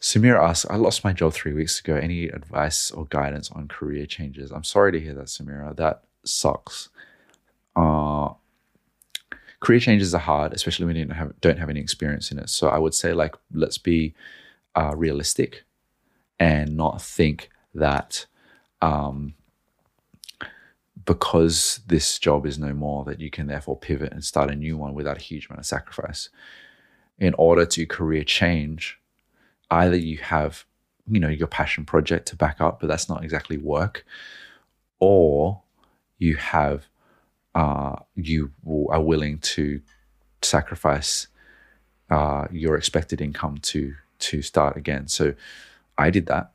Samira 0.00 0.42
asks, 0.42 0.68
I 0.70 0.76
lost 0.76 1.04
my 1.04 1.12
job 1.12 1.34
three 1.34 1.52
weeks 1.52 1.78
ago. 1.78 1.94
Any 1.94 2.24
advice 2.24 2.90
or 2.90 3.04
guidance 3.06 3.50
on 3.50 3.68
career 3.68 4.06
changes? 4.06 4.50
I'm 4.50 4.64
sorry 4.64 4.92
to 4.92 5.00
hear 5.00 5.14
that, 5.14 5.26
Samira. 5.26 5.76
That 5.76 6.04
sucks. 6.24 6.88
Uh, 7.76 8.30
career 9.60 9.78
changes 9.78 10.14
are 10.14 10.18
hard, 10.18 10.54
especially 10.54 10.86
when 10.86 10.96
you 10.96 11.04
don't 11.04 11.16
have, 11.16 11.40
don't 11.40 11.58
have 11.58 11.68
any 11.68 11.80
experience 11.80 12.32
in 12.32 12.38
it. 12.38 12.48
So 12.48 12.68
I 12.68 12.78
would 12.78 12.94
say, 12.94 13.12
like, 13.12 13.36
let's 13.52 13.78
be 13.78 14.14
uh, 14.74 14.94
realistic 14.96 15.64
and 16.38 16.76
not 16.76 17.02
think 17.02 17.50
that 17.74 18.26
um, 18.80 19.34
because 21.04 21.80
this 21.86 22.18
job 22.18 22.46
is 22.46 22.58
no 22.58 22.72
more, 22.72 23.04
that 23.04 23.20
you 23.20 23.30
can 23.30 23.46
therefore 23.46 23.76
pivot 23.76 24.12
and 24.12 24.24
start 24.24 24.50
a 24.50 24.56
new 24.56 24.76
one 24.76 24.94
without 24.94 25.16
a 25.16 25.20
huge 25.20 25.46
amount 25.46 25.60
of 25.60 25.66
sacrifice. 25.66 26.28
In 27.18 27.34
order 27.34 27.66
to 27.66 27.86
career 27.86 28.24
change, 28.24 28.98
either 29.70 29.96
you 29.96 30.18
have, 30.18 30.64
you 31.06 31.20
know, 31.20 31.28
your 31.28 31.46
passion 31.46 31.84
project 31.84 32.28
to 32.28 32.36
back 32.36 32.60
up, 32.60 32.80
but 32.80 32.86
that's 32.86 33.08
not 33.08 33.24
exactly 33.24 33.56
work, 33.56 34.04
or 34.98 35.62
you 36.18 36.36
have, 36.36 36.86
uh, 37.54 37.96
you 38.14 38.52
are 38.90 39.02
willing 39.02 39.38
to 39.38 39.80
sacrifice 40.42 41.28
uh, 42.10 42.46
your 42.50 42.76
expected 42.76 43.20
income 43.20 43.58
to 43.58 43.94
to 44.18 44.42
start 44.42 44.76
again. 44.76 45.08
So, 45.08 45.34
I 45.96 46.10
did 46.10 46.26
that 46.26 46.52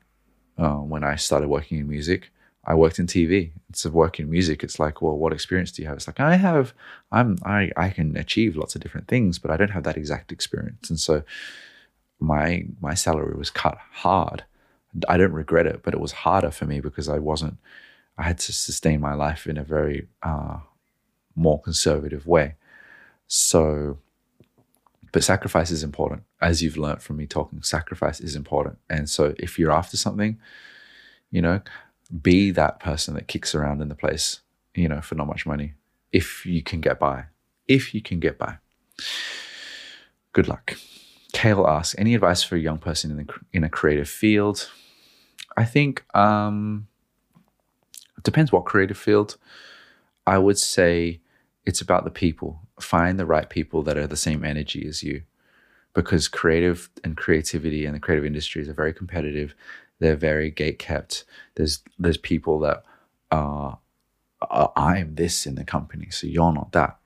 uh, 0.57 0.77
when 0.77 1.03
I 1.03 1.15
started 1.15 1.47
working 1.49 1.79
in 1.79 1.87
music. 1.87 2.31
I 2.65 2.73
worked 2.73 2.99
in 2.99 3.07
TV. 3.07 3.51
Instead 3.69 3.89
of 3.89 3.95
working 3.95 4.25
in 4.25 4.31
music, 4.31 4.63
it's 4.63 4.79
like, 4.79 5.01
well, 5.01 5.17
what 5.17 5.33
experience 5.33 5.71
do 5.71 5.81
you 5.81 5.87
have? 5.87 5.97
It's 5.97 6.07
like 6.07 6.19
I 6.19 6.35
have, 6.35 6.73
I'm, 7.11 7.37
I, 7.45 7.71
I 7.77 7.89
can 7.89 8.15
achieve 8.17 8.55
lots 8.55 8.75
of 8.75 8.81
different 8.81 9.07
things, 9.07 9.37
but 9.37 9.51
I 9.51 9.57
don't 9.57 9.71
have 9.71 9.83
that 9.83 9.97
exact 9.97 10.31
experience. 10.31 10.89
And 10.89 10.99
so, 10.99 11.23
my 12.19 12.65
my 12.79 12.93
salary 12.93 13.35
was 13.35 13.49
cut 13.49 13.77
hard. 13.91 14.43
I 15.09 15.17
don't 15.17 15.33
regret 15.33 15.65
it, 15.65 15.81
but 15.83 15.93
it 15.93 15.99
was 15.99 16.11
harder 16.11 16.51
for 16.51 16.65
me 16.65 16.79
because 16.79 17.09
I 17.09 17.19
wasn't. 17.19 17.57
I 18.17 18.23
had 18.23 18.37
to 18.39 18.53
sustain 18.53 19.01
my 19.01 19.13
life 19.13 19.45
in 19.45 19.57
a 19.57 19.63
very 19.63 20.07
uh, 20.23 20.59
more 21.35 21.61
conservative 21.61 22.25
way. 22.25 22.55
So, 23.27 23.97
but 25.11 25.23
sacrifice 25.23 25.69
is 25.69 25.83
important, 25.83 26.23
as 26.41 26.63
you've 26.63 26.77
learned 26.77 27.01
from 27.01 27.17
me 27.17 27.27
talking. 27.27 27.61
Sacrifice 27.61 28.21
is 28.21 28.35
important, 28.35 28.77
and 28.89 29.09
so 29.09 29.35
if 29.37 29.59
you're 29.59 29.71
after 29.71 29.97
something, 29.97 30.39
you 31.31 31.41
know, 31.41 31.61
be 32.21 32.51
that 32.51 32.79
person 32.79 33.13
that 33.15 33.27
kicks 33.27 33.55
around 33.55 33.81
in 33.81 33.89
the 33.89 33.95
place, 33.95 34.41
you 34.73 34.87
know, 34.87 35.01
for 35.01 35.15
not 35.15 35.27
much 35.27 35.45
money, 35.45 35.73
if 36.11 36.45
you 36.45 36.61
can 36.61 36.81
get 36.81 36.99
by. 36.99 37.25
If 37.67 37.93
you 37.93 38.01
can 38.01 38.19
get 38.19 38.37
by. 38.37 38.57
Good 40.33 40.47
luck. 40.47 40.75
Kale 41.33 41.67
asks, 41.67 41.95
any 41.97 42.13
advice 42.15 42.43
for 42.43 42.55
a 42.55 42.59
young 42.59 42.77
person 42.77 43.11
in, 43.11 43.17
the, 43.17 43.33
in 43.51 43.63
a 43.63 43.69
creative 43.69 44.07
field? 44.07 44.69
I 45.57 45.65
think 45.65 46.05
um, 46.15 46.87
depends 48.23 48.51
what 48.51 48.65
creative 48.65 48.97
field. 48.97 49.37
I 50.27 50.37
would 50.37 50.57
say 50.57 51.21
it's 51.65 51.81
about 51.81 52.03
the 52.03 52.11
people. 52.11 52.61
Find 52.79 53.19
the 53.19 53.25
right 53.25 53.49
people 53.49 53.83
that 53.83 53.97
are 53.97 54.07
the 54.07 54.15
same 54.15 54.43
energy 54.43 54.85
as 54.87 55.01
you, 55.03 55.23
because 55.93 56.27
creative 56.27 56.89
and 57.03 57.17
creativity 57.17 57.85
and 57.85 57.95
the 57.95 57.99
creative 57.99 58.25
industries 58.25 58.67
are 58.67 58.73
very 58.73 58.93
competitive. 58.93 59.55
They're 60.05 60.15
very 60.15 60.51
gate 60.51 60.79
kept. 60.79 61.25
There's 61.55 61.81
there's 61.97 62.17
people 62.17 62.59
that 62.59 62.83
are, 63.31 63.79
are 64.41 64.71
I'm 64.75 65.15
this 65.15 65.45
in 65.45 65.55
the 65.55 65.63
company, 65.63 66.09
so 66.11 66.27
you're 66.27 66.53
not 66.53 66.71
that. 66.73 66.97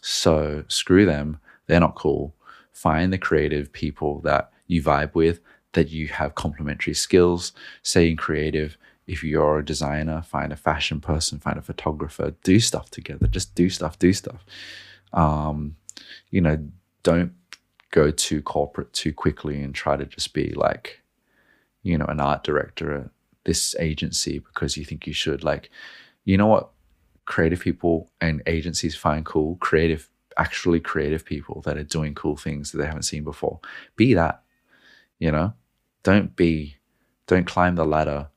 So 0.00 0.64
screw 0.68 1.06
them. 1.06 1.38
They're 1.66 1.80
not 1.80 1.94
cool 1.94 2.34
find 2.78 3.12
the 3.12 3.18
creative 3.18 3.72
people 3.72 4.20
that 4.20 4.52
you 4.68 4.80
vibe 4.80 5.12
with, 5.12 5.40
that 5.72 5.88
you 5.88 6.06
have 6.06 6.36
complementary 6.36 6.94
skills. 6.94 7.52
Say 7.82 8.08
in 8.08 8.16
creative, 8.16 8.78
if 9.08 9.24
you're 9.24 9.58
a 9.58 9.64
designer, 9.64 10.22
find 10.22 10.52
a 10.52 10.56
fashion 10.56 11.00
person, 11.00 11.40
find 11.40 11.58
a 11.58 11.62
photographer, 11.62 12.34
do 12.44 12.60
stuff 12.60 12.88
together. 12.90 13.26
Just 13.26 13.54
do 13.56 13.68
stuff, 13.68 13.98
do 13.98 14.12
stuff. 14.12 14.44
Um, 15.12 15.74
you 16.30 16.40
know, 16.40 16.68
don't 17.02 17.32
go 17.90 18.12
too 18.12 18.42
corporate 18.42 18.92
too 18.92 19.12
quickly 19.12 19.60
and 19.60 19.74
try 19.74 19.96
to 19.96 20.04
just 20.04 20.32
be 20.32 20.52
like, 20.54 21.00
you 21.88 21.96
know, 21.96 22.04
an 22.04 22.20
art 22.20 22.44
director 22.44 22.94
at 22.94 23.10
this 23.44 23.74
agency 23.78 24.38
because 24.38 24.76
you 24.76 24.84
think 24.84 25.06
you 25.06 25.14
should. 25.14 25.42
Like, 25.42 25.70
you 26.26 26.36
know 26.36 26.46
what? 26.46 26.68
Creative 27.24 27.58
people 27.58 28.10
and 28.20 28.42
agencies 28.46 28.94
find 28.94 29.24
cool, 29.24 29.56
creative, 29.56 30.10
actually 30.36 30.80
creative 30.80 31.24
people 31.24 31.62
that 31.62 31.78
are 31.78 31.82
doing 31.82 32.14
cool 32.14 32.36
things 32.36 32.72
that 32.72 32.78
they 32.78 32.86
haven't 32.86 33.04
seen 33.04 33.24
before. 33.24 33.60
Be 33.96 34.12
that, 34.12 34.42
you 35.18 35.32
know? 35.32 35.54
Don't 36.02 36.36
be, 36.36 36.76
don't 37.26 37.46
climb 37.46 37.76
the 37.76 37.86
ladder 37.86 38.28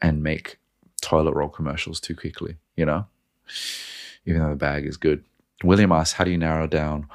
and 0.00 0.22
make 0.22 0.58
toilet 1.02 1.34
roll 1.34 1.50
commercials 1.50 2.00
too 2.00 2.16
quickly, 2.16 2.56
you 2.74 2.86
know? 2.86 3.06
Even 4.24 4.40
though 4.40 4.48
the 4.48 4.56
bag 4.56 4.86
is 4.86 4.96
good. 4.96 5.22
William 5.62 5.92
asks, 5.92 6.14
how 6.14 6.24
do 6.24 6.30
you 6.30 6.38
narrow 6.38 6.66
down 6.66 7.06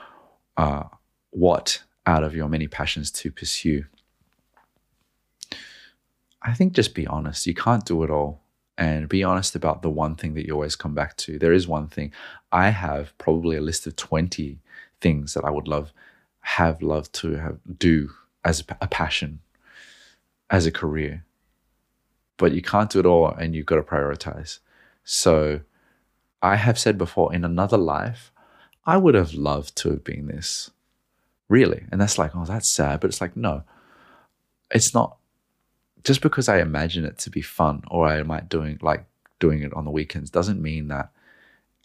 uh, 0.55 0.83
what 1.31 1.81
out 2.05 2.23
of 2.23 2.35
your 2.35 2.47
many 2.47 2.67
passions 2.67 3.09
to 3.09 3.31
pursue? 3.31 3.85
I 6.41 6.53
think 6.53 6.73
just 6.73 6.95
be 6.95 7.07
honest. 7.07 7.47
You 7.47 7.53
can't 7.53 7.85
do 7.85 8.03
it 8.03 8.09
all. 8.09 8.41
And 8.77 9.09
be 9.09 9.25
honest 9.25 9.55
about 9.55 9.81
the 9.81 9.89
one 9.89 10.15
thing 10.15 10.35
that 10.35 10.45
you 10.45 10.53
always 10.53 10.77
come 10.77 10.95
back 10.95 11.17
to. 11.17 11.37
There 11.37 11.51
is 11.51 11.67
one 11.67 11.87
thing. 11.87 12.13
I 12.49 12.69
have 12.69 13.17
probably 13.17 13.57
a 13.57 13.61
list 13.61 13.85
of 13.85 13.97
20 13.97 14.59
things 15.01 15.33
that 15.33 15.43
I 15.43 15.49
would 15.49 15.67
love, 15.67 15.91
have 16.39 16.81
loved 16.81 17.11
to 17.15 17.35
have 17.35 17.57
do 17.77 18.11
as 18.45 18.63
a 18.81 18.87
passion, 18.87 19.41
as 20.49 20.65
a 20.65 20.71
career. 20.71 21.25
But 22.37 22.53
you 22.53 22.61
can't 22.61 22.89
do 22.89 22.99
it 22.99 23.05
all 23.05 23.27
and 23.27 23.53
you've 23.53 23.65
got 23.65 23.75
to 23.75 23.81
prioritize. 23.81 24.59
So 25.03 25.59
I 26.41 26.55
have 26.55 26.79
said 26.79 26.97
before, 26.97 27.33
in 27.33 27.43
another 27.43 27.77
life, 27.77 28.31
I 28.85 28.95
would 28.95 29.13
have 29.13 29.33
loved 29.33 29.75
to 29.77 29.89
have 29.89 30.05
been 30.05 30.27
this. 30.27 30.71
Really. 31.49 31.85
And 31.91 31.99
that's 31.99 32.17
like, 32.17 32.33
oh, 32.33 32.45
that's 32.45 32.69
sad. 32.69 33.01
But 33.01 33.09
it's 33.09 33.19
like, 33.19 33.35
no, 33.35 33.63
it's 34.71 34.93
not 34.93 35.17
just 36.03 36.21
because 36.21 36.49
I 36.49 36.59
imagine 36.59 37.05
it 37.05 37.17
to 37.19 37.29
be 37.29 37.41
fun 37.41 37.83
or 37.89 38.07
I 38.07 38.23
might 38.23 38.49
doing 38.49 38.79
like 38.81 39.05
doing 39.39 39.63
it 39.63 39.73
on 39.73 39.85
the 39.85 39.91
weekends 39.91 40.29
doesn't 40.29 40.61
mean 40.61 40.89
that 40.89 41.11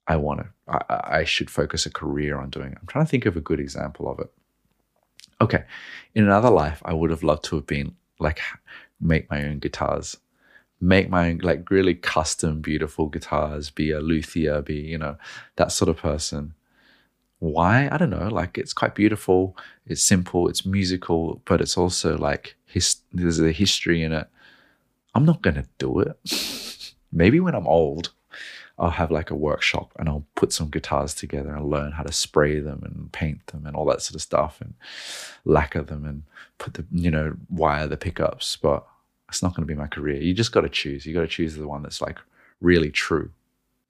I 0.06 0.16
want 0.16 0.40
to. 0.40 0.48
I, 0.68 1.18
I 1.20 1.24
should 1.24 1.50
focus 1.50 1.86
a 1.86 1.90
career 1.90 2.38
on 2.38 2.50
doing 2.50 2.72
it. 2.72 2.78
I'm 2.80 2.86
trying 2.86 3.06
to 3.06 3.10
think 3.10 3.26
of 3.26 3.36
a 3.36 3.40
good 3.40 3.60
example 3.60 4.10
of 4.10 4.18
it. 4.20 4.32
Okay, 5.40 5.64
in 6.14 6.24
another 6.24 6.50
life, 6.50 6.80
I 6.84 6.92
would 6.92 7.10
have 7.10 7.22
loved 7.22 7.44
to 7.44 7.56
have 7.56 7.66
been 7.66 7.96
like 8.18 8.40
make 9.00 9.30
my 9.30 9.44
own 9.44 9.58
guitars, 9.58 10.16
make 10.80 11.08
my 11.08 11.30
own 11.30 11.38
like 11.38 11.70
really 11.70 11.94
custom, 11.94 12.60
beautiful 12.60 13.08
guitars. 13.08 13.70
Be 13.70 13.90
a 13.90 14.00
luthier, 14.00 14.62
be 14.62 14.76
you 14.76 14.98
know 14.98 15.16
that 15.56 15.72
sort 15.72 15.88
of 15.88 15.96
person. 15.96 16.54
Why? 17.44 17.90
I 17.92 17.98
don't 17.98 18.08
know. 18.08 18.28
Like 18.28 18.56
it's 18.56 18.72
quite 18.72 18.94
beautiful. 18.94 19.54
It's 19.86 20.02
simple. 20.02 20.48
It's 20.48 20.64
musical, 20.64 21.42
but 21.44 21.60
it's 21.60 21.76
also 21.76 22.16
like 22.16 22.56
his, 22.64 22.96
there's 23.12 23.38
a 23.38 23.52
history 23.52 24.02
in 24.02 24.12
it. 24.12 24.28
I'm 25.14 25.26
not 25.26 25.42
going 25.42 25.56
to 25.56 25.66
do 25.76 26.00
it. 26.00 26.94
Maybe 27.12 27.40
when 27.40 27.54
I'm 27.54 27.66
old, 27.66 28.12
I'll 28.78 28.90
have 28.90 29.10
like 29.10 29.30
a 29.30 29.36
workshop 29.36 29.92
and 29.98 30.08
I'll 30.08 30.24
put 30.34 30.54
some 30.54 30.70
guitars 30.70 31.12
together 31.14 31.54
and 31.54 31.68
learn 31.68 31.92
how 31.92 32.02
to 32.02 32.12
spray 32.12 32.60
them 32.60 32.82
and 32.82 33.12
paint 33.12 33.46
them 33.48 33.66
and 33.66 33.76
all 33.76 33.84
that 33.86 34.00
sort 34.00 34.14
of 34.14 34.22
stuff 34.22 34.62
and 34.62 34.72
lacquer 35.44 35.82
them 35.82 36.06
and 36.06 36.22
put 36.56 36.74
the, 36.74 36.86
you 36.90 37.10
know, 37.10 37.36
wire 37.50 37.86
the 37.86 37.98
pickups. 37.98 38.56
But 38.56 38.86
it's 39.28 39.42
not 39.42 39.54
going 39.54 39.68
to 39.68 39.72
be 39.72 39.78
my 39.78 39.86
career. 39.86 40.20
You 40.20 40.32
just 40.32 40.52
got 40.52 40.62
to 40.62 40.70
choose. 40.70 41.04
You 41.04 41.12
got 41.12 41.20
to 41.20 41.28
choose 41.28 41.56
the 41.56 41.68
one 41.68 41.82
that's 41.82 42.00
like 42.00 42.18
really 42.62 42.90
true, 42.90 43.30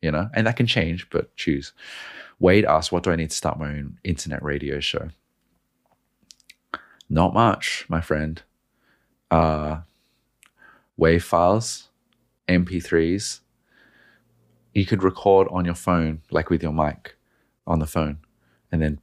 you 0.02 0.10
know, 0.10 0.28
and 0.34 0.46
that 0.46 0.56
can 0.56 0.66
change, 0.66 1.08
but 1.10 1.34
choose. 1.36 1.72
Wade 2.38 2.64
asked, 2.64 2.92
What 2.92 3.02
do 3.02 3.10
I 3.10 3.16
need 3.16 3.30
to 3.30 3.36
start 3.36 3.58
my 3.58 3.68
own 3.68 3.98
internet 4.04 4.42
radio 4.42 4.80
show? 4.80 5.08
Not 7.08 7.34
much, 7.34 7.86
my 7.88 8.00
friend 8.00 8.42
uh, 9.30 9.80
WAV 10.98 11.22
files, 11.22 11.88
MP3s. 12.48 13.40
You 14.74 14.86
could 14.86 15.02
record 15.02 15.48
on 15.50 15.64
your 15.64 15.74
phone, 15.74 16.22
like 16.30 16.50
with 16.50 16.62
your 16.62 16.72
mic 16.72 17.16
on 17.66 17.78
the 17.78 17.86
phone, 17.86 18.18
and 18.70 18.82
then 18.82 19.00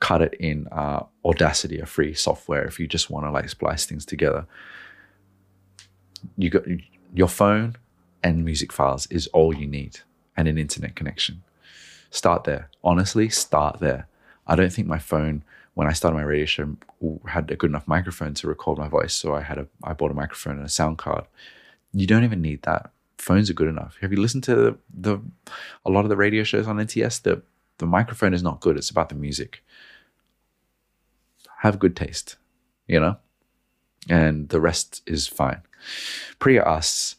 cut 0.00 0.22
it 0.22 0.34
in 0.34 0.68
uh, 0.70 1.04
Audacity, 1.24 1.78
a 1.80 1.86
free 1.86 2.14
software, 2.14 2.64
if 2.64 2.78
you 2.78 2.86
just 2.86 3.10
want 3.10 3.26
to 3.26 3.30
like 3.30 3.48
splice 3.48 3.84
things 3.84 4.04
together. 4.04 4.46
You 6.36 6.50
got 6.50 6.64
your 7.14 7.28
phone 7.28 7.76
and 8.22 8.44
music 8.44 8.72
files 8.72 9.06
is 9.06 9.26
all 9.28 9.54
you 9.54 9.66
need, 9.66 10.00
and 10.38 10.48
an 10.48 10.56
internet 10.56 10.96
connection. 10.96 11.42
Start 12.10 12.44
there. 12.44 12.70
Honestly, 12.82 13.28
start 13.28 13.80
there. 13.80 14.06
I 14.46 14.56
don't 14.56 14.72
think 14.72 14.88
my 14.88 14.98
phone 14.98 15.42
when 15.78 15.86
I 15.86 15.92
started 15.92 16.16
my 16.16 16.24
radio 16.24 16.44
show, 16.44 16.76
had 17.28 17.52
a 17.52 17.56
good 17.56 17.70
enough 17.70 17.86
microphone 17.86 18.34
to 18.34 18.48
record 18.48 18.78
my 18.78 18.88
voice. 18.88 19.14
So 19.14 19.36
I 19.36 19.42
had 19.42 19.58
a, 19.58 19.68
I 19.84 19.92
bought 19.92 20.10
a 20.10 20.14
microphone 20.14 20.56
and 20.56 20.66
a 20.66 20.68
sound 20.68 20.98
card. 20.98 21.24
You 21.92 22.04
don't 22.04 22.24
even 22.24 22.42
need 22.42 22.62
that. 22.62 22.90
Phones 23.16 23.48
are 23.48 23.54
good 23.54 23.68
enough. 23.68 23.96
Have 24.00 24.10
you 24.10 24.20
listened 24.20 24.42
to 24.44 24.56
the, 24.56 24.78
the 24.92 25.20
a 25.86 25.90
lot 25.92 26.04
of 26.04 26.08
the 26.08 26.16
radio 26.16 26.42
shows 26.42 26.66
on 26.66 26.78
NTS? 26.78 27.22
The 27.22 27.42
the 27.78 27.86
microphone 27.86 28.34
is 28.34 28.42
not 28.42 28.58
good. 28.58 28.76
It's 28.76 28.90
about 28.90 29.08
the 29.08 29.14
music. 29.14 29.62
Have 31.58 31.78
good 31.78 31.94
taste, 31.94 32.38
you 32.88 32.98
know, 32.98 33.18
and 34.08 34.48
the 34.48 34.60
rest 34.60 35.02
is 35.06 35.28
fine. 35.28 35.62
Priya 36.40 36.64
asks, 36.66 37.14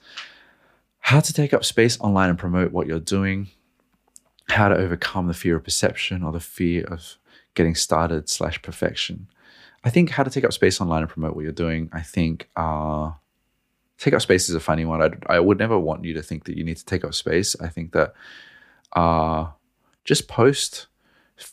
how 1.10 1.20
to 1.20 1.34
take 1.34 1.56
up 1.56 1.66
space 1.66 2.00
online 2.02 2.30
and 2.30 2.38
promote 2.38 2.72
what 2.72 2.86
you're 2.86 3.00
doing, 3.00 3.48
how 4.48 4.70
to 4.70 4.76
overcome 4.76 5.26
the 5.26 5.34
fear 5.34 5.56
of 5.56 5.64
perception 5.64 6.22
or 6.22 6.32
the 6.32 6.40
fear 6.40 6.84
of 6.84 7.18
getting 7.56 7.74
started 7.74 8.30
slash 8.30 8.62
perfection. 8.62 9.28
I 9.84 9.90
think 9.90 10.12
how 10.12 10.22
to 10.22 10.30
take 10.30 10.44
up 10.44 10.54
space 10.54 10.80
online 10.80 11.02
and 11.02 11.10
promote 11.10 11.36
what 11.36 11.42
you're 11.42 11.52
doing. 11.52 11.90
I 11.92 12.02
think 12.02 12.48
uh, 12.56 13.14
take 13.98 14.14
up 14.14 14.22
space 14.22 14.50
is 14.50 14.56
a 14.56 14.60
funny 14.60 14.86
one. 14.86 15.02
I'd, 15.02 15.24
I 15.26 15.40
would 15.40 15.58
never 15.58 15.80
want 15.80 16.06
you 16.06 16.14
to 16.14 16.22
think 16.22 16.44
that 16.44 16.56
you 16.56 16.64
need 16.64 16.78
to 16.78 16.86
take 16.86 17.04
up 17.04 17.16
space. 17.16 17.60
I 17.60 17.70
think 17.70 17.92
that 17.94 18.14
uh, 18.94 19.48
just 20.06 20.28
post, 20.28 20.86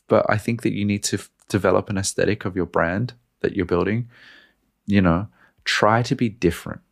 but 0.06 0.26
I 0.28 0.36
think 0.36 0.64
that 0.64 0.74
you 0.74 0.84
need 0.84 1.02
to 1.04 1.16
f- 1.16 1.30
develop 1.48 1.88
an 1.88 1.96
aesthetic 1.96 2.44
of 2.44 2.56
your 2.56 2.66
brand 2.66 3.14
that 3.40 3.56
you're 3.56 3.64
building. 3.64 4.10
You 4.84 5.00
know, 5.00 5.28
try 5.64 6.02
to 6.02 6.14
be 6.14 6.28
different. 6.28 6.82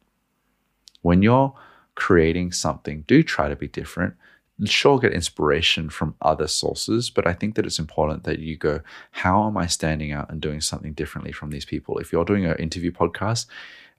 When 1.02 1.20
you're 1.20 1.52
creating 1.94 2.52
something, 2.52 3.04
do 3.06 3.22
try 3.22 3.48
to 3.48 3.56
be 3.56 3.68
different 3.68 4.14
sure 4.64 4.98
get 4.98 5.12
inspiration 5.12 5.90
from 5.90 6.14
other 6.22 6.46
sources, 6.46 7.10
but 7.10 7.26
I 7.26 7.32
think 7.32 7.56
that 7.56 7.66
it's 7.66 7.80
important 7.80 8.22
that 8.24 8.38
you 8.38 8.56
go, 8.56 8.80
how 9.10 9.46
am 9.46 9.56
I 9.56 9.66
standing 9.66 10.12
out 10.12 10.30
and 10.30 10.40
doing 10.40 10.60
something 10.60 10.92
differently 10.92 11.32
from 11.32 11.50
these 11.50 11.64
people? 11.64 11.98
If 11.98 12.12
you're 12.12 12.24
doing 12.24 12.46
an 12.46 12.56
interview 12.56 12.92
podcast 12.92 13.46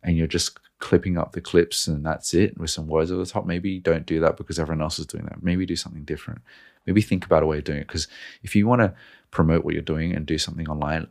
and 0.01 0.15
you're 0.15 0.27
just 0.27 0.57
clipping 0.79 1.17
up 1.17 1.33
the 1.33 1.41
clips 1.41 1.87
and 1.87 2.05
that's 2.05 2.33
it 2.33 2.57
with 2.57 2.69
some 2.69 2.87
words 2.87 3.11
at 3.11 3.17
the 3.17 3.25
top, 3.25 3.45
maybe 3.45 3.79
don't 3.79 4.05
do 4.05 4.21
that 4.21 4.37
because 4.37 4.57
everyone 4.57 4.81
else 4.81 4.97
is 4.97 5.05
doing 5.05 5.25
that. 5.25 5.43
Maybe 5.43 5.65
do 5.65 5.75
something 5.75 6.05
different. 6.05 6.41
Maybe 6.85 7.01
think 7.01 7.25
about 7.25 7.43
a 7.43 7.47
way 7.47 7.57
of 7.57 7.65
doing 7.65 7.79
it. 7.79 7.87
Because 7.87 8.07
if 8.41 8.55
you 8.55 8.65
want 8.65 8.81
to 8.81 8.93
promote 9.31 9.65
what 9.65 9.73
you're 9.73 9.83
doing 9.83 10.13
and 10.13 10.25
do 10.25 10.37
something 10.37 10.69
online, 10.69 11.07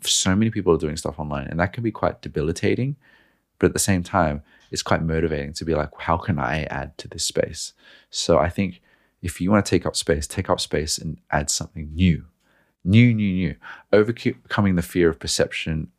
so 0.00 0.34
many 0.34 0.50
people 0.50 0.74
are 0.74 0.78
doing 0.78 0.96
stuff 0.96 1.20
online 1.20 1.48
and 1.48 1.60
that 1.60 1.74
can 1.74 1.82
be 1.82 1.92
quite 1.92 2.22
debilitating. 2.22 2.96
But 3.58 3.66
at 3.66 3.72
the 3.74 3.78
same 3.78 4.02
time, 4.02 4.42
it's 4.70 4.82
quite 4.82 5.02
motivating 5.02 5.52
to 5.54 5.64
be 5.64 5.74
like, 5.74 5.90
how 5.98 6.16
can 6.16 6.38
I 6.38 6.64
add 6.64 6.96
to 6.98 7.08
this 7.08 7.24
space? 7.24 7.72
So 8.10 8.38
I 8.38 8.48
think 8.48 8.80
if 9.22 9.40
you 9.40 9.50
want 9.50 9.64
to 9.64 9.70
take 9.70 9.86
up 9.86 9.96
space, 9.96 10.26
take 10.26 10.48
up 10.48 10.60
space 10.60 10.98
and 10.98 11.18
add 11.30 11.50
something 11.50 11.90
new, 11.94 12.24
new, 12.84 13.12
new, 13.12 13.32
new. 13.32 13.54
Overcoming 13.92 14.76
the 14.76 14.82
fear 14.82 15.08
of 15.10 15.18
perception. 15.18 15.90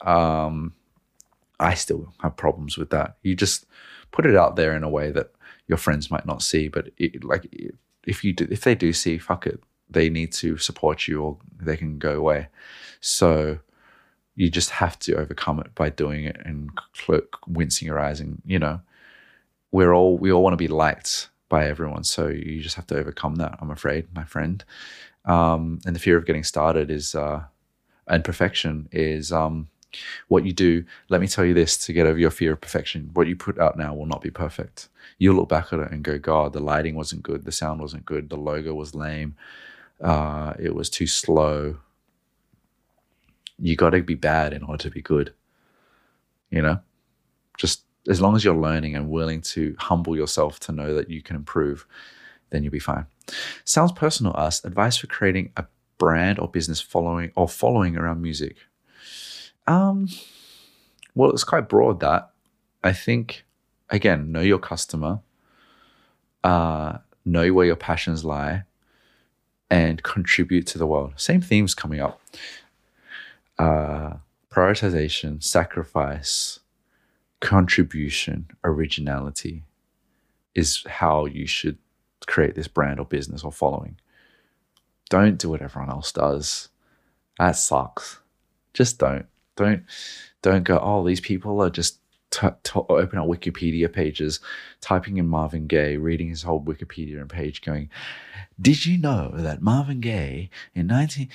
Um, 0.00 0.74
I 1.60 1.74
still 1.74 2.12
have 2.22 2.36
problems 2.36 2.76
with 2.76 2.90
that. 2.90 3.16
You 3.22 3.34
just 3.34 3.66
put 4.10 4.26
it 4.26 4.36
out 4.36 4.56
there 4.56 4.74
in 4.74 4.82
a 4.82 4.88
way 4.88 5.10
that 5.10 5.32
your 5.68 5.78
friends 5.78 6.10
might 6.10 6.26
not 6.26 6.42
see, 6.42 6.68
but 6.68 6.90
it, 6.96 7.24
like 7.24 7.48
if 8.04 8.24
you 8.24 8.32
do, 8.32 8.46
if 8.50 8.62
they 8.62 8.74
do 8.74 8.92
see, 8.92 9.18
fuck 9.18 9.46
it, 9.46 9.62
they 9.88 10.08
need 10.08 10.32
to 10.32 10.56
support 10.58 11.06
you 11.06 11.22
or 11.22 11.38
they 11.60 11.76
can 11.76 11.98
go 11.98 12.16
away. 12.16 12.48
So 13.00 13.58
you 14.36 14.50
just 14.50 14.70
have 14.70 14.98
to 14.98 15.14
overcome 15.16 15.58
it 15.58 15.74
by 15.74 15.90
doing 15.90 16.24
it 16.24 16.36
and 16.44 16.70
wincing 17.46 17.86
your 17.86 17.98
eyes 17.98 18.20
and 18.20 18.40
you 18.46 18.58
know 18.58 18.80
we're 19.72 19.92
all 19.92 20.16
we 20.16 20.30
all 20.30 20.42
want 20.42 20.52
to 20.52 20.58
be 20.58 20.68
liked 20.68 21.28
by 21.48 21.66
everyone 21.66 22.04
so 22.04 22.28
you 22.28 22.60
just 22.60 22.76
have 22.76 22.86
to 22.86 22.96
overcome 22.96 23.36
that 23.36 23.56
i'm 23.60 23.70
afraid 23.70 24.06
my 24.14 24.24
friend. 24.24 24.64
Um, 25.26 25.80
and 25.84 25.94
the 25.94 26.00
fear 26.00 26.16
of 26.16 26.24
getting 26.24 26.44
started 26.44 26.90
is 26.90 27.14
uh, 27.14 27.42
and 28.06 28.24
perfection 28.24 28.88
is 28.92 29.32
um, 29.32 29.68
what 30.28 30.44
you 30.44 30.52
do. 30.52 30.84
Let 31.08 31.20
me 31.20 31.26
tell 31.26 31.44
you 31.44 31.54
this 31.54 31.76
to 31.78 31.92
get 31.92 32.06
over 32.06 32.18
your 32.18 32.30
fear 32.30 32.52
of 32.52 32.60
perfection. 32.60 33.10
What 33.12 33.26
you 33.26 33.34
put 33.34 33.58
out 33.58 33.76
now 33.76 33.94
will 33.94 34.06
not 34.06 34.22
be 34.22 34.30
perfect. 34.30 34.88
You'll 35.18 35.34
look 35.34 35.48
back 35.48 35.72
at 35.72 35.80
it 35.80 35.90
and 35.90 36.02
go 36.02 36.18
god 36.18 36.52
the 36.52 36.60
lighting 36.60 36.94
wasn't 36.94 37.22
good 37.22 37.44
the 37.44 37.52
sound 37.52 37.80
wasn't 37.80 38.04
good 38.04 38.30
the 38.30 38.36
logo 38.36 38.74
was 38.74 38.94
lame 38.94 39.34
uh, 40.00 40.52
it 40.58 40.74
was 40.74 40.90
too 40.90 41.06
slow 41.06 41.78
you 43.58 43.76
got 43.76 43.90
to 43.90 44.02
be 44.02 44.14
bad 44.14 44.52
in 44.52 44.62
order 44.62 44.82
to 44.82 44.90
be 44.90 45.02
good. 45.02 45.32
You 46.50 46.62
know, 46.62 46.80
just 47.58 47.82
as 48.08 48.20
long 48.20 48.36
as 48.36 48.44
you're 48.44 48.54
learning 48.56 48.94
and 48.94 49.08
willing 49.08 49.40
to 49.42 49.74
humble 49.78 50.16
yourself 50.16 50.60
to 50.60 50.72
know 50.72 50.94
that 50.94 51.10
you 51.10 51.22
can 51.22 51.36
improve, 51.36 51.86
then 52.50 52.62
you'll 52.62 52.72
be 52.72 52.78
fine. 52.78 53.06
Sounds 53.64 53.92
personal. 53.92 54.34
Us 54.36 54.64
advice 54.64 54.96
for 54.96 55.08
creating 55.08 55.52
a 55.56 55.66
brand 55.98 56.38
or 56.38 56.48
business 56.48 56.80
following 56.80 57.32
or 57.34 57.48
following 57.48 57.96
around 57.96 58.22
music. 58.22 58.56
Um, 59.66 60.08
well, 61.14 61.30
it's 61.30 61.44
quite 61.44 61.68
broad. 61.68 62.00
That 62.00 62.30
I 62.84 62.92
think 62.92 63.44
again, 63.90 64.32
know 64.32 64.40
your 64.40 64.58
customer, 64.58 65.20
uh, 66.44 66.98
know 67.24 67.52
where 67.52 67.66
your 67.66 67.76
passions 67.76 68.24
lie, 68.24 68.64
and 69.70 70.02
contribute 70.02 70.66
to 70.68 70.78
the 70.78 70.86
world. 70.86 71.14
Same 71.16 71.40
themes 71.40 71.74
coming 71.74 72.00
up. 72.00 72.20
Uh, 73.58 74.14
prioritization, 74.50 75.42
sacrifice, 75.42 76.60
contribution, 77.40 78.48
originality 78.64 79.64
is 80.54 80.82
how 80.86 81.26
you 81.26 81.46
should 81.46 81.78
create 82.26 82.54
this 82.54 82.68
brand 82.68 82.98
or 82.98 83.04
business 83.04 83.44
or 83.44 83.52
following. 83.52 83.98
Don't 85.08 85.38
do 85.38 85.50
what 85.50 85.62
everyone 85.62 85.90
else 85.90 86.10
does. 86.12 86.68
That 87.38 87.52
sucks. 87.52 88.18
Just 88.74 88.98
don't. 88.98 89.26
Don't 89.56 89.84
don't 90.42 90.64
go, 90.64 90.78
oh, 90.78 91.06
these 91.06 91.20
people 91.20 91.60
are 91.62 91.70
just 91.70 91.98
t- 92.30 92.46
t- 92.62 92.80
open 92.88 93.18
up 93.18 93.26
Wikipedia 93.26 93.92
pages, 93.92 94.40
typing 94.80 95.16
in 95.16 95.26
Marvin 95.26 95.66
Gaye, 95.66 95.96
reading 95.96 96.28
his 96.28 96.42
whole 96.42 96.62
Wikipedia 96.62 97.26
page, 97.28 97.62
going, 97.62 97.90
Did 98.60 98.86
you 98.86 98.98
know 98.98 99.32
that 99.34 99.62
Marvin 99.62 100.00
Gaye 100.00 100.50
in 100.74 100.86
19. 100.86 101.28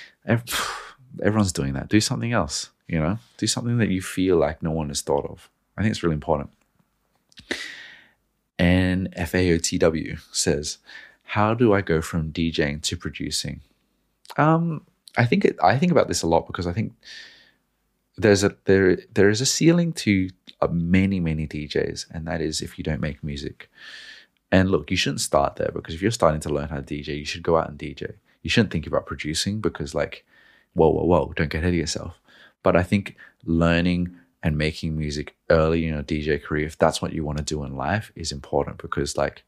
Everyone's 1.21 1.51
doing 1.51 1.73
that. 1.73 1.89
Do 1.89 1.99
something 1.99 2.31
else, 2.31 2.69
you 2.87 2.99
know? 2.99 3.19
Do 3.37 3.47
something 3.47 3.77
that 3.77 3.89
you 3.89 4.01
feel 4.01 4.37
like 4.37 4.63
no 4.63 4.71
one 4.71 4.89
has 4.89 5.01
thought 5.01 5.25
of. 5.25 5.49
I 5.77 5.81
think 5.81 5.91
it's 5.91 6.03
really 6.03 6.15
important. 6.15 6.49
And 8.59 9.11
FAOTW 9.15 10.19
says, 10.31 10.77
How 11.23 11.53
do 11.53 11.73
I 11.73 11.81
go 11.81 12.01
from 12.01 12.31
DJing 12.31 12.81
to 12.83 12.95
producing? 12.95 13.61
Um, 14.37 14.85
I 15.17 15.25
think 15.25 15.45
it, 15.45 15.57
I 15.61 15.77
think 15.77 15.91
about 15.91 16.07
this 16.07 16.21
a 16.21 16.27
lot 16.27 16.47
because 16.47 16.67
I 16.67 16.73
think 16.73 16.93
there's 18.17 18.43
a 18.43 18.55
there 18.65 18.97
there 19.13 19.29
is 19.29 19.41
a 19.41 19.45
ceiling 19.45 19.93
to 19.93 20.29
uh, 20.61 20.67
many 20.67 21.19
many 21.19 21.47
DJs, 21.47 22.05
and 22.11 22.27
that 22.27 22.41
is 22.41 22.61
if 22.61 22.77
you 22.77 22.83
don't 22.83 23.01
make 23.01 23.23
music. 23.23 23.69
And 24.51 24.69
look, 24.69 24.91
you 24.91 24.97
shouldn't 24.97 25.21
start 25.21 25.55
there 25.55 25.71
because 25.73 25.95
if 25.95 26.01
you're 26.01 26.11
starting 26.11 26.41
to 26.41 26.49
learn 26.49 26.69
how 26.69 26.81
to 26.81 26.81
DJ, 26.81 27.17
you 27.17 27.25
should 27.25 27.43
go 27.43 27.57
out 27.57 27.69
and 27.69 27.79
DJ. 27.79 28.15
You 28.43 28.49
shouldn't 28.49 28.71
think 28.71 28.85
about 28.85 29.05
producing 29.05 29.61
because 29.61 29.95
like, 29.95 30.25
whoa 30.73 30.89
whoa 30.89 31.05
whoa, 31.05 31.33
don't 31.35 31.49
get 31.49 31.59
ahead 31.59 31.73
of 31.73 31.79
yourself. 31.79 32.19
But 32.63 32.75
I 32.75 32.83
think 32.83 33.15
learning 33.45 34.15
and 34.43 34.57
making 34.57 34.97
music 34.97 35.35
early 35.49 35.85
in 35.85 35.93
your 35.93 36.03
DJ 36.03 36.41
career, 36.41 36.65
if 36.65 36.77
that's 36.77 37.01
what 37.01 37.13
you 37.13 37.23
want 37.23 37.37
to 37.37 37.43
do 37.43 37.63
in 37.63 37.75
life, 37.75 38.11
is 38.15 38.31
important 38.31 38.77
because 38.77 39.17
like 39.17 39.43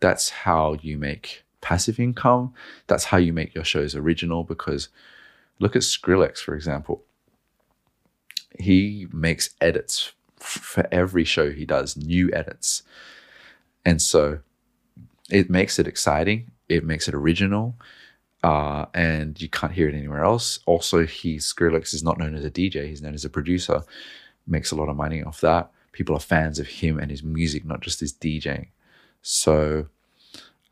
that's 0.00 0.30
how 0.30 0.74
you 0.82 0.98
make 0.98 1.44
passive 1.60 1.98
income. 1.98 2.52
That's 2.86 3.06
how 3.06 3.16
you 3.16 3.32
make 3.32 3.54
your 3.54 3.64
shows 3.64 3.94
original 3.94 4.44
because 4.44 4.88
Look 5.58 5.74
at 5.74 5.82
Skrillex, 5.82 6.38
for 6.38 6.54
example. 6.54 7.02
He 8.58 9.06
makes 9.12 9.50
edits 9.60 10.12
for 10.38 10.86
every 10.92 11.24
show 11.24 11.50
he 11.50 11.64
does, 11.64 11.96
new 11.96 12.30
edits. 12.32 12.82
And 13.84 14.00
so 14.02 14.40
it 15.30 15.50
makes 15.50 15.78
it 15.78 15.86
exciting, 15.86 16.50
it 16.68 16.84
makes 16.84 17.08
it 17.08 17.14
original, 17.14 17.76
uh, 18.46 18.86
and 18.94 19.42
you 19.42 19.48
can't 19.48 19.72
hear 19.72 19.88
it 19.88 19.94
anywhere 19.96 20.22
else. 20.22 20.60
Also, 20.66 21.04
he 21.04 21.36
Skrillex 21.38 21.92
is 21.92 22.04
not 22.04 22.16
known 22.16 22.36
as 22.36 22.44
a 22.44 22.50
DJ, 22.50 22.88
he's 22.88 23.02
known 23.02 23.14
as 23.14 23.24
a 23.24 23.28
producer, 23.28 23.82
makes 24.46 24.70
a 24.70 24.76
lot 24.76 24.88
of 24.88 24.94
money 24.94 25.20
off 25.20 25.40
that. 25.40 25.68
People 25.90 26.14
are 26.14 26.20
fans 26.20 26.60
of 26.60 26.68
him 26.68 26.96
and 27.00 27.10
his 27.10 27.24
music, 27.24 27.64
not 27.64 27.80
just 27.80 27.98
his 27.98 28.12
DJing. 28.12 28.68
So 29.20 29.88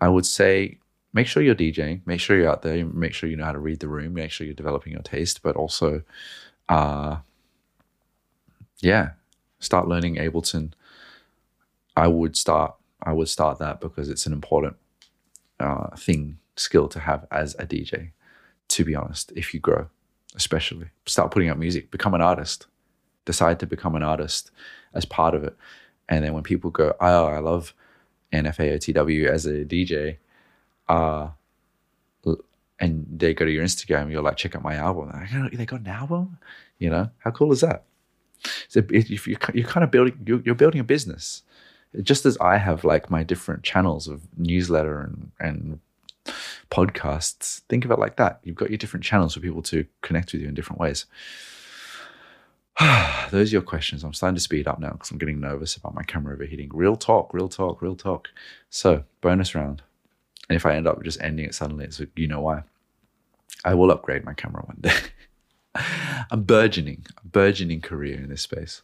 I 0.01 0.07
would 0.07 0.25
say 0.25 0.79
make 1.13 1.27
sure 1.27 1.43
you're 1.43 1.57
DJing, 1.57 2.03
make 2.07 2.21
sure 2.21 2.39
you're 2.39 2.49
out 2.49 2.63
there, 2.63 2.85
make 2.87 3.13
sure 3.13 3.29
you 3.29 3.35
know 3.37 3.45
how 3.45 3.51
to 3.51 3.59
read 3.59 3.81
the 3.81 3.89
room, 3.89 4.15
make 4.15 4.31
sure 4.31 4.47
you're 4.47 4.55
developing 4.55 4.93
your 4.93 5.03
taste, 5.03 5.43
but 5.43 5.57
also, 5.57 6.03
uh, 6.69 7.17
yeah, 8.79 9.13
start 9.59 9.89
learning 9.89 10.15
Ableton. 10.15 10.75
I 11.97 12.07
would 12.07 12.37
start. 12.37 12.77
I 13.03 13.13
would 13.13 13.29
start 13.29 13.59
that 13.59 13.81
because 13.81 14.09
it's 14.09 14.27
an 14.27 14.33
important 14.33 14.77
uh, 15.59 15.97
thing, 15.97 16.39
skill 16.57 16.89
to 16.89 17.01
have 17.01 17.27
as 17.31 17.55
a 17.59 17.67
DJ. 17.67 18.11
To 18.69 18.85
be 18.85 18.95
honest, 18.95 19.33
if 19.37 19.53
you 19.53 19.61
grow, 19.61 19.89
especially 20.35 20.89
start 21.07 21.31
putting 21.31 21.49
out 21.51 21.59
music, 21.59 21.91
become 21.91 22.15
an 22.15 22.23
artist. 22.23 22.67
Decide 23.27 23.61
to 23.61 23.67
become 23.67 23.95
an 23.95 24.03
artist 24.03 24.51
as 24.93 25.05
part 25.05 25.35
of 25.35 25.45
it, 25.45 25.57
and 26.09 26.25
then 26.25 26.35
when 26.35 26.43
people 26.43 26.71
go, 26.71 26.95
"Oh, 27.01 27.27
I 27.27 27.39
love 27.39 27.75
NFAOTW 28.33 29.27
as 29.29 29.47
a 29.47 29.65
DJ," 29.65 30.19
uh, 30.89 31.29
and 32.81 33.07
they 33.09 33.35
go 33.35 33.45
to 33.45 33.51
your 33.51 33.65
Instagram, 33.65 34.11
you're 34.11 34.23
like, 34.23 34.37
check 34.37 34.57
out 34.57 34.63
my 34.63 34.75
album. 34.75 35.11
Like, 35.13 35.53
they 35.53 35.67
got 35.67 35.81
an 35.81 35.87
album, 35.87 36.39
you 36.79 36.91
know? 36.91 37.11
How 37.19 37.31
cool 37.31 37.53
is 37.53 37.61
that? 37.61 37.85
So 38.69 38.83
if 38.91 39.09
you 39.27 39.37
you're 39.55 39.67
kind 39.67 39.85
of 39.85 39.91
building, 39.91 40.19
you're 40.45 40.55
building 40.55 40.81
a 40.81 40.85
business, 40.85 41.43
just 42.03 42.27
as 42.27 42.37
I 42.39 42.59
have 42.59 42.85
like 42.85 43.11
my 43.11 43.23
different 43.23 43.63
channels 43.63 44.07
of 44.07 44.21
newsletter 44.37 45.01
and 45.01 45.31
and 45.41 45.81
podcasts. 46.71 47.61
Think 47.69 47.85
of 47.85 47.91
it 47.91 47.99
like 47.99 48.17
that. 48.17 48.41
You've 48.43 48.57
got 48.57 48.71
your 48.71 48.79
different 48.79 49.05
channels 49.05 49.35
for 49.35 49.41
people 49.41 49.63
to 49.63 49.87
connect 50.03 50.33
with 50.33 50.43
you 50.43 50.49
in 50.49 50.55
different 50.55 50.81
ways. 50.81 51.07
Those 53.31 53.51
are 53.51 53.57
your 53.57 53.63
questions. 53.63 54.03
I'm 54.03 54.15
starting 54.15 54.37
to 54.37 54.41
speed 54.41 54.67
up 54.67 54.81
now 54.81 54.91
because 54.91 55.11
I'm 55.11 55.19
getting 55.19 55.41
nervous 55.41 55.77
about 55.77 55.95
my 55.95 56.03
camera 56.03 56.35
overheating. 56.35 56.71
Real 56.73 56.97
talk, 56.97 57.33
real 57.33 57.49
talk, 57.49 57.81
real 57.83 57.97
talk. 57.97 58.29
So, 58.71 59.05
bonus 59.21 59.55
round. 59.55 59.83
And 60.49 60.57
if 60.57 60.67
I 60.67 60.75
end 60.75 60.87
up 60.87 61.03
just 61.03 61.21
ending 61.23 61.47
it 61.47 61.55
suddenly, 61.55 61.85
it's 61.85 62.01
you 62.17 62.29
know 62.29 62.41
why. 62.41 62.65
I 63.65 63.75
will 63.75 63.91
upgrade 63.91 64.25
my 64.25 64.35
camera 64.35 64.63
one 64.67 64.79
day. 64.81 64.97
I'm 66.31 66.43
burgeoning, 66.43 67.07
a 67.23 67.27
burgeoning 67.27 67.81
career 67.81 68.17
in 68.17 68.29
this 68.29 68.43
space. 68.43 68.83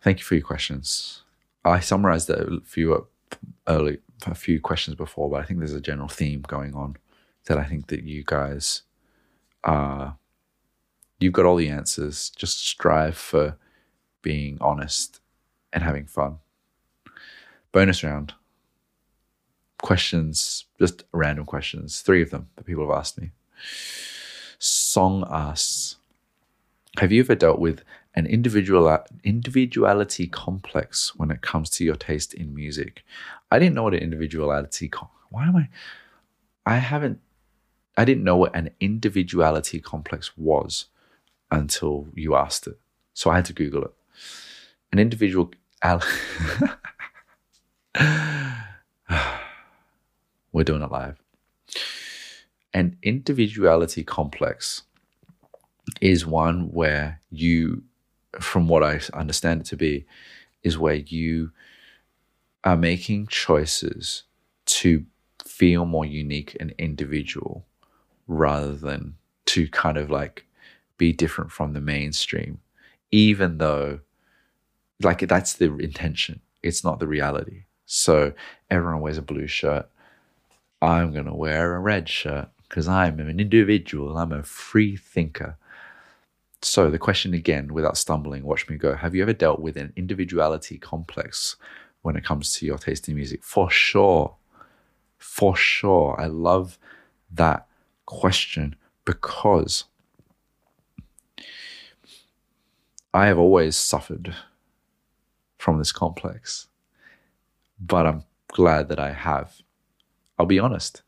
Thank 0.00 0.18
you 0.18 0.24
for 0.24 0.34
your 0.34 0.44
questions. 0.44 1.22
I 1.64 1.80
summarized 1.80 2.28
that 2.28 2.40
a 2.40 2.60
few 2.64 3.08
early, 3.66 3.98
a 4.26 4.34
few 4.34 4.60
questions 4.60 4.96
before, 4.96 5.30
but 5.30 5.40
I 5.40 5.44
think 5.44 5.58
there's 5.58 5.72
a 5.72 5.80
general 5.80 6.08
theme 6.08 6.42
going 6.42 6.74
on 6.74 6.96
that 7.46 7.58
I 7.58 7.64
think 7.64 7.88
that 7.88 8.02
you 8.02 8.22
guys 8.24 8.82
are. 9.64 10.16
You've 11.18 11.32
got 11.32 11.46
all 11.46 11.56
the 11.56 11.68
answers. 11.68 12.30
Just 12.30 12.66
strive 12.66 13.16
for 13.16 13.56
being 14.22 14.58
honest 14.60 15.20
and 15.72 15.82
having 15.82 16.06
fun. 16.06 16.38
Bonus 17.72 18.02
round 18.04 18.34
questions, 19.82 20.64
just 20.78 21.04
random 21.12 21.44
questions, 21.44 22.00
three 22.00 22.22
of 22.22 22.30
them 22.30 22.48
that 22.56 22.66
people 22.66 22.86
have 22.88 22.96
asked 22.96 23.20
me. 23.20 23.30
Song 24.58 25.24
asks, 25.30 25.96
have 26.98 27.12
you 27.12 27.20
ever 27.22 27.34
dealt 27.34 27.58
with 27.58 27.82
an 28.16 28.26
individual 28.26 29.04
individuality 29.22 30.26
complex 30.26 31.14
when 31.16 31.30
it 31.30 31.42
comes 31.42 31.70
to 31.70 31.84
your 31.84 31.96
taste 31.96 32.34
in 32.34 32.54
music? 32.54 33.04
I 33.50 33.58
didn't 33.58 33.74
know 33.74 33.84
what 33.84 33.94
an 33.94 34.00
individuality. 34.00 34.90
Why 35.30 35.46
am 35.46 35.56
I? 35.56 35.68
I 36.64 36.76
haven't. 36.76 37.20
I 37.96 38.04
didn't 38.04 38.24
know 38.24 38.36
what 38.36 38.54
an 38.54 38.70
individuality 38.80 39.80
complex 39.80 40.36
was 40.36 40.86
until 41.50 42.08
you 42.14 42.34
asked 42.34 42.66
it. 42.66 42.78
So 43.14 43.30
I 43.30 43.36
had 43.36 43.44
to 43.46 43.52
Google 43.52 43.84
it. 43.84 43.94
An 44.92 44.98
individual. 44.98 45.50
We're 50.52 50.64
doing 50.64 50.82
it 50.82 50.90
live. 50.90 51.22
An 52.72 52.96
individuality 53.02 54.02
complex 54.04 54.82
is 56.00 56.26
one 56.26 56.70
where 56.72 57.20
you, 57.30 57.84
from 58.40 58.68
what 58.68 58.82
I 58.82 59.00
understand 59.14 59.62
it 59.62 59.66
to 59.68 59.76
be, 59.76 60.06
is 60.62 60.78
where 60.78 60.94
you 60.94 61.52
are 62.64 62.76
making 62.76 63.28
choices 63.28 64.24
to 64.66 65.04
feel 65.44 65.84
more 65.86 66.04
unique 66.04 66.56
and 66.58 66.74
individual 66.78 67.64
rather 68.26 68.74
than 68.74 69.14
to 69.46 69.68
kind 69.68 69.96
of 69.96 70.10
like 70.10 70.44
be 70.98 71.12
different 71.12 71.52
from 71.52 71.72
the 71.72 71.80
mainstream, 71.80 72.58
even 73.10 73.58
though 73.58 74.00
like 75.02 75.20
that's 75.20 75.54
the 75.54 75.72
intention. 75.76 76.40
It's 76.62 76.82
not 76.82 76.98
the 76.98 77.06
reality. 77.06 77.64
So 77.84 78.32
everyone 78.70 79.00
wears 79.00 79.18
a 79.18 79.22
blue 79.22 79.46
shirt. 79.46 79.88
I'm 80.82 81.12
going 81.12 81.26
to 81.26 81.34
wear 81.34 81.74
a 81.74 81.80
red 81.80 82.08
shirt 82.08 82.48
because 82.68 82.88
I'm 82.88 83.20
an 83.20 83.38
individual. 83.40 84.18
I'm 84.18 84.32
a 84.32 84.42
free 84.42 84.96
thinker. 84.96 85.56
So, 86.62 86.90
the 86.90 86.98
question 86.98 87.34
again, 87.34 87.72
without 87.72 87.96
stumbling, 87.96 88.44
watch 88.44 88.68
me 88.68 88.76
go. 88.76 88.94
Have 88.94 89.14
you 89.14 89.22
ever 89.22 89.32
dealt 89.32 89.60
with 89.60 89.76
an 89.76 89.92
individuality 89.96 90.78
complex 90.78 91.56
when 92.02 92.16
it 92.16 92.24
comes 92.24 92.54
to 92.54 92.66
your 92.66 92.78
taste 92.78 93.08
in 93.08 93.14
music? 93.14 93.44
For 93.44 93.70
sure. 93.70 94.34
For 95.18 95.54
sure. 95.54 96.18
I 96.18 96.26
love 96.26 96.78
that 97.30 97.66
question 98.06 98.76
because 99.04 99.84
I 103.12 103.26
have 103.26 103.38
always 103.38 103.76
suffered 103.76 104.34
from 105.58 105.78
this 105.78 105.92
complex, 105.92 106.68
but 107.78 108.06
I'm 108.06 108.24
glad 108.48 108.88
that 108.88 108.98
I 108.98 109.12
have 109.12 109.62
I'll 110.38 110.46
be 110.46 110.58
honest. 110.58 111.02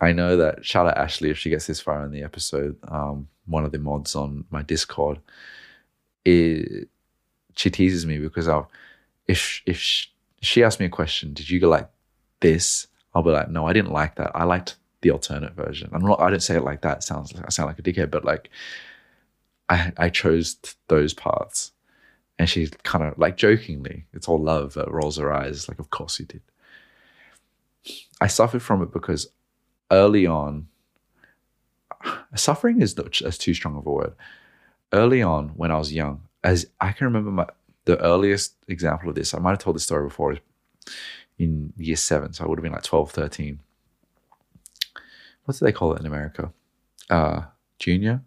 I 0.00 0.12
know 0.12 0.36
that 0.36 0.64
shout 0.64 0.86
out 0.86 0.96
Ashley 0.96 1.30
if 1.30 1.38
she 1.38 1.50
gets 1.50 1.66
this 1.66 1.80
far 1.80 2.04
in 2.04 2.10
the 2.10 2.22
episode. 2.22 2.76
Um, 2.88 3.28
one 3.46 3.64
of 3.64 3.72
the 3.72 3.78
mods 3.78 4.16
on 4.16 4.44
my 4.50 4.62
Discord. 4.62 5.18
It, 6.24 6.88
she 7.56 7.70
teases 7.70 8.06
me 8.06 8.18
because 8.18 8.48
I'll 8.48 8.70
if 9.26 9.62
if 9.66 10.08
she 10.40 10.64
asks 10.64 10.80
me 10.80 10.86
a 10.86 10.90
question, 10.90 11.34
did 11.34 11.50
you 11.50 11.60
go 11.60 11.68
like 11.68 11.88
this? 12.40 12.86
I'll 13.14 13.22
be 13.22 13.30
like, 13.30 13.50
no, 13.50 13.66
I 13.66 13.72
didn't 13.72 13.92
like 13.92 14.16
that. 14.16 14.30
I 14.34 14.44
liked 14.44 14.76
the 15.02 15.10
alternate 15.10 15.54
version. 15.54 15.90
I'm 15.92 16.02
not. 16.02 16.20
I 16.20 16.30
don't 16.30 16.42
say 16.42 16.56
it 16.56 16.64
like 16.64 16.82
that. 16.82 16.98
It 16.98 17.02
sounds. 17.02 17.32
I 17.34 17.50
sound 17.50 17.68
like 17.68 17.78
a 17.78 17.82
dickhead, 17.82 18.10
but 18.10 18.24
like, 18.24 18.50
I 19.68 19.92
I 19.96 20.08
chose 20.08 20.56
those 20.88 21.14
parts, 21.14 21.72
and 22.38 22.48
she 22.48 22.68
kind 22.84 23.04
of 23.04 23.18
like 23.18 23.36
jokingly, 23.36 24.06
it's 24.12 24.28
all 24.28 24.40
love. 24.42 24.76
Rolls 24.76 25.18
her 25.18 25.32
eyes, 25.32 25.68
like, 25.68 25.78
of 25.78 25.90
course 25.90 26.18
you 26.20 26.26
did. 26.26 26.42
I 28.20 28.26
suffered 28.26 28.62
from 28.62 28.82
it 28.82 28.92
because 28.92 29.28
early 29.90 30.26
on, 30.26 30.68
suffering 32.34 32.80
is 32.82 32.96
not 32.96 33.12
too 33.12 33.54
strong 33.54 33.76
of 33.76 33.86
a 33.86 33.90
word. 33.90 34.14
Early 34.92 35.22
on, 35.22 35.50
when 35.50 35.70
I 35.70 35.78
was 35.78 35.92
young, 35.92 36.22
as 36.42 36.66
I 36.80 36.92
can 36.92 37.06
remember 37.06 37.30
my 37.30 37.46
the 37.84 37.98
earliest 38.00 38.56
example 38.68 39.08
of 39.08 39.14
this, 39.14 39.34
I 39.34 39.38
might 39.38 39.50
have 39.50 39.58
told 39.58 39.76
this 39.76 39.84
story 39.84 40.06
before 40.06 40.36
in 41.38 41.72
year 41.76 41.96
seven, 41.96 42.32
so 42.32 42.44
I 42.44 42.48
would 42.48 42.58
have 42.58 42.62
been 42.62 42.72
like 42.72 42.82
12, 42.82 43.10
13. 43.10 43.60
What 45.44 45.58
do 45.58 45.64
they 45.64 45.72
call 45.72 45.94
it 45.94 46.00
in 46.00 46.06
America? 46.06 46.52
Uh, 47.08 47.42
junior 47.78 48.22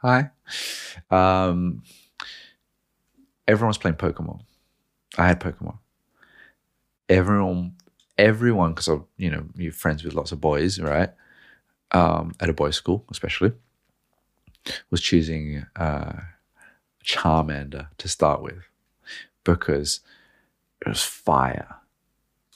high. 0.00 0.30
Um, 1.10 1.82
everyone 3.46 3.68
was 3.68 3.78
playing 3.78 3.96
Pokemon. 3.96 4.40
I 5.16 5.26
had 5.26 5.40
Pokemon. 5.40 5.78
Everyone, 7.08 7.76
everyone, 8.18 8.72
because 8.72 8.88
I'm, 8.88 9.04
you 9.16 9.30
know, 9.30 9.44
you're 9.56 9.72
friends 9.72 10.04
with 10.04 10.14
lots 10.14 10.32
of 10.32 10.40
boys, 10.40 10.78
right? 10.80 11.10
Um, 11.92 12.32
at 12.40 12.48
a 12.48 12.52
boys' 12.52 12.76
school, 12.76 13.04
especially, 13.10 13.52
was 14.90 15.00
choosing 15.00 15.66
uh, 15.76 16.20
Charmander 17.04 17.88
to 17.98 18.08
start 18.08 18.42
with 18.42 18.64
because 19.44 20.00
it 20.84 20.88
was 20.88 21.02
fire 21.02 21.76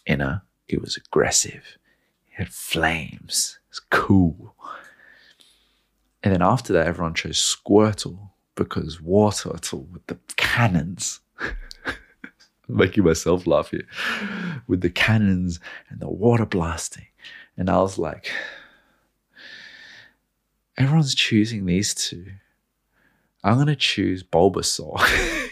in 0.06 0.20
her. 0.20 0.42
It 0.66 0.80
was 0.80 0.96
aggressive. 0.96 1.78
It 2.28 2.34
had 2.34 2.48
flames. 2.48 3.59
It's 3.70 3.80
cool. 3.80 4.54
And 6.22 6.34
then 6.34 6.42
after 6.42 6.72
that, 6.72 6.86
everyone 6.86 7.14
chose 7.14 7.38
Squirtle 7.38 8.30
because 8.54 8.98
Wartortle 8.98 9.88
with 9.90 10.06
the 10.09 10.18
cannons. 10.36 11.20
making 12.68 13.04
myself 13.04 13.46
laugh 13.46 13.70
here. 13.70 13.86
With 14.66 14.80
the 14.80 14.90
cannons 14.90 15.60
and 15.88 16.00
the 16.00 16.08
water 16.08 16.46
blasting. 16.46 17.06
And 17.56 17.70
I 17.70 17.78
was 17.78 17.98
like, 17.98 18.30
everyone's 20.76 21.14
choosing 21.14 21.66
these 21.66 21.94
two. 21.94 22.26
I'm 23.42 23.54
going 23.54 23.68
to 23.68 23.76
choose 23.76 24.22
Bulbasaur. 24.22 24.98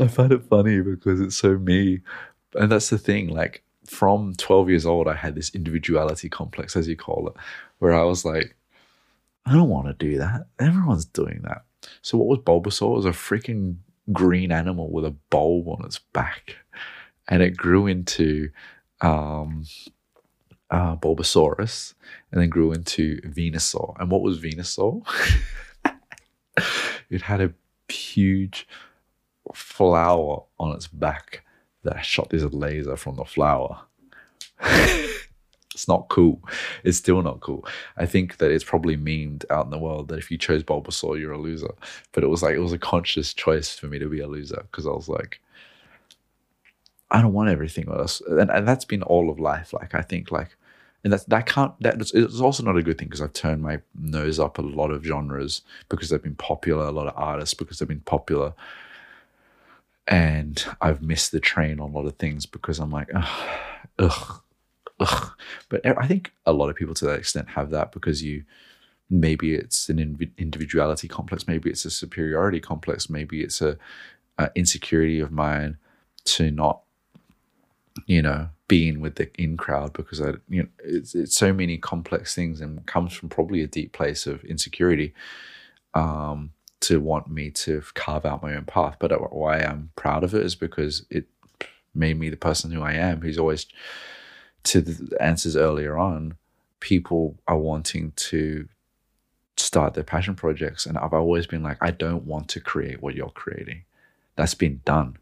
I 0.00 0.08
find 0.08 0.32
it 0.32 0.44
funny 0.44 0.80
because 0.80 1.20
it's 1.20 1.36
so 1.36 1.58
me. 1.58 2.00
And 2.54 2.72
that's 2.72 2.90
the 2.90 2.98
thing. 2.98 3.28
Like, 3.28 3.62
from 3.86 4.34
12 4.34 4.70
years 4.70 4.86
old, 4.86 5.06
I 5.06 5.14
had 5.14 5.34
this 5.34 5.54
individuality 5.54 6.28
complex, 6.28 6.76
as 6.76 6.88
you 6.88 6.96
call 6.96 7.28
it, 7.28 7.34
where 7.78 7.94
I 7.94 8.04
was 8.04 8.24
like, 8.24 8.56
I 9.44 9.52
don't 9.52 9.68
want 9.68 9.86
to 9.86 9.92
do 9.92 10.18
that. 10.18 10.46
Everyone's 10.58 11.04
doing 11.04 11.40
that. 11.44 11.64
So, 12.02 12.18
what 12.18 12.28
was 12.28 12.38
Bulbasaur? 12.38 12.92
It 12.92 12.96
was 12.96 13.06
a 13.06 13.10
freaking 13.10 13.76
green 14.10 14.50
animal 14.50 14.90
with 14.90 15.04
a 15.04 15.14
bulb 15.30 15.68
on 15.68 15.84
its 15.84 15.98
back. 15.98 16.56
And 17.28 17.42
it 17.42 17.56
grew 17.56 17.86
into 17.86 18.50
um, 19.00 19.64
uh, 20.70 20.96
Bulbasaurus 20.96 21.94
and 22.30 22.40
then 22.40 22.48
grew 22.48 22.72
into 22.72 23.20
Venusaur. 23.22 23.94
And 24.00 24.10
what 24.10 24.22
was 24.22 24.40
Venusaur? 24.40 25.02
it 27.10 27.22
had 27.22 27.40
a 27.40 27.52
huge 27.88 28.66
flower 29.54 30.42
on 30.58 30.74
its 30.74 30.88
back 30.88 31.44
that 31.84 32.04
shot 32.04 32.30
this 32.30 32.42
laser 32.42 32.96
from 32.96 33.16
the 33.16 33.24
flower. 33.24 33.82
it's 35.82 35.88
not 35.88 36.08
cool. 36.08 36.40
It's 36.84 36.98
still 36.98 37.22
not 37.22 37.40
cool. 37.40 37.66
I 37.96 38.06
think 38.06 38.36
that 38.36 38.52
it's 38.52 38.62
probably 38.62 38.96
memed 38.96 39.44
out 39.50 39.64
in 39.64 39.72
the 39.72 39.78
world 39.78 40.06
that 40.08 40.18
if 40.18 40.30
you 40.30 40.38
chose 40.38 40.62
Bulbasaur, 40.62 41.18
you're 41.18 41.32
a 41.32 41.38
loser. 41.38 41.74
But 42.12 42.22
it 42.22 42.28
was 42.28 42.40
like 42.40 42.54
it 42.54 42.60
was 42.60 42.72
a 42.72 42.78
conscious 42.78 43.34
choice 43.34 43.76
for 43.76 43.86
me 43.88 43.98
to 43.98 44.08
be 44.08 44.20
a 44.20 44.28
loser 44.28 44.62
because 44.70 44.86
I 44.86 44.90
was 44.90 45.08
like, 45.08 45.40
I 47.10 47.20
don't 47.20 47.32
want 47.32 47.50
everything 47.50 47.88
else, 47.88 48.22
and, 48.28 48.48
and 48.48 48.66
that's 48.66 48.84
been 48.84 49.02
all 49.02 49.28
of 49.28 49.40
life. 49.40 49.72
Like 49.72 49.94
I 49.94 50.02
think 50.02 50.30
like. 50.30 50.56
And 51.04 51.12
that's 51.12 51.24
that 51.24 51.46
can't 51.46 51.74
that 51.80 52.00
it's 52.14 52.40
also 52.40 52.62
not 52.62 52.76
a 52.76 52.82
good 52.82 52.96
thing 52.96 53.08
because 53.08 53.20
I've 53.20 53.32
turned 53.32 53.60
my 53.60 53.80
nose 53.98 54.38
up 54.38 54.58
a 54.58 54.62
lot 54.62 54.92
of 54.92 55.02
genres 55.04 55.62
because 55.88 56.10
they've 56.10 56.22
been 56.22 56.36
popular, 56.36 56.86
a 56.86 56.92
lot 56.92 57.08
of 57.08 57.14
artists 57.16 57.54
because 57.54 57.80
they've 57.80 57.88
been 57.88 58.02
popular, 58.02 58.54
and 60.06 60.64
I've 60.80 61.02
missed 61.02 61.32
the 61.32 61.40
train 61.40 61.80
on 61.80 61.90
a 61.90 61.92
lot 61.92 62.06
of 62.06 62.18
things 62.18 62.46
because 62.46 62.78
I'm 62.78 62.92
like, 62.92 63.08
ugh, 63.12 63.48
ugh, 63.98 64.42
ugh. 65.02 65.32
But 65.68 65.84
I 65.86 66.06
think 66.06 66.32
a 66.46 66.52
lot 66.52 66.68
of 66.68 66.76
people 66.76 66.94
to 66.94 67.04
that 67.06 67.18
extent 67.18 67.48
have 67.50 67.70
that 67.70 67.92
because 67.92 68.22
you 68.22 68.44
maybe 69.10 69.54
it's 69.54 69.88
an 69.88 69.98
individuality 70.38 71.06
complex, 71.06 71.46
maybe 71.46 71.68
it's 71.68 71.84
a 71.84 71.90
superiority 71.90 72.60
complex, 72.60 73.10
maybe 73.10 73.42
it's 73.42 73.60
a, 73.60 73.76
a 74.38 74.50
insecurity 74.54 75.20
of 75.20 75.30
mine 75.30 75.76
to 76.24 76.50
not, 76.50 76.80
you 78.06 78.22
know, 78.22 78.48
be 78.68 78.88
in 78.88 79.00
with 79.00 79.16
the 79.16 79.30
in 79.34 79.58
crowd 79.58 79.92
because 79.92 80.20
I, 80.20 80.34
you 80.48 80.62
know, 80.62 80.68
it's, 80.82 81.14
it's 81.14 81.36
so 81.36 81.52
many 81.52 81.76
complex 81.76 82.34
things 82.34 82.62
and 82.62 82.86
comes 82.86 83.12
from 83.12 83.28
probably 83.28 83.62
a 83.62 83.66
deep 83.66 83.92
place 83.92 84.26
of 84.26 84.42
insecurity. 84.44 85.12
Um, 85.92 86.52
to 86.82 87.00
want 87.00 87.30
me 87.30 87.50
to 87.50 87.82
carve 87.94 88.26
out 88.26 88.42
my 88.42 88.54
own 88.54 88.64
path. 88.64 88.96
But 88.98 89.32
why 89.32 89.60
I'm 89.60 89.90
proud 89.96 90.24
of 90.24 90.34
it 90.34 90.44
is 90.44 90.54
because 90.54 91.06
it 91.10 91.26
made 91.94 92.18
me 92.18 92.28
the 92.28 92.36
person 92.36 92.70
who 92.70 92.82
I 92.82 92.92
am, 92.92 93.20
who's 93.20 93.38
always, 93.38 93.66
to 94.64 94.80
the 94.80 95.20
answers 95.22 95.56
earlier 95.56 95.96
on, 95.98 96.36
people 96.80 97.36
are 97.46 97.58
wanting 97.58 98.12
to 98.16 98.68
start 99.56 99.94
their 99.94 100.04
passion 100.04 100.34
projects. 100.34 100.86
And 100.86 100.98
I've 100.98 101.12
always 101.12 101.46
been 101.46 101.62
like, 101.62 101.78
I 101.80 101.90
don't 101.90 102.24
want 102.24 102.48
to 102.48 102.60
create 102.60 103.02
what 103.02 103.14
you're 103.14 103.30
creating. 103.30 103.84
That's 104.36 104.54
been 104.54 104.80
done. 104.84 105.18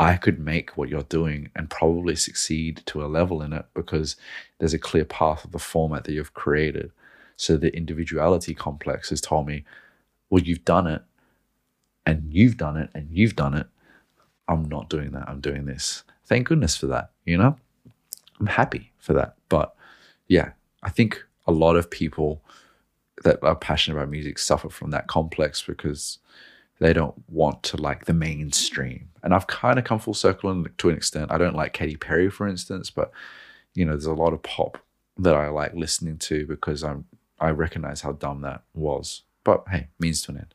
I 0.00 0.16
could 0.16 0.38
make 0.38 0.76
what 0.76 0.88
you're 0.88 1.02
doing 1.02 1.50
and 1.56 1.68
probably 1.68 2.14
succeed 2.14 2.82
to 2.86 3.04
a 3.04 3.06
level 3.06 3.42
in 3.42 3.52
it 3.52 3.66
because 3.74 4.16
there's 4.58 4.74
a 4.74 4.78
clear 4.78 5.04
path 5.04 5.44
of 5.44 5.52
the 5.52 5.58
format 5.58 6.04
that 6.04 6.12
you've 6.12 6.34
created. 6.34 6.92
So 7.36 7.56
the 7.56 7.74
individuality 7.76 8.54
complex 8.54 9.10
has 9.10 9.20
told 9.20 9.46
me, 9.46 9.64
well, 10.30 10.42
you've 10.42 10.64
done 10.64 10.86
it 10.86 11.02
and 12.06 12.32
you've 12.32 12.56
done 12.56 12.76
it 12.76 12.90
and 12.94 13.08
you've 13.10 13.36
done 13.36 13.54
it. 13.54 13.66
I'm 14.46 14.64
not 14.68 14.88
doing 14.88 15.10
that. 15.12 15.28
I'm 15.28 15.40
doing 15.40 15.66
this. 15.66 16.04
Thank 16.24 16.48
goodness 16.48 16.76
for 16.76 16.86
that, 16.86 17.10
you 17.24 17.36
know? 17.36 17.56
I'm 18.40 18.46
happy 18.46 18.92
for 18.98 19.12
that. 19.14 19.36
But 19.48 19.74
yeah, 20.28 20.52
I 20.82 20.90
think 20.90 21.24
a 21.46 21.52
lot 21.52 21.76
of 21.76 21.90
people 21.90 22.42
that 23.24 23.42
are 23.42 23.56
passionate 23.56 23.96
about 23.96 24.10
music 24.10 24.38
suffer 24.38 24.68
from 24.68 24.90
that 24.90 25.08
complex 25.08 25.62
because 25.62 26.18
they 26.78 26.92
don't 26.92 27.14
want 27.28 27.62
to 27.64 27.76
like 27.76 28.04
the 28.04 28.12
mainstream. 28.12 29.08
And 29.22 29.34
I've 29.34 29.48
kind 29.48 29.78
of 29.78 29.84
come 29.84 29.98
full 29.98 30.14
circle 30.14 30.64
to 30.64 30.88
an 30.88 30.96
extent. 30.96 31.32
I 31.32 31.38
don't 31.38 31.56
like 31.56 31.72
Katy 31.72 31.96
Perry, 31.96 32.30
for 32.30 32.46
instance, 32.46 32.90
but 32.90 33.10
you 33.74 33.84
know, 33.84 33.92
there's 33.92 34.06
a 34.06 34.14
lot 34.14 34.32
of 34.32 34.42
pop 34.42 34.78
that 35.18 35.34
I 35.34 35.48
like 35.48 35.74
listening 35.74 36.18
to 36.18 36.46
because 36.46 36.84
I'm 36.84 37.04
I 37.40 37.50
recognize 37.50 38.00
how 38.00 38.12
dumb 38.12 38.40
that 38.42 38.62
was. 38.74 39.22
But 39.44 39.64
hey, 39.70 39.88
means 39.98 40.22
to 40.22 40.32
an 40.32 40.38
end. 40.38 40.54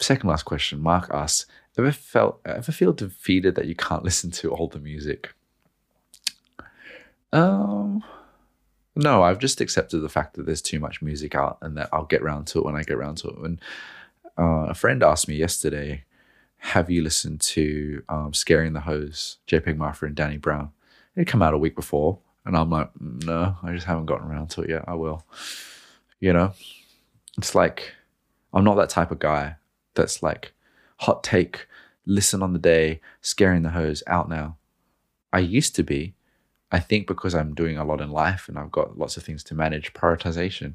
Second 0.00 0.28
last 0.28 0.44
question. 0.44 0.80
Mark 0.80 1.08
asks, 1.12 1.46
ever 1.76 1.92
felt 1.92 2.40
ever 2.44 2.72
feel 2.72 2.92
defeated 2.92 3.54
that 3.56 3.66
you 3.66 3.74
can't 3.74 4.04
listen 4.08 4.30
to 4.32 4.50
all 4.52 4.68
the 4.68 4.78
music? 4.78 5.34
Um 7.32 8.04
no, 8.96 9.22
I've 9.22 9.38
just 9.38 9.60
accepted 9.60 10.00
the 10.00 10.08
fact 10.08 10.34
that 10.34 10.44
there's 10.44 10.60
too 10.60 10.80
much 10.80 11.00
music 11.02 11.36
out 11.36 11.58
and 11.62 11.76
that 11.76 11.88
I'll 11.92 12.04
get 12.04 12.20
around 12.20 12.48
to 12.48 12.58
it 12.58 12.64
when 12.64 12.74
I 12.74 12.82
get 12.82 12.96
around 12.96 13.18
to 13.18 13.28
it. 13.28 13.38
And 13.38 13.60
uh, 14.36 14.66
a 14.70 14.74
friend 14.74 15.04
asked 15.04 15.28
me 15.28 15.36
yesterday, 15.36 16.04
have 16.58 16.90
you 16.90 17.02
listened 17.02 17.40
to 17.42 18.02
um, 18.08 18.34
Scaring 18.34 18.72
the 18.72 18.80
Hoes, 18.80 19.38
JPEG 19.46 19.76
Mafia 19.76 20.08
and 20.08 20.16
Danny 20.16 20.36
Brown? 20.36 20.72
It 21.14 21.28
come 21.28 21.42
out 21.42 21.54
a 21.54 21.58
week 21.58 21.76
before. 21.76 22.18
And 22.44 22.56
I'm 22.56 22.70
like, 22.70 22.90
no, 22.98 23.56
I 23.62 23.72
just 23.72 23.86
haven't 23.86 24.06
gotten 24.06 24.28
around 24.28 24.48
to 24.50 24.62
it 24.62 24.70
yet. 24.70 24.84
I 24.88 24.94
will. 24.94 25.24
You 26.18 26.32
know, 26.32 26.52
it's 27.36 27.54
like 27.54 27.92
I'm 28.52 28.64
not 28.64 28.76
that 28.76 28.90
type 28.90 29.10
of 29.10 29.18
guy 29.18 29.56
that's 29.94 30.22
like 30.22 30.52
hot 30.96 31.22
take, 31.22 31.68
listen 32.06 32.42
on 32.42 32.52
the 32.52 32.58
day, 32.58 33.00
scaring 33.20 33.62
the 33.62 33.70
hoes 33.70 34.02
out 34.06 34.28
now. 34.28 34.56
I 35.32 35.40
used 35.40 35.76
to 35.76 35.82
be. 35.82 36.14
I 36.70 36.80
think 36.80 37.06
because 37.06 37.34
I'm 37.34 37.54
doing 37.54 37.78
a 37.78 37.84
lot 37.84 38.00
in 38.00 38.10
life 38.10 38.48
and 38.48 38.58
I've 38.58 38.70
got 38.70 38.98
lots 38.98 39.16
of 39.16 39.22
things 39.22 39.42
to 39.44 39.54
manage, 39.54 39.94
prioritization. 39.94 40.74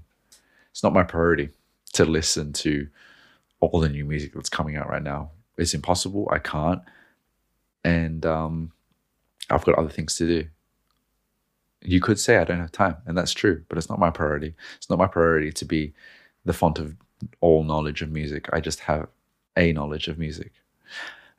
It's 0.71 0.83
not 0.83 0.93
my 0.93 1.03
priority 1.03 1.49
to 1.93 2.05
listen 2.05 2.51
to 2.53 2.87
all 3.59 3.79
the 3.79 3.89
new 3.89 4.03
music 4.03 4.33
that's 4.33 4.49
coming 4.49 4.75
out 4.75 4.89
right 4.89 5.03
now. 5.03 5.31
It's 5.57 5.73
impossible. 5.73 6.27
I 6.31 6.39
can't. 6.39 6.81
And 7.83 8.25
um, 8.25 8.71
I've 9.49 9.65
got 9.65 9.75
other 9.75 9.89
things 9.89 10.15
to 10.17 10.27
do. 10.27 10.49
You 11.81 11.99
could 11.99 12.19
say 12.19 12.37
I 12.37 12.43
don't 12.45 12.59
have 12.59 12.71
time, 12.71 12.97
and 13.05 13.17
that's 13.17 13.33
true, 13.33 13.63
but 13.67 13.77
it's 13.77 13.89
not 13.89 13.99
my 13.99 14.09
priority. 14.09 14.55
It's 14.77 14.89
not 14.89 14.99
my 14.99 15.07
priority 15.07 15.51
to 15.51 15.65
be 15.65 15.93
the 16.45 16.53
font 16.53 16.79
of 16.79 16.95
all 17.41 17.63
knowledge 17.63 18.01
of 18.01 18.11
music. 18.11 18.49
I 18.53 18.61
just 18.61 18.81
have 18.81 19.07
a 19.57 19.73
knowledge 19.73 20.07
of 20.07 20.17
music. 20.17 20.53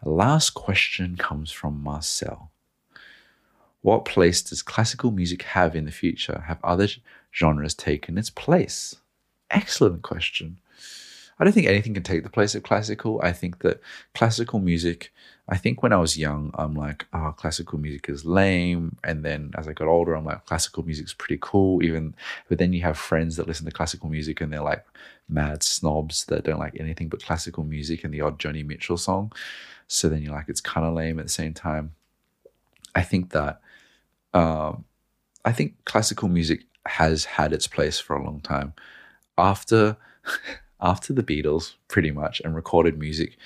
Last 0.05 0.51
question 0.51 1.17
comes 1.17 1.51
from 1.51 1.83
Marcel. 1.83 2.51
What 3.85 4.07
place 4.07 4.41
does 4.41 4.63
classical 4.63 5.11
music 5.11 5.43
have 5.43 5.77
in 5.77 5.85
the 5.85 5.91
future? 5.91 6.43
Have 6.47 6.57
other 6.65 6.89
genres 7.35 7.75
taken 7.75 8.17
its 8.17 8.31
place? 8.31 8.97
Excellent 9.51 10.01
question. 10.01 10.57
I 11.39 11.45
don't 11.45 11.53
think 11.53 11.67
anything 11.67 11.93
can 11.93 12.03
take 12.03 12.23
the 12.23 12.31
place 12.31 12.55
of 12.55 12.63
classical. 12.63 13.21
I 13.23 13.33
think 13.33 13.59
that 13.59 13.83
classical 14.15 14.59
music, 14.59 15.13
I 15.51 15.59
think 15.59 15.83
when 15.83 15.93
I 15.93 15.99
was 15.99 16.17
young, 16.17 16.51
I'm 16.55 16.75
like, 16.75 17.05
oh, 17.13 17.35
classical 17.37 17.79
music 17.79 18.09
is 18.09 18.25
lame. 18.25 18.97
And 19.05 19.23
then 19.23 19.51
as 19.55 19.69
I 19.69 19.75
got 19.75 19.89
older, 19.89 20.15
I'm 20.15 20.25
like, 20.25 20.47
classical 20.47 20.83
music's 20.83 21.13
pretty 21.13 21.39
cool. 21.43 21.83
Even, 21.83 22.15
but 22.49 22.57
then 22.57 22.73
you 22.73 22.81
have 22.81 22.97
friends 22.97 23.37
that 23.37 23.47
listen 23.47 23.67
to 23.67 23.71
classical 23.71 24.09
music 24.09 24.41
and 24.41 24.51
they're 24.51 24.63
like 24.63 24.87
mad 25.29 25.63
snobs 25.63 26.25
that 26.25 26.45
don't 26.45 26.59
like 26.59 26.81
anything 26.81 27.09
but 27.09 27.23
classical 27.23 27.65
music 27.65 28.03
and 28.03 28.15
the 28.15 28.23
odd 28.23 28.39
Joni 28.39 28.65
Mitchell 28.65 28.97
song. 28.97 29.31
So 29.89 30.09
then 30.09 30.23
you're 30.23 30.33
like, 30.33 30.49
it's 30.49 30.63
kind 30.63 30.87
of 30.87 30.95
lame 30.95 31.19
at 31.19 31.27
the 31.27 31.31
same 31.31 31.53
time. 31.53 31.93
I 32.95 33.03
think 33.03 33.29
that, 33.33 33.61
um, 34.35 34.85
I 35.45 35.53
think 35.53 35.85
classical 35.85 36.29
music 36.29 36.65
has 36.87 37.25
had 37.25 37.53
its 37.53 37.67
place 37.67 37.99
for 37.99 38.17
a 38.17 38.25
long 38.25 38.41
time. 38.41 38.75
After, 39.39 39.97
after 40.81 41.13
the 41.13 41.23
Beatles, 41.23 41.75
pretty 41.89 42.11
much, 42.11 42.41
and 42.45 42.55
recorded 42.55 42.99
music 42.99 43.39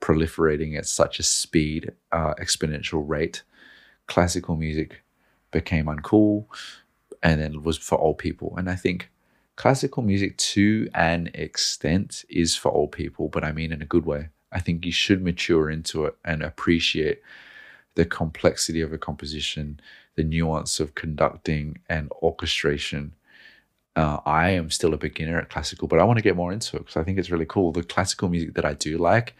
proliferating 0.00 0.76
at 0.76 0.86
such 0.86 1.18
a 1.18 1.22
speed, 1.22 1.92
uh, 2.12 2.34
exponential 2.34 3.02
rate, 3.06 3.42
classical 4.06 4.56
music 4.56 5.02
became 5.50 5.86
uncool 5.86 6.46
and 7.22 7.40
then 7.40 7.62
was 7.62 7.78
for 7.78 7.98
old 7.98 8.18
people. 8.18 8.54
And 8.56 8.68
I 8.68 8.76
think 8.76 9.10
classical 9.56 10.02
music, 10.02 10.36
to 10.36 10.88
an 10.94 11.30
extent, 11.34 12.24
is 12.28 12.56
for 12.56 12.70
old 12.70 12.92
people, 12.92 13.28
but 13.28 13.42
I 13.44 13.52
mean 13.52 13.72
in 13.72 13.82
a 13.82 13.86
good 13.86 14.04
way. 14.04 14.28
I 14.52 14.60
think 14.60 14.84
you 14.86 14.92
should 14.92 15.22
mature 15.22 15.70
into 15.70 16.04
it 16.04 16.16
and 16.24 16.42
appreciate 16.42 17.20
the 17.94 18.04
complexity 18.04 18.80
of 18.80 18.92
a 18.92 18.98
composition, 18.98 19.80
the 20.16 20.24
nuance 20.24 20.80
of 20.80 20.94
conducting 20.94 21.78
and 21.88 22.10
orchestration 22.22 23.12
uh, 23.96 24.20
I 24.26 24.50
am 24.50 24.70
still 24.70 24.92
a 24.92 24.98
beginner 24.98 25.38
at 25.38 25.48
classical, 25.48 25.88
but 25.88 25.98
I 25.98 26.04
want 26.04 26.18
to 26.18 26.22
get 26.22 26.36
more 26.36 26.52
into 26.52 26.76
it 26.76 26.80
because 26.80 26.98
I 26.98 27.02
think 27.02 27.18
it's 27.18 27.30
really 27.30 27.46
cool. 27.46 27.72
The 27.72 27.82
classical 27.82 28.28
music 28.28 28.54
that 28.54 28.66
I 28.66 28.74
do 28.74 28.98
like 28.98 29.34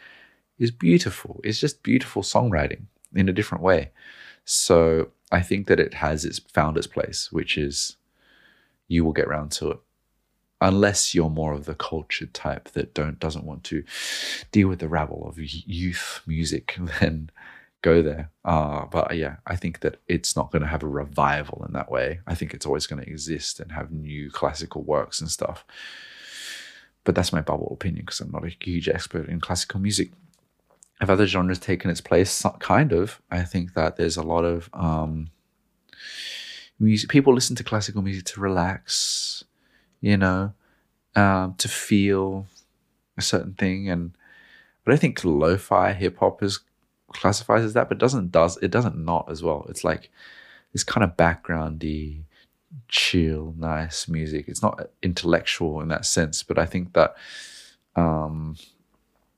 is 0.58 0.70
beautiful. 0.70 1.40
It's 1.44 1.60
just 1.60 1.82
beautiful 1.82 2.22
songwriting 2.22 2.84
in 3.14 3.28
a 3.28 3.34
different 3.34 3.62
way. 3.62 3.90
So 4.46 5.10
I 5.30 5.42
think 5.42 5.66
that 5.66 5.78
it 5.78 5.94
has 5.94 6.24
its 6.24 6.38
found 6.38 6.78
its 6.78 6.86
place, 6.86 7.30
which 7.30 7.58
is 7.58 7.96
you 8.88 9.04
will 9.04 9.12
get 9.12 9.28
round 9.28 9.52
to 9.52 9.72
it. 9.72 9.78
Unless 10.62 11.14
you're 11.14 11.28
more 11.28 11.52
of 11.52 11.66
the 11.66 11.74
cultured 11.74 12.32
type 12.32 12.70
that 12.70 12.94
don't 12.94 13.18
doesn't 13.18 13.44
want 13.44 13.62
to 13.64 13.84
deal 14.52 14.68
with 14.68 14.78
the 14.78 14.88
rabble 14.88 15.28
of 15.28 15.38
youth 15.38 16.22
music, 16.26 16.78
then 17.00 17.28
go 17.82 18.02
there. 18.02 18.30
Uh, 18.44 18.86
but 18.86 19.16
yeah, 19.16 19.36
I 19.46 19.56
think 19.56 19.80
that 19.80 20.00
it's 20.08 20.36
not 20.36 20.50
going 20.50 20.62
to 20.62 20.68
have 20.68 20.82
a 20.82 20.88
revival 20.88 21.64
in 21.66 21.72
that 21.74 21.90
way. 21.90 22.20
I 22.26 22.34
think 22.34 22.52
it's 22.52 22.66
always 22.66 22.86
going 22.86 23.02
to 23.02 23.08
exist 23.08 23.60
and 23.60 23.72
have 23.72 23.90
new 23.92 24.30
classical 24.30 24.82
works 24.82 25.20
and 25.20 25.30
stuff. 25.30 25.64
But 27.04 27.14
that's 27.14 27.32
my 27.32 27.40
bubble 27.40 27.72
opinion 27.72 28.04
because 28.04 28.20
I'm 28.20 28.32
not 28.32 28.44
a 28.44 28.56
huge 28.60 28.88
expert 28.88 29.28
in 29.28 29.40
classical 29.40 29.80
music. 29.80 30.10
Have 31.00 31.10
other 31.10 31.26
genres 31.26 31.58
taken 31.58 31.90
its 31.90 32.00
place? 32.00 32.44
Kind 32.58 32.92
of. 32.92 33.20
I 33.30 33.42
think 33.42 33.74
that 33.74 33.96
there's 33.96 34.16
a 34.16 34.22
lot 34.22 34.44
of 34.44 34.68
um, 34.72 35.30
music. 36.80 37.10
People 37.10 37.34
listen 37.34 37.54
to 37.56 37.64
classical 37.64 38.02
music 38.02 38.24
to 38.24 38.40
relax, 38.40 39.44
you 40.00 40.16
know, 40.16 40.52
um, 41.14 41.54
to 41.58 41.68
feel 41.68 42.46
a 43.16 43.22
certain 43.22 43.54
thing. 43.54 43.88
And 43.88 44.16
but 44.84 44.94
I 44.94 44.96
think 44.96 45.24
lo-fi 45.24 45.92
hip 45.92 46.18
hop 46.18 46.42
is 46.42 46.60
classifies 47.16 47.64
as 47.64 47.74
that, 47.74 47.88
but 47.88 47.98
doesn't 47.98 48.32
does 48.32 48.56
it 48.58 48.70
doesn't 48.70 48.96
not 48.96 49.30
as 49.30 49.42
well. 49.42 49.66
It's 49.68 49.84
like 49.84 50.10
this 50.72 50.84
kind 50.84 51.04
of 51.04 51.16
backgroundy, 51.16 52.22
chill, 52.88 53.54
nice 53.56 54.08
music. 54.08 54.46
It's 54.48 54.62
not 54.62 54.90
intellectual 55.02 55.80
in 55.80 55.88
that 55.88 56.06
sense, 56.06 56.42
but 56.42 56.58
I 56.58 56.66
think 56.66 56.92
that 56.94 57.14
um, 57.94 58.56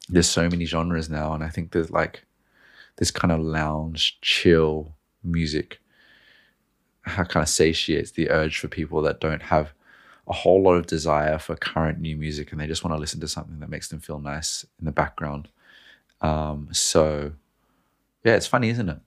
there's 0.08 0.28
so 0.28 0.48
many 0.48 0.64
genres 0.64 1.08
now, 1.08 1.34
and 1.34 1.44
I 1.44 1.48
think 1.48 1.72
there's 1.72 1.90
like 1.90 2.24
this 2.96 3.10
kind 3.10 3.32
of 3.32 3.40
lounge, 3.40 4.18
chill 4.20 4.94
music. 5.22 5.80
How 7.02 7.24
kind 7.24 7.42
of 7.42 7.48
satiates 7.48 8.10
the 8.10 8.30
urge 8.30 8.58
for 8.58 8.68
people 8.68 9.00
that 9.02 9.20
don't 9.20 9.42
have 9.42 9.72
a 10.28 10.32
whole 10.32 10.62
lot 10.62 10.74
of 10.74 10.86
desire 10.86 11.38
for 11.38 11.56
current 11.56 12.00
new 12.00 12.16
music 12.16 12.52
and 12.52 12.60
they 12.60 12.66
just 12.66 12.84
want 12.84 12.94
to 12.94 13.00
listen 13.00 13.18
to 13.20 13.28
something 13.28 13.60
that 13.60 13.70
makes 13.70 13.88
them 13.88 13.98
feel 13.98 14.18
nice 14.18 14.64
in 14.78 14.84
the 14.84 14.92
background. 14.92 15.48
Um, 16.20 16.68
so 16.70 17.32
yeah, 18.28 18.36
it's 18.36 18.46
funny, 18.46 18.68
isn't 18.68 18.90
it? 18.90 18.98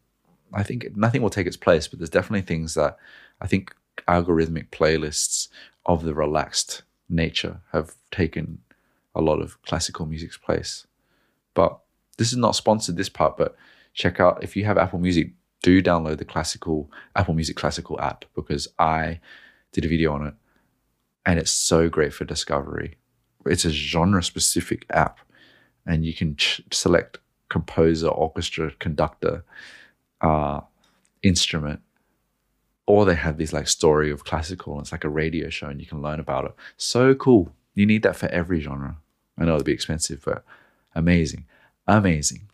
I 0.52 0.64
think 0.64 0.98
nothing 0.98 1.22
will 1.22 1.30
take 1.30 1.46
its 1.46 1.56
place, 1.56 1.88
but 1.88 2.00
there's 2.00 2.10
definitely 2.10 2.42
things 2.42 2.74
that 2.74 2.98
I 3.40 3.46
think 3.46 3.76
algorithmic 4.08 4.70
playlists 4.70 5.48
of 5.86 6.04
the 6.04 6.16
relaxed 6.16 6.82
nature 7.08 7.62
have 7.72 7.94
taken 8.10 8.60
a 9.14 9.22
lot 9.22 9.40
of 9.40 9.62
classical 9.62 10.08
music's 10.08 10.38
place. 10.38 10.88
But 11.54 11.80
this 12.18 12.32
is 12.32 12.38
not 12.38 12.56
sponsored 12.56 12.98
this 12.98 13.10
part, 13.10 13.38
but 13.38 13.56
check 13.94 14.20
out 14.20 14.44
if 14.44 14.56
you 14.56 14.66
have 14.66 14.80
Apple 14.80 14.98
Music, 14.98 15.34
do 15.62 15.84
download 15.84 16.18
the 16.18 16.26
classical 16.26 16.90
Apple 17.16 17.36
Music 17.36 17.56
classical 17.56 18.02
app 18.02 18.26
because 18.36 18.68
I 18.80 19.20
did 19.72 19.86
a 19.86 19.88
video 19.88 20.14
on 20.14 20.26
it 20.26 20.34
and 21.28 21.38
it's 21.38 21.52
so 21.52 21.90
great 21.90 22.12
for 22.12 22.26
discovery. 22.26 22.98
It's 23.46 23.66
a 23.66 23.70
genre 23.70 24.24
specific 24.24 24.88
app 24.90 25.20
and 25.86 26.04
you 26.04 26.14
can 26.14 26.36
ch- 26.38 26.62
select 26.72 27.20
composer, 27.52 28.08
orchestra, 28.08 28.72
conductor, 28.80 29.44
uh, 30.22 30.62
instrument, 31.22 31.82
or 32.88 33.06
they 33.06 33.14
have 33.14 33.38
this 33.38 33.54
like 33.54 33.68
story 33.68 34.10
of 34.10 34.24
classical 34.24 34.74
and 34.74 34.82
it's 34.82 34.92
like 34.92 35.04
a 35.04 35.10
radio 35.10 35.50
show 35.50 35.68
and 35.68 35.80
you 35.82 35.86
can 35.86 36.02
learn 36.02 36.20
about 36.20 36.46
it. 36.46 36.56
So 36.78 37.14
cool. 37.14 37.54
You 37.76 37.86
need 37.86 38.04
that 38.04 38.16
for 38.16 38.28
every 38.28 38.62
genre. 38.62 38.98
I 39.38 39.46
know 39.46 39.56
it'll 39.56 39.66
be 39.66 39.74
expensive, 39.74 40.24
but 40.26 40.44
amazing. 40.96 41.46
Amazing. 41.88 42.50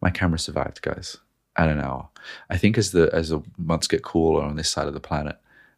My 0.00 0.10
camera 0.10 0.38
survived, 0.38 0.82
guys, 0.82 1.16
at 1.56 1.68
an 1.68 1.80
hour. 1.80 2.08
I 2.50 2.58
think 2.58 2.76
as 2.76 2.92
the 2.92 3.08
as 3.12 3.30
the 3.30 3.40
months 3.56 3.86
get 3.86 4.02
cooler 4.02 4.42
on 4.42 4.56
this 4.56 4.70
side 4.70 4.86
of 4.88 4.94
the 4.94 5.00
planet, 5.00 5.36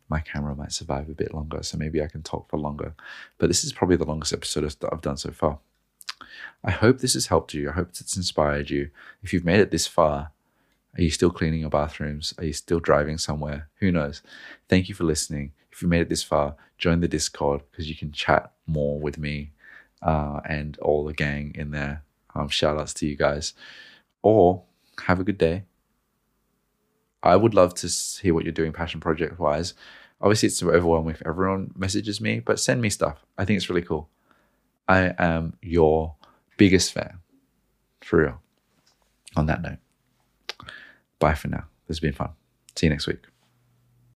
my 0.08 0.20
camera 0.20 0.54
might 0.56 0.72
survive 0.72 1.08
a 1.08 1.14
bit 1.14 1.32
longer. 1.32 1.62
So 1.62 1.78
maybe 1.78 2.02
I 2.02 2.08
can 2.08 2.22
talk 2.22 2.48
for 2.48 2.58
longer. 2.58 2.94
But 3.38 3.48
this 3.48 3.62
is 3.62 3.72
probably 3.72 3.96
the 3.96 4.04
longest 4.04 4.32
episode 4.32 4.64
I've 4.90 5.00
done 5.00 5.16
so 5.16 5.30
far. 5.30 5.58
I 6.62 6.70
hope 6.70 6.98
this 6.98 7.14
has 7.14 7.26
helped 7.26 7.54
you. 7.54 7.70
I 7.70 7.72
hope 7.72 7.88
it's 7.90 8.16
inspired 8.16 8.70
you. 8.70 8.90
If 9.22 9.32
you've 9.32 9.44
made 9.44 9.60
it 9.60 9.70
this 9.70 9.86
far, 9.86 10.30
are 10.96 11.02
you 11.02 11.10
still 11.10 11.30
cleaning 11.30 11.60
your 11.60 11.70
bathrooms? 11.70 12.34
Are 12.38 12.44
you 12.44 12.52
still 12.52 12.80
driving 12.80 13.18
somewhere? 13.18 13.68
Who 13.80 13.90
knows? 13.90 14.22
Thank 14.68 14.88
you 14.88 14.94
for 14.94 15.04
listening. 15.04 15.52
If 15.72 15.82
you 15.82 15.88
made 15.88 16.02
it 16.02 16.08
this 16.08 16.22
far, 16.22 16.54
join 16.78 17.00
the 17.00 17.08
Discord 17.08 17.62
because 17.70 17.88
you 17.88 17.96
can 17.96 18.12
chat 18.12 18.52
more 18.66 19.00
with 19.00 19.18
me 19.18 19.50
uh, 20.02 20.40
and 20.48 20.78
all 20.78 21.04
the 21.04 21.12
gang 21.12 21.52
in 21.56 21.72
there. 21.72 22.04
Um, 22.34 22.48
shout 22.48 22.78
outs 22.78 22.94
to 22.94 23.06
you 23.06 23.16
guys. 23.16 23.54
Or 24.22 24.62
have 25.06 25.18
a 25.18 25.24
good 25.24 25.38
day. 25.38 25.64
I 27.22 27.36
would 27.36 27.54
love 27.54 27.74
to 27.76 27.88
hear 28.22 28.34
what 28.34 28.44
you're 28.44 28.52
doing 28.52 28.72
passion 28.72 29.00
project 29.00 29.38
wise. 29.40 29.74
Obviously, 30.20 30.46
it's 30.46 30.62
overwhelming 30.62 31.14
if 31.14 31.22
everyone 31.26 31.72
messages 31.76 32.20
me, 32.20 32.38
but 32.38 32.60
send 32.60 32.80
me 32.80 32.90
stuff. 32.90 33.24
I 33.36 33.44
think 33.44 33.56
it's 33.56 33.68
really 33.68 33.82
cool. 33.82 34.08
I 34.88 35.14
am 35.18 35.56
your 35.62 36.14
biggest 36.56 36.92
fan. 36.92 37.18
For 38.02 38.22
real. 38.22 38.40
On 39.36 39.46
that 39.46 39.62
note, 39.62 39.78
bye 41.18 41.34
for 41.34 41.48
now. 41.48 41.64
This 41.88 41.96
has 41.96 42.00
been 42.00 42.12
fun. 42.12 42.30
See 42.76 42.86
you 42.86 42.90
next 42.90 43.06
week. 43.06 43.24